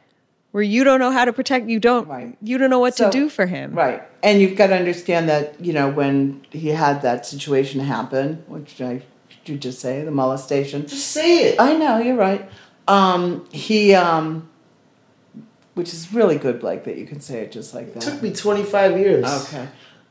Where 0.51 0.63
you 0.63 0.83
don't 0.83 0.99
know 0.99 1.11
how 1.11 1.25
to 1.25 1.33
protect 1.33 1.69
you 1.69 1.79
don't 1.79 2.35
you 2.41 2.57
don't 2.57 2.69
know 2.71 2.79
what 2.79 2.97
So- 2.97 3.05
to 3.05 3.11
do 3.11 3.29
for 3.29 3.45
him. 3.45 3.73
Right. 3.73 4.01
And 4.23 4.41
you've 4.41 4.55
got 4.57 4.67
to 4.67 4.75
understand 4.75 5.29
that, 5.29 5.63
you 5.63 5.73
know, 5.73 5.89
when 5.89 6.41
he 6.49 6.69
had 6.69 7.01
that 7.03 7.25
situation 7.25 7.79
happen, 7.81 8.43
which 8.47 8.81
I 8.81 9.03
did 9.45 9.53
you 9.53 9.57
just 9.57 9.79
say, 9.79 10.03
the 10.03 10.11
molestation. 10.11 10.85
Just 10.87 11.07
say 11.07 11.49
it. 11.49 11.59
I 11.59 11.75
know, 11.75 11.97
you're 11.99 12.15
right. 12.15 12.49
Um, 12.87 13.45
he 13.51 13.93
um 13.93 14.49
which 15.75 15.93
is 15.93 16.11
really 16.13 16.37
good, 16.37 16.59
Blake, 16.59 16.83
that 16.83 16.97
you 16.97 17.05
can 17.05 17.21
say 17.21 17.39
it 17.41 17.53
just 17.53 17.73
like 17.73 17.93
that. 17.93 18.03
It 18.05 18.11
took 18.11 18.21
me 18.21 18.33
25 18.33 18.99
years. 18.99 19.25
Okay. 19.45 19.65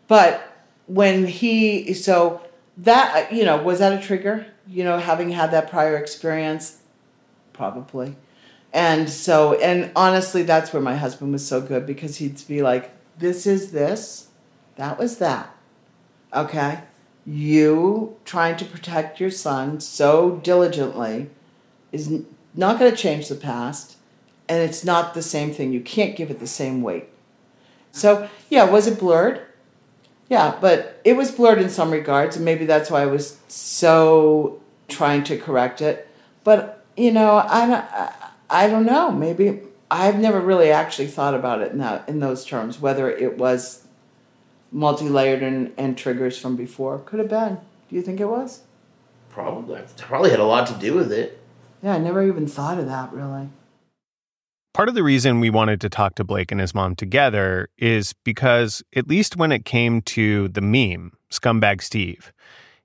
But 0.07 0.65
when 0.87 1.27
he, 1.27 1.93
so 1.93 2.41
that 2.79 3.31
you 3.33 3.45
know 3.45 3.61
was 3.63 3.81
that 3.81 3.93
a 3.93 4.01
trigger? 4.05 4.47
You 4.67 4.85
know, 4.85 4.99
having 4.99 5.31
had 5.31 5.51
that 5.51 5.69
prior 5.71 5.97
experience, 5.97 6.79
probably. 7.53 8.17
And 8.73 9.09
so, 9.09 9.55
and 9.55 9.91
honestly, 9.97 10.43
that's 10.43 10.73
where 10.73 10.83
my 10.83 10.97
husband 10.97 11.33
was 11.33 11.47
so 11.47 11.61
good 11.61 11.87
because 11.87 12.17
he'd 12.17 12.47
be 12.47 12.63
like, 12.63 12.91
"This 13.19 13.47
is 13.47 13.73
this, 13.73 14.29
that 14.77 14.99
was 14.99 15.19
that." 15.19 15.55
Okay, 16.35 16.81
you 17.25 18.17
trying 18.25 18.57
to 18.57 18.65
protect 18.65 19.21
your 19.21 19.31
son 19.31 19.81
so 19.81 20.37
diligently 20.43 21.31
is 21.93 22.23
not 22.55 22.79
going 22.79 22.91
to 22.91 22.97
change 22.97 23.29
the 23.29 23.35
past, 23.35 23.97
and 24.49 24.63
it's 24.63 24.85
not 24.85 25.15
the 25.15 25.23
same 25.23 25.53
thing. 25.53 25.73
You 25.73 25.81
can't 25.81 26.17
give 26.17 26.31
it 26.31 26.41
the 26.41 26.47
same 26.47 26.83
weight. 26.83 27.09
So, 27.93 28.29
yeah, 28.51 28.65
was 28.65 28.87
it 28.87 28.99
blurred? 28.99 29.41
Yeah, 30.29 30.59
but 30.61 31.01
it 31.05 31.17
was 31.17 31.31
blurred 31.31 31.61
in 31.61 31.71
some 31.71 31.91
regards, 31.91 32.37
and 32.37 32.45
maybe 32.45 32.67
that's 32.67 32.91
why 32.91 33.03
I 33.03 33.07
was 33.07 33.39
so 33.49 34.61
trying 34.89 35.25
to 35.25 35.39
correct 35.39 35.81
it. 35.81 36.07
But 36.45 36.85
you 36.97 37.13
know, 37.13 37.37
I 37.37 37.67
don't, 37.67 37.85
I, 37.93 38.28
I 38.51 38.67
don't 38.69 38.87
know. 38.87 39.11
Maybe 39.11 39.61
I've 39.91 40.19
never 40.19 40.41
really 40.41 40.71
actually 40.71 41.09
thought 41.09 41.35
about 41.35 41.61
it 41.61 41.73
in 41.73 41.79
that 41.79 42.09
in 42.09 42.21
those 42.21 42.45
terms. 42.45 42.81
Whether 42.81 43.11
it 43.11 43.39
was 43.39 43.87
multi-layered 44.71 45.43
and, 45.43 45.73
and 45.79 45.97
triggers 45.97 46.39
from 46.39 46.57
before, 46.57 46.99
could 46.99 47.19
have 47.19 47.29
been. 47.29 47.59
Do 47.89 47.97
you 47.97 48.03
think 48.03 48.21
it 48.21 48.27
was? 48.27 48.63
Probably. 49.31 49.81
Probably 49.97 50.31
had 50.31 50.41
a 50.41 50.45
lot 50.45 50.67
to 50.69 50.75
do 50.75 50.95
with 50.95 51.13
it. 51.13 51.41
Yeah, 51.83 51.95
I 51.95 51.99
never 51.99 52.23
even 52.27 52.47
thought 52.47 52.79
of 52.79 52.87
that 52.87 53.13
really. 53.13 53.49
Part 54.75 54.89
of 54.89 54.95
the 54.95 55.03
reason 55.03 55.41
we 55.41 55.51
wanted 55.51 55.81
to 55.81 55.89
talk 55.89 56.15
to 56.17 56.25
Blake 56.25 56.53
and 56.53 56.61
his 56.61 56.75
mom 56.75 56.95
together 56.95 57.69
is 57.79 58.13
because, 58.25 58.83
at 58.95 59.09
least 59.09 59.37
when 59.37 59.51
it 59.51 59.65
came 59.65 60.03
to 60.03 60.49
the 60.49 60.61
meme, 60.61 61.13
Scumbag 61.33 61.83
Steve, 61.83 62.33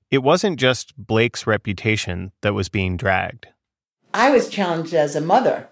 it 0.09 0.23
wasn't 0.23 0.59
just 0.59 0.93
Blake's 0.97 1.45
reputation 1.45 2.31
that 2.41 2.53
was 2.53 2.69
being 2.69 2.97
dragged. 2.97 3.47
I 4.13 4.29
was 4.29 4.49
challenged 4.49 4.93
as 4.93 5.15
a 5.15 5.21
mother. 5.21 5.67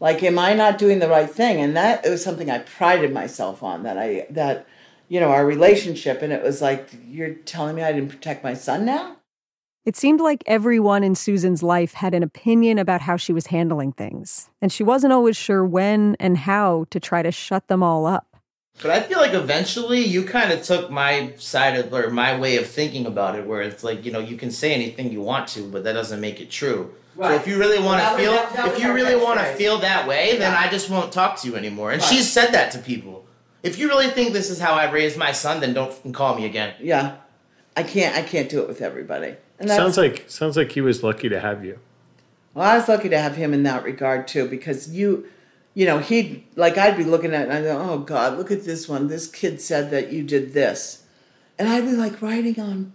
Like, 0.00 0.22
am 0.22 0.38
I 0.38 0.54
not 0.54 0.78
doing 0.78 0.98
the 0.98 1.08
right 1.08 1.30
thing? 1.30 1.60
And 1.60 1.76
that 1.76 2.04
it 2.04 2.10
was 2.10 2.24
something 2.24 2.50
I 2.50 2.58
prided 2.58 3.12
myself 3.12 3.62
on. 3.62 3.84
That 3.84 3.98
I 3.98 4.26
that 4.30 4.66
you 5.08 5.20
know 5.20 5.30
our 5.30 5.46
relationship, 5.46 6.22
and 6.22 6.32
it 6.32 6.42
was 6.42 6.60
like 6.60 6.90
you're 7.06 7.34
telling 7.34 7.76
me 7.76 7.82
I 7.82 7.92
didn't 7.92 8.10
protect 8.10 8.42
my 8.42 8.54
son 8.54 8.84
now. 8.84 9.16
It 9.84 9.96
seemed 9.96 10.20
like 10.20 10.44
everyone 10.46 11.02
in 11.02 11.14
Susan's 11.14 11.62
life 11.62 11.94
had 11.94 12.14
an 12.14 12.22
opinion 12.22 12.78
about 12.78 13.00
how 13.00 13.16
she 13.16 13.32
was 13.32 13.48
handling 13.48 13.92
things, 13.92 14.48
and 14.60 14.72
she 14.72 14.82
wasn't 14.82 15.12
always 15.12 15.36
sure 15.36 15.64
when 15.64 16.16
and 16.18 16.38
how 16.38 16.86
to 16.90 16.98
try 16.98 17.22
to 17.22 17.32
shut 17.32 17.68
them 17.68 17.82
all 17.82 18.06
up. 18.06 18.31
But 18.80 18.90
I 18.90 19.00
feel 19.00 19.18
like 19.18 19.34
eventually 19.34 20.00
you 20.00 20.24
kind 20.24 20.50
of 20.50 20.62
took 20.62 20.90
my 20.90 21.32
side 21.36 21.76
of 21.76 21.92
or 21.92 22.10
my 22.10 22.38
way 22.38 22.56
of 22.56 22.66
thinking 22.66 23.06
about 23.06 23.36
it, 23.38 23.46
where 23.46 23.60
it's 23.62 23.84
like 23.84 24.04
you 24.04 24.10
know 24.12 24.18
you 24.18 24.36
can 24.36 24.50
say 24.50 24.72
anything 24.72 25.12
you 25.12 25.20
want 25.20 25.48
to, 25.48 25.68
but 25.68 25.84
that 25.84 25.92
doesn't 25.92 26.20
make 26.20 26.40
it 26.40 26.50
true. 26.50 26.92
So 27.16 27.30
if 27.34 27.46
you 27.46 27.58
really 27.58 27.78
want 27.78 27.98
That 28.00 28.10
to 28.10 28.14
was- 28.16 28.22
feel, 28.22 28.32
that- 28.32 28.52
that 28.56 28.68
if 28.68 28.82
you 28.82 28.92
really 28.92 29.14
want 29.22 29.38
to 29.38 29.44
feel 29.54 29.78
that 29.80 30.08
way, 30.08 30.38
then 30.38 30.54
I 30.54 30.70
just 30.70 30.88
won't 30.88 31.12
talk 31.12 31.38
to 31.42 31.48
you 31.48 31.56
anymore. 31.56 31.92
And 31.92 32.02
she's 32.02 32.26
said 32.32 32.52
that 32.52 32.70
to 32.72 32.78
people. 32.78 33.26
If 33.62 33.78
you 33.78 33.86
really 33.88 34.08
think 34.08 34.32
this 34.32 34.48
is 34.50 34.58
how 34.58 34.72
I 34.72 34.90
raised 34.90 35.18
my 35.18 35.30
son, 35.30 35.60
then 35.60 35.74
don't 35.74 36.12
call 36.14 36.34
me 36.34 36.46
again. 36.46 36.72
Yeah, 36.80 37.16
I 37.76 37.82
can't. 37.82 38.16
I 38.16 38.22
can't 38.22 38.48
do 38.48 38.60
it 38.62 38.66
with 38.68 38.80
everybody. 38.80 39.36
And 39.60 39.68
that's, 39.68 39.76
Sounds 39.78 39.98
like 39.98 40.24
sounds 40.28 40.56
like 40.56 40.72
he 40.72 40.80
was 40.80 41.02
lucky 41.04 41.28
to 41.28 41.38
have 41.38 41.64
you. 41.64 41.78
Well, 42.54 42.66
I 42.68 42.76
was 42.78 42.88
lucky 42.88 43.08
to 43.10 43.18
have 43.18 43.36
him 43.36 43.52
in 43.54 43.62
that 43.64 43.84
regard 43.84 44.26
too, 44.26 44.48
because 44.48 44.90
you, 44.90 45.26
you 45.74 45.86
know, 45.86 45.98
he'd 45.98 46.44
like 46.56 46.76
I'd 46.76 46.96
be 46.96 47.04
looking 47.04 47.34
at 47.34 47.42
it 47.42 47.50
and 47.50 47.52
I 47.52 47.62
go, 47.62 47.78
oh 47.80 47.98
God, 47.98 48.36
look 48.36 48.50
at 48.50 48.64
this 48.64 48.88
one. 48.88 49.08
This 49.08 49.26
kid 49.26 49.60
said 49.60 49.90
that 49.90 50.12
you 50.12 50.22
did 50.22 50.52
this, 50.52 51.04
and 51.58 51.68
I'd 51.68 51.84
be 51.84 51.92
like 51.92 52.20
writing 52.20 52.60
on 52.60 52.92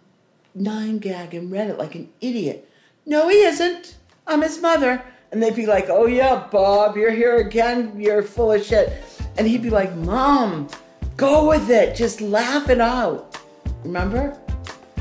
nine 0.53 0.97
gag 0.99 1.33
and 1.33 1.51
Reddit 1.51 1.77
like 1.77 1.95
an 1.95 2.09
idiot. 2.21 2.69
No, 3.05 3.29
he 3.29 3.37
isn't. 3.37 3.97
I'm 4.27 4.41
his 4.41 4.61
mother, 4.61 5.03
and 5.31 5.41
they'd 5.41 5.55
be 5.55 5.65
like, 5.65 5.87
oh 5.89 6.05
yeah, 6.05 6.47
Bob, 6.51 6.97
you're 6.97 7.11
here 7.11 7.37
again. 7.37 7.99
You're 7.99 8.23
full 8.23 8.51
of 8.51 8.63
shit, 8.63 8.91
and 9.37 9.47
he'd 9.47 9.63
be 9.63 9.69
like, 9.69 9.95
Mom, 9.95 10.67
go 11.15 11.47
with 11.47 11.69
it. 11.69 11.95
Just 11.95 12.21
laugh 12.21 12.69
it 12.69 12.81
out. 12.81 13.39
Remember? 13.83 14.37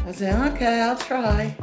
I 0.06 0.12
say, 0.12 0.32
okay, 0.32 0.80
I'll 0.82 0.96
try. 0.96 1.56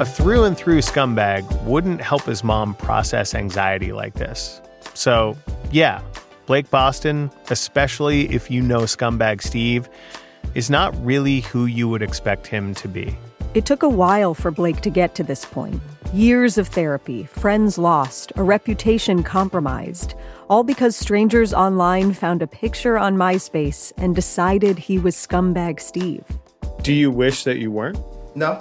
A 0.00 0.04
through 0.04 0.42
and 0.42 0.56
through 0.56 0.80
scumbag 0.80 1.44
wouldn't 1.62 2.00
help 2.00 2.22
his 2.22 2.42
mom 2.42 2.74
process 2.74 3.32
anxiety 3.32 3.92
like 3.92 4.14
this. 4.14 4.60
So, 4.94 5.38
yeah, 5.70 6.02
Blake 6.46 6.68
Boston, 6.68 7.30
especially 7.48 8.28
if 8.34 8.50
you 8.50 8.60
know 8.60 8.80
scumbag 8.80 9.40
Steve, 9.40 9.88
is 10.56 10.68
not 10.68 10.92
really 11.06 11.42
who 11.42 11.66
you 11.66 11.88
would 11.88 12.02
expect 12.02 12.48
him 12.48 12.74
to 12.74 12.88
be. 12.88 13.16
It 13.54 13.66
took 13.66 13.84
a 13.84 13.88
while 13.88 14.34
for 14.34 14.50
Blake 14.50 14.80
to 14.80 14.90
get 14.90 15.14
to 15.14 15.22
this 15.22 15.44
point. 15.44 15.80
Years 16.12 16.58
of 16.58 16.66
therapy, 16.66 17.22
friends 17.22 17.78
lost, 17.78 18.32
a 18.34 18.42
reputation 18.42 19.22
compromised, 19.22 20.16
all 20.50 20.64
because 20.64 20.96
strangers 20.96 21.54
online 21.54 22.12
found 22.12 22.42
a 22.42 22.48
picture 22.48 22.98
on 22.98 23.16
MySpace 23.16 23.92
and 23.96 24.16
decided 24.16 24.76
he 24.76 24.98
was 24.98 25.14
scumbag 25.14 25.78
Steve. 25.78 26.24
Do 26.82 26.92
you 26.92 27.12
wish 27.12 27.44
that 27.44 27.58
you 27.58 27.70
weren't? 27.70 28.02
No. 28.34 28.58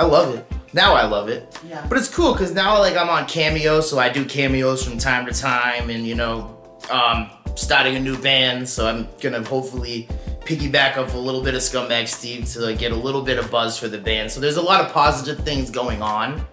I 0.00 0.04
love 0.04 0.34
it. 0.34 0.50
Now 0.72 0.94
I 0.94 1.04
love 1.04 1.28
it. 1.28 1.60
Yeah. 1.62 1.84
But 1.86 1.98
it's 1.98 2.08
cool 2.08 2.32
because 2.32 2.54
now 2.54 2.78
like 2.78 2.96
I'm 2.96 3.10
on 3.10 3.26
Cameo, 3.26 3.82
so 3.82 3.98
I 3.98 4.08
do 4.08 4.24
cameos 4.24 4.82
from 4.82 4.96
time 4.96 5.26
to 5.26 5.32
time, 5.32 5.90
and 5.90 6.06
you 6.06 6.14
know, 6.14 6.56
um, 6.90 7.30
starting 7.54 7.96
a 7.96 8.00
new 8.00 8.16
band, 8.16 8.66
so 8.66 8.86
I'm 8.86 9.08
gonna 9.20 9.44
hopefully 9.44 10.08
piggyback 10.46 10.96
off 10.96 11.12
a 11.12 11.18
little 11.18 11.42
bit 11.42 11.54
of 11.54 11.60
Scumbag 11.60 12.08
Steve 12.08 12.46
to 12.52 12.60
like, 12.60 12.78
get 12.78 12.92
a 12.92 12.96
little 12.96 13.20
bit 13.20 13.38
of 13.38 13.50
buzz 13.50 13.78
for 13.78 13.88
the 13.88 13.98
band. 13.98 14.30
So 14.30 14.40
there's 14.40 14.56
a 14.56 14.62
lot 14.62 14.82
of 14.82 14.90
positive 14.90 15.44
things 15.44 15.70
going 15.70 16.00
on, 16.00 16.46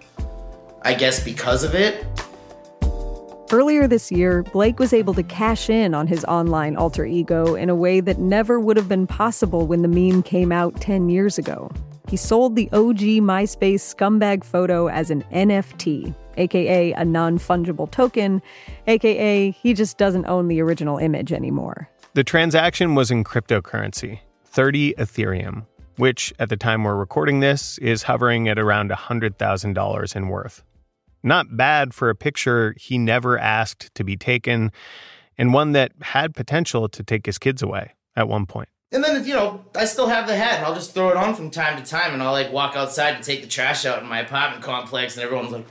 I 0.82 0.93
guess, 0.93 1.24
because 1.24 1.64
of 1.64 1.74
it. 1.74 2.06
Earlier 3.54 3.88
this 3.88 4.12
year, 4.12 4.43
Blake 4.43 4.78
was 4.78 4.91
able 4.91 5.14
to 5.14 5.24
cash 5.24 5.70
in 5.70 5.93
on 5.93 6.06
his 6.06 6.26
online 6.26 6.76
alter 6.76 7.06
ego 7.06 7.56
in 7.56 7.70
a 7.70 7.76
way 7.76 8.02
that 8.02 8.20
never 8.20 8.60
would 8.60 8.76
have 8.76 8.89
been 8.89 9.08
possible 9.08 9.66
when 9.66 9.84
the 9.84 9.88
meme 9.88 10.22
came 10.22 10.52
out 10.52 10.82
10 10.82 11.08
years 11.08 11.38
ago. 11.38 11.72
He 12.08 12.16
sold 12.16 12.55
the 12.55 12.70
OG 12.72 12.99
MySpace 13.20 13.82
scumbag 13.82 14.45
photo 14.45 14.88
as 14.88 15.12
an 15.12 15.24
NFT, 15.34 16.16
aka 16.38 16.93
a 16.93 17.03
non 17.03 17.38
fungible 17.38 17.91
token, 17.91 18.41
aka 18.88 19.51
he 19.51 19.74
just 19.74 19.97
doesn't 19.97 20.26
own 20.26 20.47
the 20.47 20.62
original 20.62 20.97
image 20.97 21.34
anymore. 21.34 21.89
The 22.14 22.24
transaction 22.24 22.95
was 22.95 23.12
in 23.12 23.26
cryptocurrency, 23.26 24.20
30 24.45 24.93
Ethereum, 24.93 25.66
which 25.97 26.34
at 26.39 26.47
the 26.47 26.55
time 26.55 26.86
we're 26.86 26.95
recording 26.95 27.41
this 27.41 27.78
is 27.80 28.03
hovering 28.03 28.47
at 28.47 28.58
around 28.58 28.89
$100,000 28.89 30.16
in 30.16 30.28
worth. 30.30 30.64
Not 31.24 31.58
bad 31.58 31.93
for 31.93 32.10
a 32.10 32.16
picture 32.16 32.74
he 32.80 32.97
never 32.97 33.38
asked 33.38 33.93
to 33.95 34.05
be 34.05 34.16
taken, 34.16 34.72
and 35.38 35.53
one 35.53 35.74
that 35.74 35.91
had 36.01 36.36
potential 36.36 36.88
to 36.88 37.03
take 37.03 37.26
his 37.26 37.38
kids 37.38 37.62
away 37.62 37.95
at 38.16 38.30
one 38.30 38.45
point. 38.45 38.70
And 38.92 39.04
then, 39.04 39.26
you 39.26 39.34
know, 39.34 39.66
I 39.76 39.84
still 39.86 40.08
have 40.08 40.28
the 40.28 40.36
hat, 40.36 40.56
and 40.58 40.66
I'll 40.66 40.74
just 40.76 40.94
throw 40.94 41.10
it 41.10 41.18
on 41.18 41.36
from 41.36 41.50
time 41.52 41.82
to 41.82 41.90
time, 41.90 42.14
and 42.14 42.24
I'll 42.24 42.32
like 42.32 42.54
walk 42.54 42.76
outside 42.78 43.18
to 43.18 43.24
take 43.24 43.42
the 43.42 43.48
trash 43.48 43.86
out 43.86 44.02
in 44.02 44.08
my 44.08 44.20
apartment 44.20 44.64
complex, 44.64 45.16
and 45.18 45.26
everyone's 45.26 45.52
like, 45.52 45.66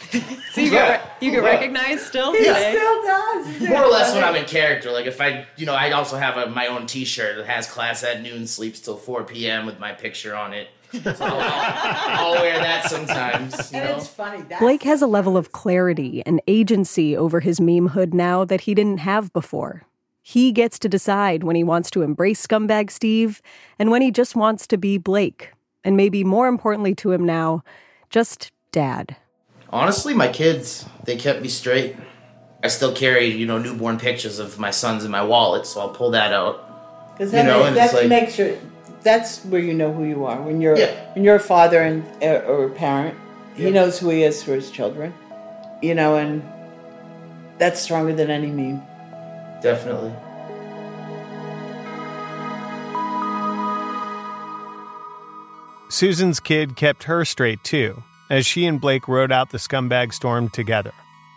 So 0.52 0.60
you 0.60 0.70
get, 0.70 1.00
re- 1.00 1.10
you 1.26 1.30
get 1.30 1.42
recognized 1.44 2.02
still 2.06 2.34
Yeah. 2.34 2.54
today? 2.54 2.74
Still 2.74 3.02
does. 3.02 3.68
more 3.68 3.84
or 3.84 3.88
less 3.88 4.14
when 4.14 4.24
I'm 4.24 4.34
in 4.34 4.46
character. 4.46 4.90
Like 4.90 5.06
if 5.06 5.20
I, 5.20 5.46
you 5.56 5.66
know, 5.66 5.74
I 5.74 5.92
also 5.92 6.16
have 6.16 6.36
a, 6.38 6.50
my 6.50 6.66
own 6.68 6.86
T-shirt 6.86 7.36
that 7.36 7.46
has 7.46 7.66
class 7.70 8.02
at 8.02 8.20
noon, 8.22 8.46
sleeps 8.46 8.80
till 8.80 8.96
4 8.96 9.24
p.m. 9.24 9.66
with 9.66 9.78
my 9.78 9.92
picture 9.92 10.34
on 10.34 10.52
it. 10.54 10.68
So 10.90 11.00
I'll, 11.20 11.40
I'll, 11.40 11.40
I'll 12.34 12.42
wear 12.42 12.58
that 12.58 12.88
sometimes. 12.90 13.70
You 13.72 13.78
And 13.78 13.90
know? 13.90 13.96
it's 13.98 14.08
funny. 14.08 14.42
That's 14.42 14.60
Blake 14.60 14.82
has 14.84 15.02
a 15.02 15.06
level 15.06 15.36
of 15.36 15.52
clarity 15.52 16.22
and 16.26 16.40
agency 16.48 17.16
over 17.16 17.38
his 17.40 17.60
meme 17.60 17.88
hood 17.88 18.12
now 18.14 18.44
that 18.46 18.62
he 18.62 18.74
didn't 18.74 18.98
have 18.98 19.32
before. 19.32 19.82
He 20.30 20.52
gets 20.52 20.78
to 20.78 20.88
decide 20.88 21.42
when 21.42 21.56
he 21.56 21.64
wants 21.64 21.90
to 21.90 22.02
embrace 22.02 22.46
Scumbag 22.46 22.88
Steve 22.92 23.42
and 23.80 23.90
when 23.90 24.00
he 24.00 24.12
just 24.12 24.36
wants 24.36 24.64
to 24.68 24.76
be 24.78 24.96
Blake. 24.96 25.50
And 25.82 25.96
maybe 25.96 26.22
more 26.22 26.46
importantly 26.46 26.94
to 27.02 27.10
him 27.10 27.24
now, 27.26 27.64
just 28.10 28.52
dad. 28.70 29.16
Honestly, 29.70 30.14
my 30.14 30.28
kids, 30.28 30.86
they 31.04 31.16
kept 31.16 31.42
me 31.42 31.48
straight. 31.48 31.96
I 32.62 32.68
still 32.68 32.94
carry, 32.94 33.26
you 33.26 33.44
know, 33.44 33.58
newborn 33.58 33.98
pictures 33.98 34.38
of 34.38 34.56
my 34.56 34.70
sons 34.70 35.04
in 35.04 35.10
my 35.10 35.24
wallet, 35.24 35.66
so 35.66 35.80
I'll 35.80 35.88
pull 35.88 36.12
that 36.12 36.32
out. 36.32 37.10
Because 37.12 37.32
You 37.32 37.38
that, 37.38 37.46
know, 37.46 37.64
and 37.64 37.76
that 37.76 37.92
like- 37.92 38.06
makes 38.06 38.34
sure 38.36 38.54
that's 39.02 39.44
where 39.46 39.60
you 39.60 39.74
know 39.74 39.92
who 39.92 40.04
you 40.04 40.26
are 40.26 40.40
when 40.40 40.60
you're 40.60 40.78
Yeah. 40.78 40.92
when 41.14 41.24
you're 41.24 41.36
a 41.36 41.40
father 41.40 41.80
and 41.82 42.04
uh, 42.22 42.46
or 42.46 42.66
a 42.66 42.70
parent. 42.70 43.16
He 43.56 43.68
knows 43.72 43.98
who 43.98 44.10
he 44.10 44.22
is 44.22 44.44
for 44.44 44.54
his 44.54 44.70
children, 44.70 45.12
you 45.82 45.96
know, 45.96 46.14
and 46.14 46.40
that's 47.58 47.80
stronger 47.80 48.12
than 48.14 48.30
any 48.30 48.46
meme. 48.46 48.80
Definitely. 49.62 50.12
Susan's 55.88 56.40
kid 56.40 56.76
kept 56.76 57.04
her 57.04 57.24
straight 57.24 57.62
too, 57.64 58.02
as 58.30 58.46
she 58.46 58.64
and 58.64 58.80
Blake 58.80 59.08
rode 59.08 59.32
out 59.32 59.50
the 59.50 59.58
scumbag 59.58 60.14
storm 60.14 60.48
together. 60.48 60.92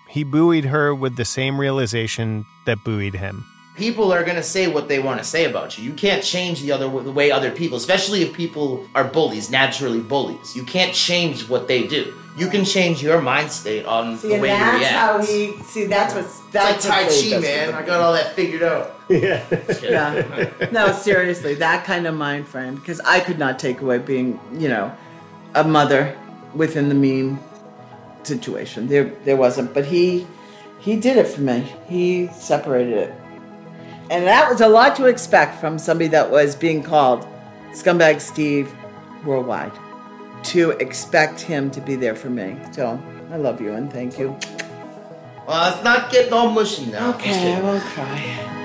He 0.07 0.23
buoyed 0.23 0.65
her 0.65 0.93
with 0.93 1.15
the 1.15 1.25
same 1.25 1.59
realization 1.59 2.45
that 2.65 2.83
buoyed 2.83 3.15
him. 3.15 3.45
People 3.75 4.11
are 4.13 4.23
gonna 4.23 4.43
say 4.43 4.67
what 4.67 4.87
they 4.87 4.99
want 4.99 5.19
to 5.19 5.23
say 5.25 5.45
about 5.45 5.77
you. 5.77 5.83
You 5.83 5.93
can't 5.93 6.23
change 6.23 6.61
the 6.61 6.71
other 6.71 6.87
the 7.01 7.11
way 7.11 7.31
other 7.31 7.51
people, 7.51 7.77
especially 7.77 8.21
if 8.21 8.33
people 8.33 8.87
are 8.95 9.03
bullies, 9.03 9.49
naturally 9.49 9.99
bullies. 9.99 10.55
You 10.55 10.63
can't 10.63 10.93
change 10.93 11.47
what 11.49 11.67
they 11.67 11.87
do. 11.87 12.13
You 12.35 12.47
can 12.47 12.65
change 12.65 13.03
your 13.03 13.21
mind 13.21 13.51
state 13.51 13.85
on 13.85 14.17
See, 14.17 14.29
the 14.29 14.39
way 14.39 14.49
you 14.49 14.55
react. 14.55 14.81
that's 14.81 14.95
how 14.95 15.21
he. 15.23 15.55
See, 15.63 15.85
that's 15.85 16.15
what's 16.15 16.39
that's 16.51 16.77
it's 16.77 16.89
like 16.89 17.03
Tai 17.03 17.09
Chi, 17.09 17.29
does 17.29 17.43
man. 17.43 17.73
I 17.75 17.85
got 17.85 18.01
all 18.01 18.13
that 18.13 18.33
figured 18.35 18.63
out. 18.63 18.89
Yeah. 19.09 19.43
yeah. 19.83 20.69
No, 20.71 20.91
seriously, 20.93 21.53
that 21.55 21.85
kind 21.85 22.07
of 22.07 22.15
mind 22.15 22.47
frame. 22.47 22.75
Because 22.75 22.99
I 23.01 23.19
could 23.19 23.37
not 23.37 23.59
take 23.59 23.81
away 23.81 23.99
being, 23.99 24.39
you 24.53 24.69
know, 24.69 24.95
a 25.53 25.63
mother 25.63 26.17
within 26.55 26.89
the 26.89 26.95
meme 26.95 27.39
situation. 28.23 28.87
There, 28.87 29.03
there 29.25 29.35
wasn't. 29.35 29.73
But 29.73 29.85
he, 29.85 30.25
he 30.79 30.95
did 30.95 31.17
it 31.17 31.27
for 31.27 31.41
me. 31.41 31.71
He 31.87 32.27
separated 32.29 32.93
it, 32.93 33.13
and 34.13 34.27
that 34.27 34.47
was 34.47 34.61
a 34.61 34.67
lot 34.67 34.95
to 34.97 35.05
expect 35.05 35.59
from 35.59 35.79
somebody 35.79 36.07
that 36.09 36.29
was 36.29 36.55
being 36.55 36.83
called 36.83 37.27
scumbag 37.71 38.21
Steve 38.21 38.71
worldwide. 39.25 39.71
To 40.43 40.69
expect 40.71 41.41
him 41.41 41.71
to 41.71 41.81
be 41.81 41.95
there 41.95 42.13
for 42.13 42.29
me. 42.29 42.57
So 42.73 43.01
I 43.31 43.37
love 43.37 43.59
you 43.59 43.73
and 43.73 43.91
thank 43.91 44.19
you. 44.19 44.37
Well, 45.47 45.71
let's 45.71 45.83
not 45.83 46.11
get 46.11 46.31
all 46.31 46.51
mushy 46.51 46.85
now. 46.85 47.15
Okay. 47.15 47.55
I 47.55 47.61
won't 47.61 47.81
cry. 47.83 48.62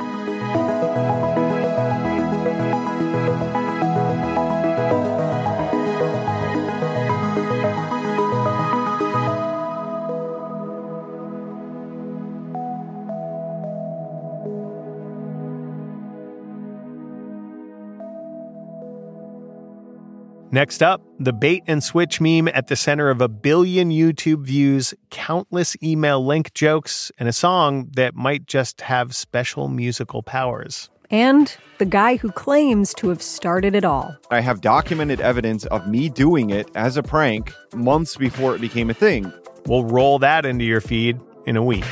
Next 20.59 20.83
up, 20.83 21.01
the 21.21 21.33
bait 21.33 21.63
and 21.69 21.85
switch 21.85 22.21
meme 22.21 22.49
at 22.49 22.67
the 22.67 22.75
center 22.75 23.11
of 23.11 23.21
a 23.21 23.29
billion 23.29 23.91
YouTube 23.91 24.45
views, 24.45 24.93
countless 25.09 25.77
email 25.85 26.27
link 26.27 26.53
jokes, 26.53 27.13
and 27.17 27.29
a 27.29 27.33
song 27.33 27.89
that 27.95 28.17
might 28.17 28.47
just 28.47 28.81
have 28.81 29.15
special 29.15 29.69
musical 29.69 30.21
powers. 30.21 30.91
And 31.13 31.57
the 31.79 31.85
guy 31.85 32.17
who 32.17 32.33
claims 32.33 32.93
to 32.95 33.09
have 33.11 33.23
started 33.23 33.77
it 33.77 33.85
all. 33.85 34.17
I 34.33 34.41
have 34.41 34.61
documented 34.61 35.21
evidence 35.21 35.65
of 35.67 35.87
me 35.87 36.09
doing 36.09 36.51
it 36.51 36.69
as 36.75 36.97
a 36.97 37.05
prank 37.05 37.55
months 37.73 38.17
before 38.17 38.57
it 38.57 38.61
became 38.61 38.91
a 38.91 38.95
thing. 38.95 39.33
We'll 39.67 39.85
roll 39.85 40.19
that 40.19 40.45
into 40.45 40.65
your 40.65 40.81
feed 40.81 41.21
in 41.47 41.57
a 41.57 41.63
week. 41.63 41.85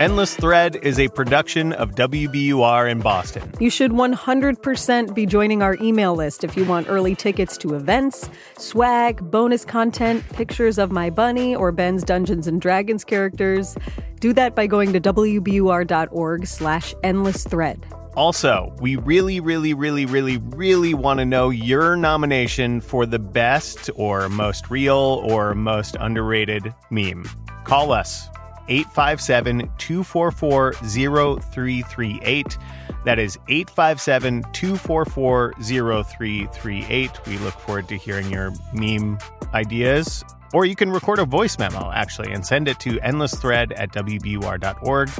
Endless 0.00 0.34
Thread 0.34 0.76
is 0.76 0.98
a 0.98 1.08
production 1.08 1.74
of 1.74 1.90
WBUR 1.90 2.90
in 2.90 3.00
Boston. 3.00 3.52
You 3.60 3.68
should 3.68 3.90
100% 3.90 5.14
be 5.14 5.26
joining 5.26 5.62
our 5.62 5.76
email 5.78 6.14
list 6.14 6.42
if 6.42 6.56
you 6.56 6.64
want 6.64 6.88
early 6.88 7.14
tickets 7.14 7.58
to 7.58 7.74
events, 7.74 8.30
swag, 8.56 9.30
bonus 9.30 9.66
content, 9.66 10.26
pictures 10.30 10.78
of 10.78 10.90
my 10.90 11.10
bunny 11.10 11.54
or 11.54 11.70
Ben's 11.70 12.02
Dungeons 12.02 12.46
and 12.46 12.62
Dragons 12.62 13.04
characters. 13.04 13.76
Do 14.20 14.32
that 14.32 14.56
by 14.56 14.66
going 14.66 14.94
to 14.94 15.00
wbur.org 15.02 16.46
slash 16.46 16.94
endless 17.02 17.44
thread. 17.44 17.84
Also, 18.16 18.74
we 18.80 18.96
really, 18.96 19.38
really, 19.38 19.74
really, 19.74 20.06
really, 20.06 20.38
really 20.38 20.94
want 20.94 21.18
to 21.18 21.26
know 21.26 21.50
your 21.50 21.94
nomination 21.94 22.80
for 22.80 23.04
the 23.04 23.18
best 23.18 23.90
or 23.96 24.30
most 24.30 24.70
real 24.70 25.20
or 25.28 25.54
most 25.54 25.94
underrated 26.00 26.74
meme. 26.88 27.28
Call 27.64 27.92
us 27.92 28.30
857 28.70 29.70
244 29.76 30.72
0338. 30.72 32.58
That 33.04 33.18
is 33.18 33.38
857 33.48 34.44
244 34.52 35.54
0338. 35.60 37.26
We 37.26 37.38
look 37.38 37.54
forward 37.54 37.88
to 37.88 37.96
hearing 37.96 38.30
your 38.30 38.52
meme 38.72 39.18
ideas. 39.52 40.24
Or 40.52 40.64
you 40.64 40.74
can 40.74 40.90
record 40.90 41.18
a 41.18 41.24
voice 41.24 41.58
memo, 41.58 41.90
actually, 41.92 42.32
and 42.32 42.44
send 42.44 42.68
it 42.68 42.80
to 42.80 42.98
endlessthread 43.00 43.72
at 43.76 43.92
wbur.org. 43.92 45.10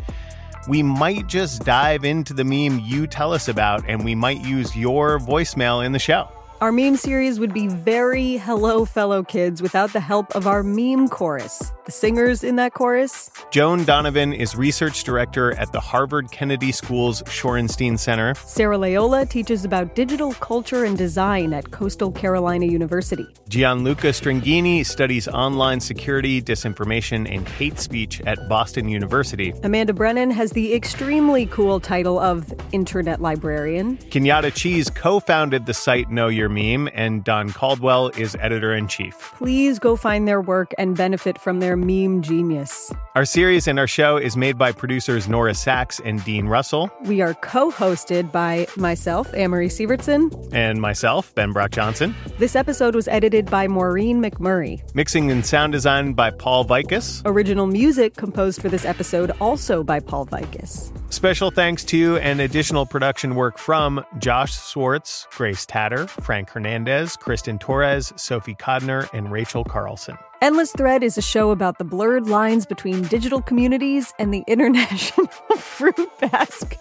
We 0.68 0.82
might 0.82 1.26
just 1.26 1.64
dive 1.64 2.04
into 2.04 2.34
the 2.34 2.44
meme 2.44 2.80
you 2.80 3.06
tell 3.06 3.32
us 3.32 3.48
about, 3.48 3.88
and 3.88 4.04
we 4.04 4.14
might 4.14 4.40
use 4.44 4.76
your 4.76 5.18
voicemail 5.18 5.84
in 5.84 5.92
the 5.92 5.98
show. 5.98 6.30
Our 6.60 6.72
meme 6.72 6.96
series 6.96 7.40
would 7.40 7.54
be 7.54 7.68
very 7.68 8.36
hello, 8.36 8.84
fellow 8.84 9.22
kids, 9.22 9.62
without 9.62 9.94
the 9.94 10.00
help 10.00 10.36
of 10.36 10.46
our 10.46 10.62
meme 10.62 11.08
chorus. 11.08 11.72
The 11.86 11.92
singers 11.92 12.44
in 12.44 12.56
that 12.56 12.74
chorus 12.74 13.30
Joan 13.50 13.84
Donovan 13.84 14.34
is 14.34 14.54
research 14.54 15.02
director 15.02 15.52
at 15.54 15.72
the 15.72 15.80
Harvard 15.80 16.30
Kennedy 16.30 16.70
School's 16.70 17.22
Shorenstein 17.22 17.98
Center. 17.98 18.34
Sarah 18.34 18.76
Leola 18.76 19.24
teaches 19.24 19.64
about 19.64 19.94
digital 19.94 20.34
culture 20.34 20.84
and 20.84 20.98
design 20.98 21.54
at 21.54 21.70
Coastal 21.70 22.12
Carolina 22.12 22.66
University. 22.66 23.26
Gianluca 23.48 24.08
Stringhini 24.08 24.84
studies 24.84 25.28
online 25.28 25.80
security, 25.80 26.42
disinformation, 26.42 27.26
and 27.34 27.48
hate 27.48 27.80
speech 27.80 28.20
at 28.26 28.38
Boston 28.50 28.86
University. 28.86 29.54
Amanda 29.64 29.94
Brennan 29.94 30.30
has 30.30 30.52
the 30.52 30.74
extremely 30.74 31.46
cool 31.46 31.80
title 31.80 32.18
of 32.18 32.52
Internet 32.72 33.22
Librarian. 33.22 33.96
Kenyatta 33.96 34.54
Cheese 34.54 34.90
co 34.90 35.20
founded 35.20 35.64
the 35.64 35.74
site 35.74 36.10
Know 36.10 36.28
Your 36.28 36.49
Meme, 36.50 36.90
and 36.92 37.24
Don 37.24 37.50
Caldwell 37.50 38.08
is 38.18 38.36
editor 38.40 38.74
in 38.74 38.88
chief. 38.88 39.14
Please 39.36 39.78
go 39.78 39.96
find 39.96 40.28
their 40.28 40.40
work 40.40 40.74
and 40.78 40.96
benefit 40.96 41.40
from 41.40 41.60
their 41.60 41.76
meme 41.76 42.20
genius. 42.22 42.92
Our 43.14 43.24
series 43.24 43.66
and 43.66 43.78
our 43.78 43.86
show 43.86 44.16
is 44.16 44.36
made 44.36 44.58
by 44.58 44.72
producers 44.72 45.28
Nora 45.28 45.52
Saks 45.52 46.00
and 46.04 46.22
Dean 46.24 46.46
Russell, 46.46 46.90
We 47.04 47.20
are 47.22 47.34
co 47.34 47.70
hosted 47.70 48.32
by 48.32 48.66
myself, 48.76 49.32
Amory 49.34 49.68
Sievertson. 49.68 50.50
and 50.52 50.80
myself, 50.80 51.34
Ben 51.34 51.52
Brock 51.52 51.70
Johnson. 51.70 52.14
This 52.38 52.54
episode 52.56 52.94
was 52.94 53.08
edited 53.08 53.50
by 53.50 53.68
Maureen 53.68 54.20
McMurray. 54.22 54.82
Mixing 54.94 55.30
and 55.30 55.46
sound 55.46 55.72
design 55.72 56.12
by 56.14 56.30
Paul 56.30 56.64
Vaitkus. 56.64 57.22
Original 57.24 57.66
music 57.66 58.16
composed 58.16 58.60
for 58.60 58.68
this 58.68 58.84
episode 58.84 59.30
also 59.40 59.82
by 59.82 60.00
Paul 60.00 60.26
Vaitkus. 60.26 60.92
Special 61.10 61.50
thanks 61.50 61.82
to 61.86 62.18
and 62.18 62.40
additional 62.40 62.86
production 62.86 63.34
work 63.34 63.58
from 63.58 64.04
Josh 64.18 64.54
Swartz, 64.54 65.26
Grace 65.32 65.66
Tatter, 65.66 66.06
Frank 66.06 66.50
Hernandez, 66.50 67.16
Kristen 67.16 67.58
Torres, 67.58 68.12
Sophie 68.14 68.54
Kodner, 68.54 69.12
and 69.12 69.32
Rachel 69.32 69.64
Carlson. 69.64 70.16
Endless 70.40 70.70
Thread 70.70 71.02
is 71.02 71.18
a 71.18 71.22
show 71.22 71.50
about 71.50 71.78
the 71.78 71.84
blurred 71.84 72.28
lines 72.28 72.64
between 72.64 73.02
digital 73.02 73.42
communities 73.42 74.14
and 74.20 74.32
the 74.32 74.44
international 74.46 75.26
fruit 75.58 76.10
basket. 76.20 76.78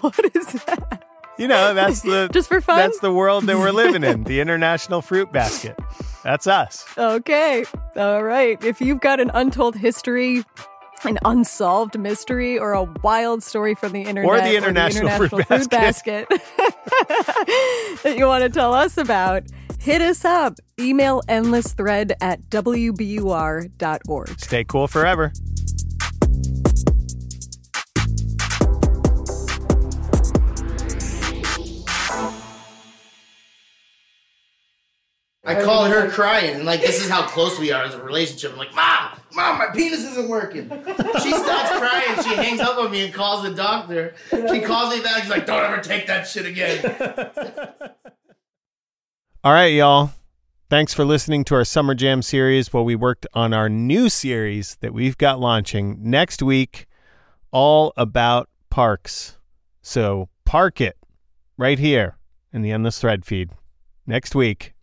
what 0.00 0.36
is 0.36 0.46
that? 0.64 1.04
You 1.38 1.46
know, 1.46 1.74
that's 1.74 2.02
the 2.02 2.28
Just 2.32 2.48
for 2.48 2.60
fun? 2.60 2.78
That's 2.78 2.98
the 2.98 3.12
world 3.12 3.44
that 3.44 3.56
we're 3.56 3.70
living 3.70 4.02
in, 4.02 4.24
the 4.24 4.40
international 4.40 5.00
fruit 5.00 5.30
basket. 5.30 5.78
That's 6.24 6.48
us. 6.48 6.84
Okay. 6.98 7.64
All 7.94 8.24
right. 8.24 8.62
If 8.64 8.80
you've 8.80 9.00
got 9.00 9.20
an 9.20 9.30
untold 9.32 9.76
history, 9.76 10.44
an 11.04 11.18
unsolved 11.24 11.98
mystery, 11.98 12.58
or 12.58 12.72
a 12.72 12.84
wild 13.02 13.42
story 13.42 13.74
from 13.74 13.92
the 13.92 14.02
internet 14.02 14.30
Or 14.30 14.40
the 14.40 14.56
International 14.56 15.28
Fruit 15.28 15.70
basket 15.70 16.26
that 18.02 18.14
you 18.16 18.26
want 18.26 18.44
to 18.44 18.50
tell 18.50 18.74
us 18.74 18.96
about, 18.96 19.44
hit 19.78 20.00
us 20.00 20.24
up. 20.24 20.54
Email 20.80 21.22
endlessthread 21.28 22.12
at 22.20 22.42
wbur.org. 22.50 24.40
Stay 24.40 24.64
cool 24.64 24.86
forever. 24.88 25.32
I 35.48 35.62
call 35.62 35.86
her 35.86 36.10
crying, 36.10 36.56
and 36.56 36.64
like 36.64 36.80
this 36.82 37.02
is 37.02 37.08
how 37.08 37.26
close 37.26 37.58
we 37.58 37.72
are 37.72 37.82
as 37.82 37.94
a 37.94 38.02
relationship. 38.02 38.52
I'm 38.52 38.58
like, 38.58 38.74
Mom, 38.74 39.18
Mom, 39.34 39.58
my 39.58 39.68
penis 39.74 40.04
isn't 40.04 40.28
working. 40.28 40.64
She 41.22 41.32
stops 41.32 41.70
crying. 41.78 42.22
She 42.22 42.34
hangs 42.34 42.60
up 42.60 42.76
on 42.76 42.90
me 42.90 43.06
and 43.06 43.14
calls 43.14 43.42
the 43.42 43.54
doctor. 43.54 44.14
She 44.30 44.60
calls 44.60 44.94
me 44.94 45.02
back. 45.02 45.22
She's 45.22 45.30
like, 45.30 45.46
Don't 45.46 45.64
ever 45.64 45.82
take 45.82 46.06
that 46.06 46.28
shit 46.28 46.44
again. 46.44 46.84
All 49.44 49.52
right, 49.52 49.72
y'all. 49.72 50.10
Thanks 50.68 50.92
for 50.92 51.06
listening 51.06 51.44
to 51.44 51.54
our 51.54 51.64
Summer 51.64 51.94
Jam 51.94 52.20
series 52.20 52.70
where 52.70 52.82
we 52.82 52.94
worked 52.94 53.26
on 53.32 53.54
our 53.54 53.70
new 53.70 54.10
series 54.10 54.76
that 54.82 54.92
we've 54.92 55.16
got 55.16 55.40
launching 55.40 55.96
next 56.02 56.42
week, 56.42 56.86
all 57.50 57.94
about 57.96 58.50
parks. 58.68 59.38
So 59.80 60.28
park 60.44 60.82
it 60.82 60.98
right 61.56 61.78
here 61.78 62.18
in 62.52 62.60
the 62.60 62.70
Endless 62.70 63.00
Thread 63.00 63.24
feed 63.24 63.48
next 64.06 64.34
week. 64.34 64.74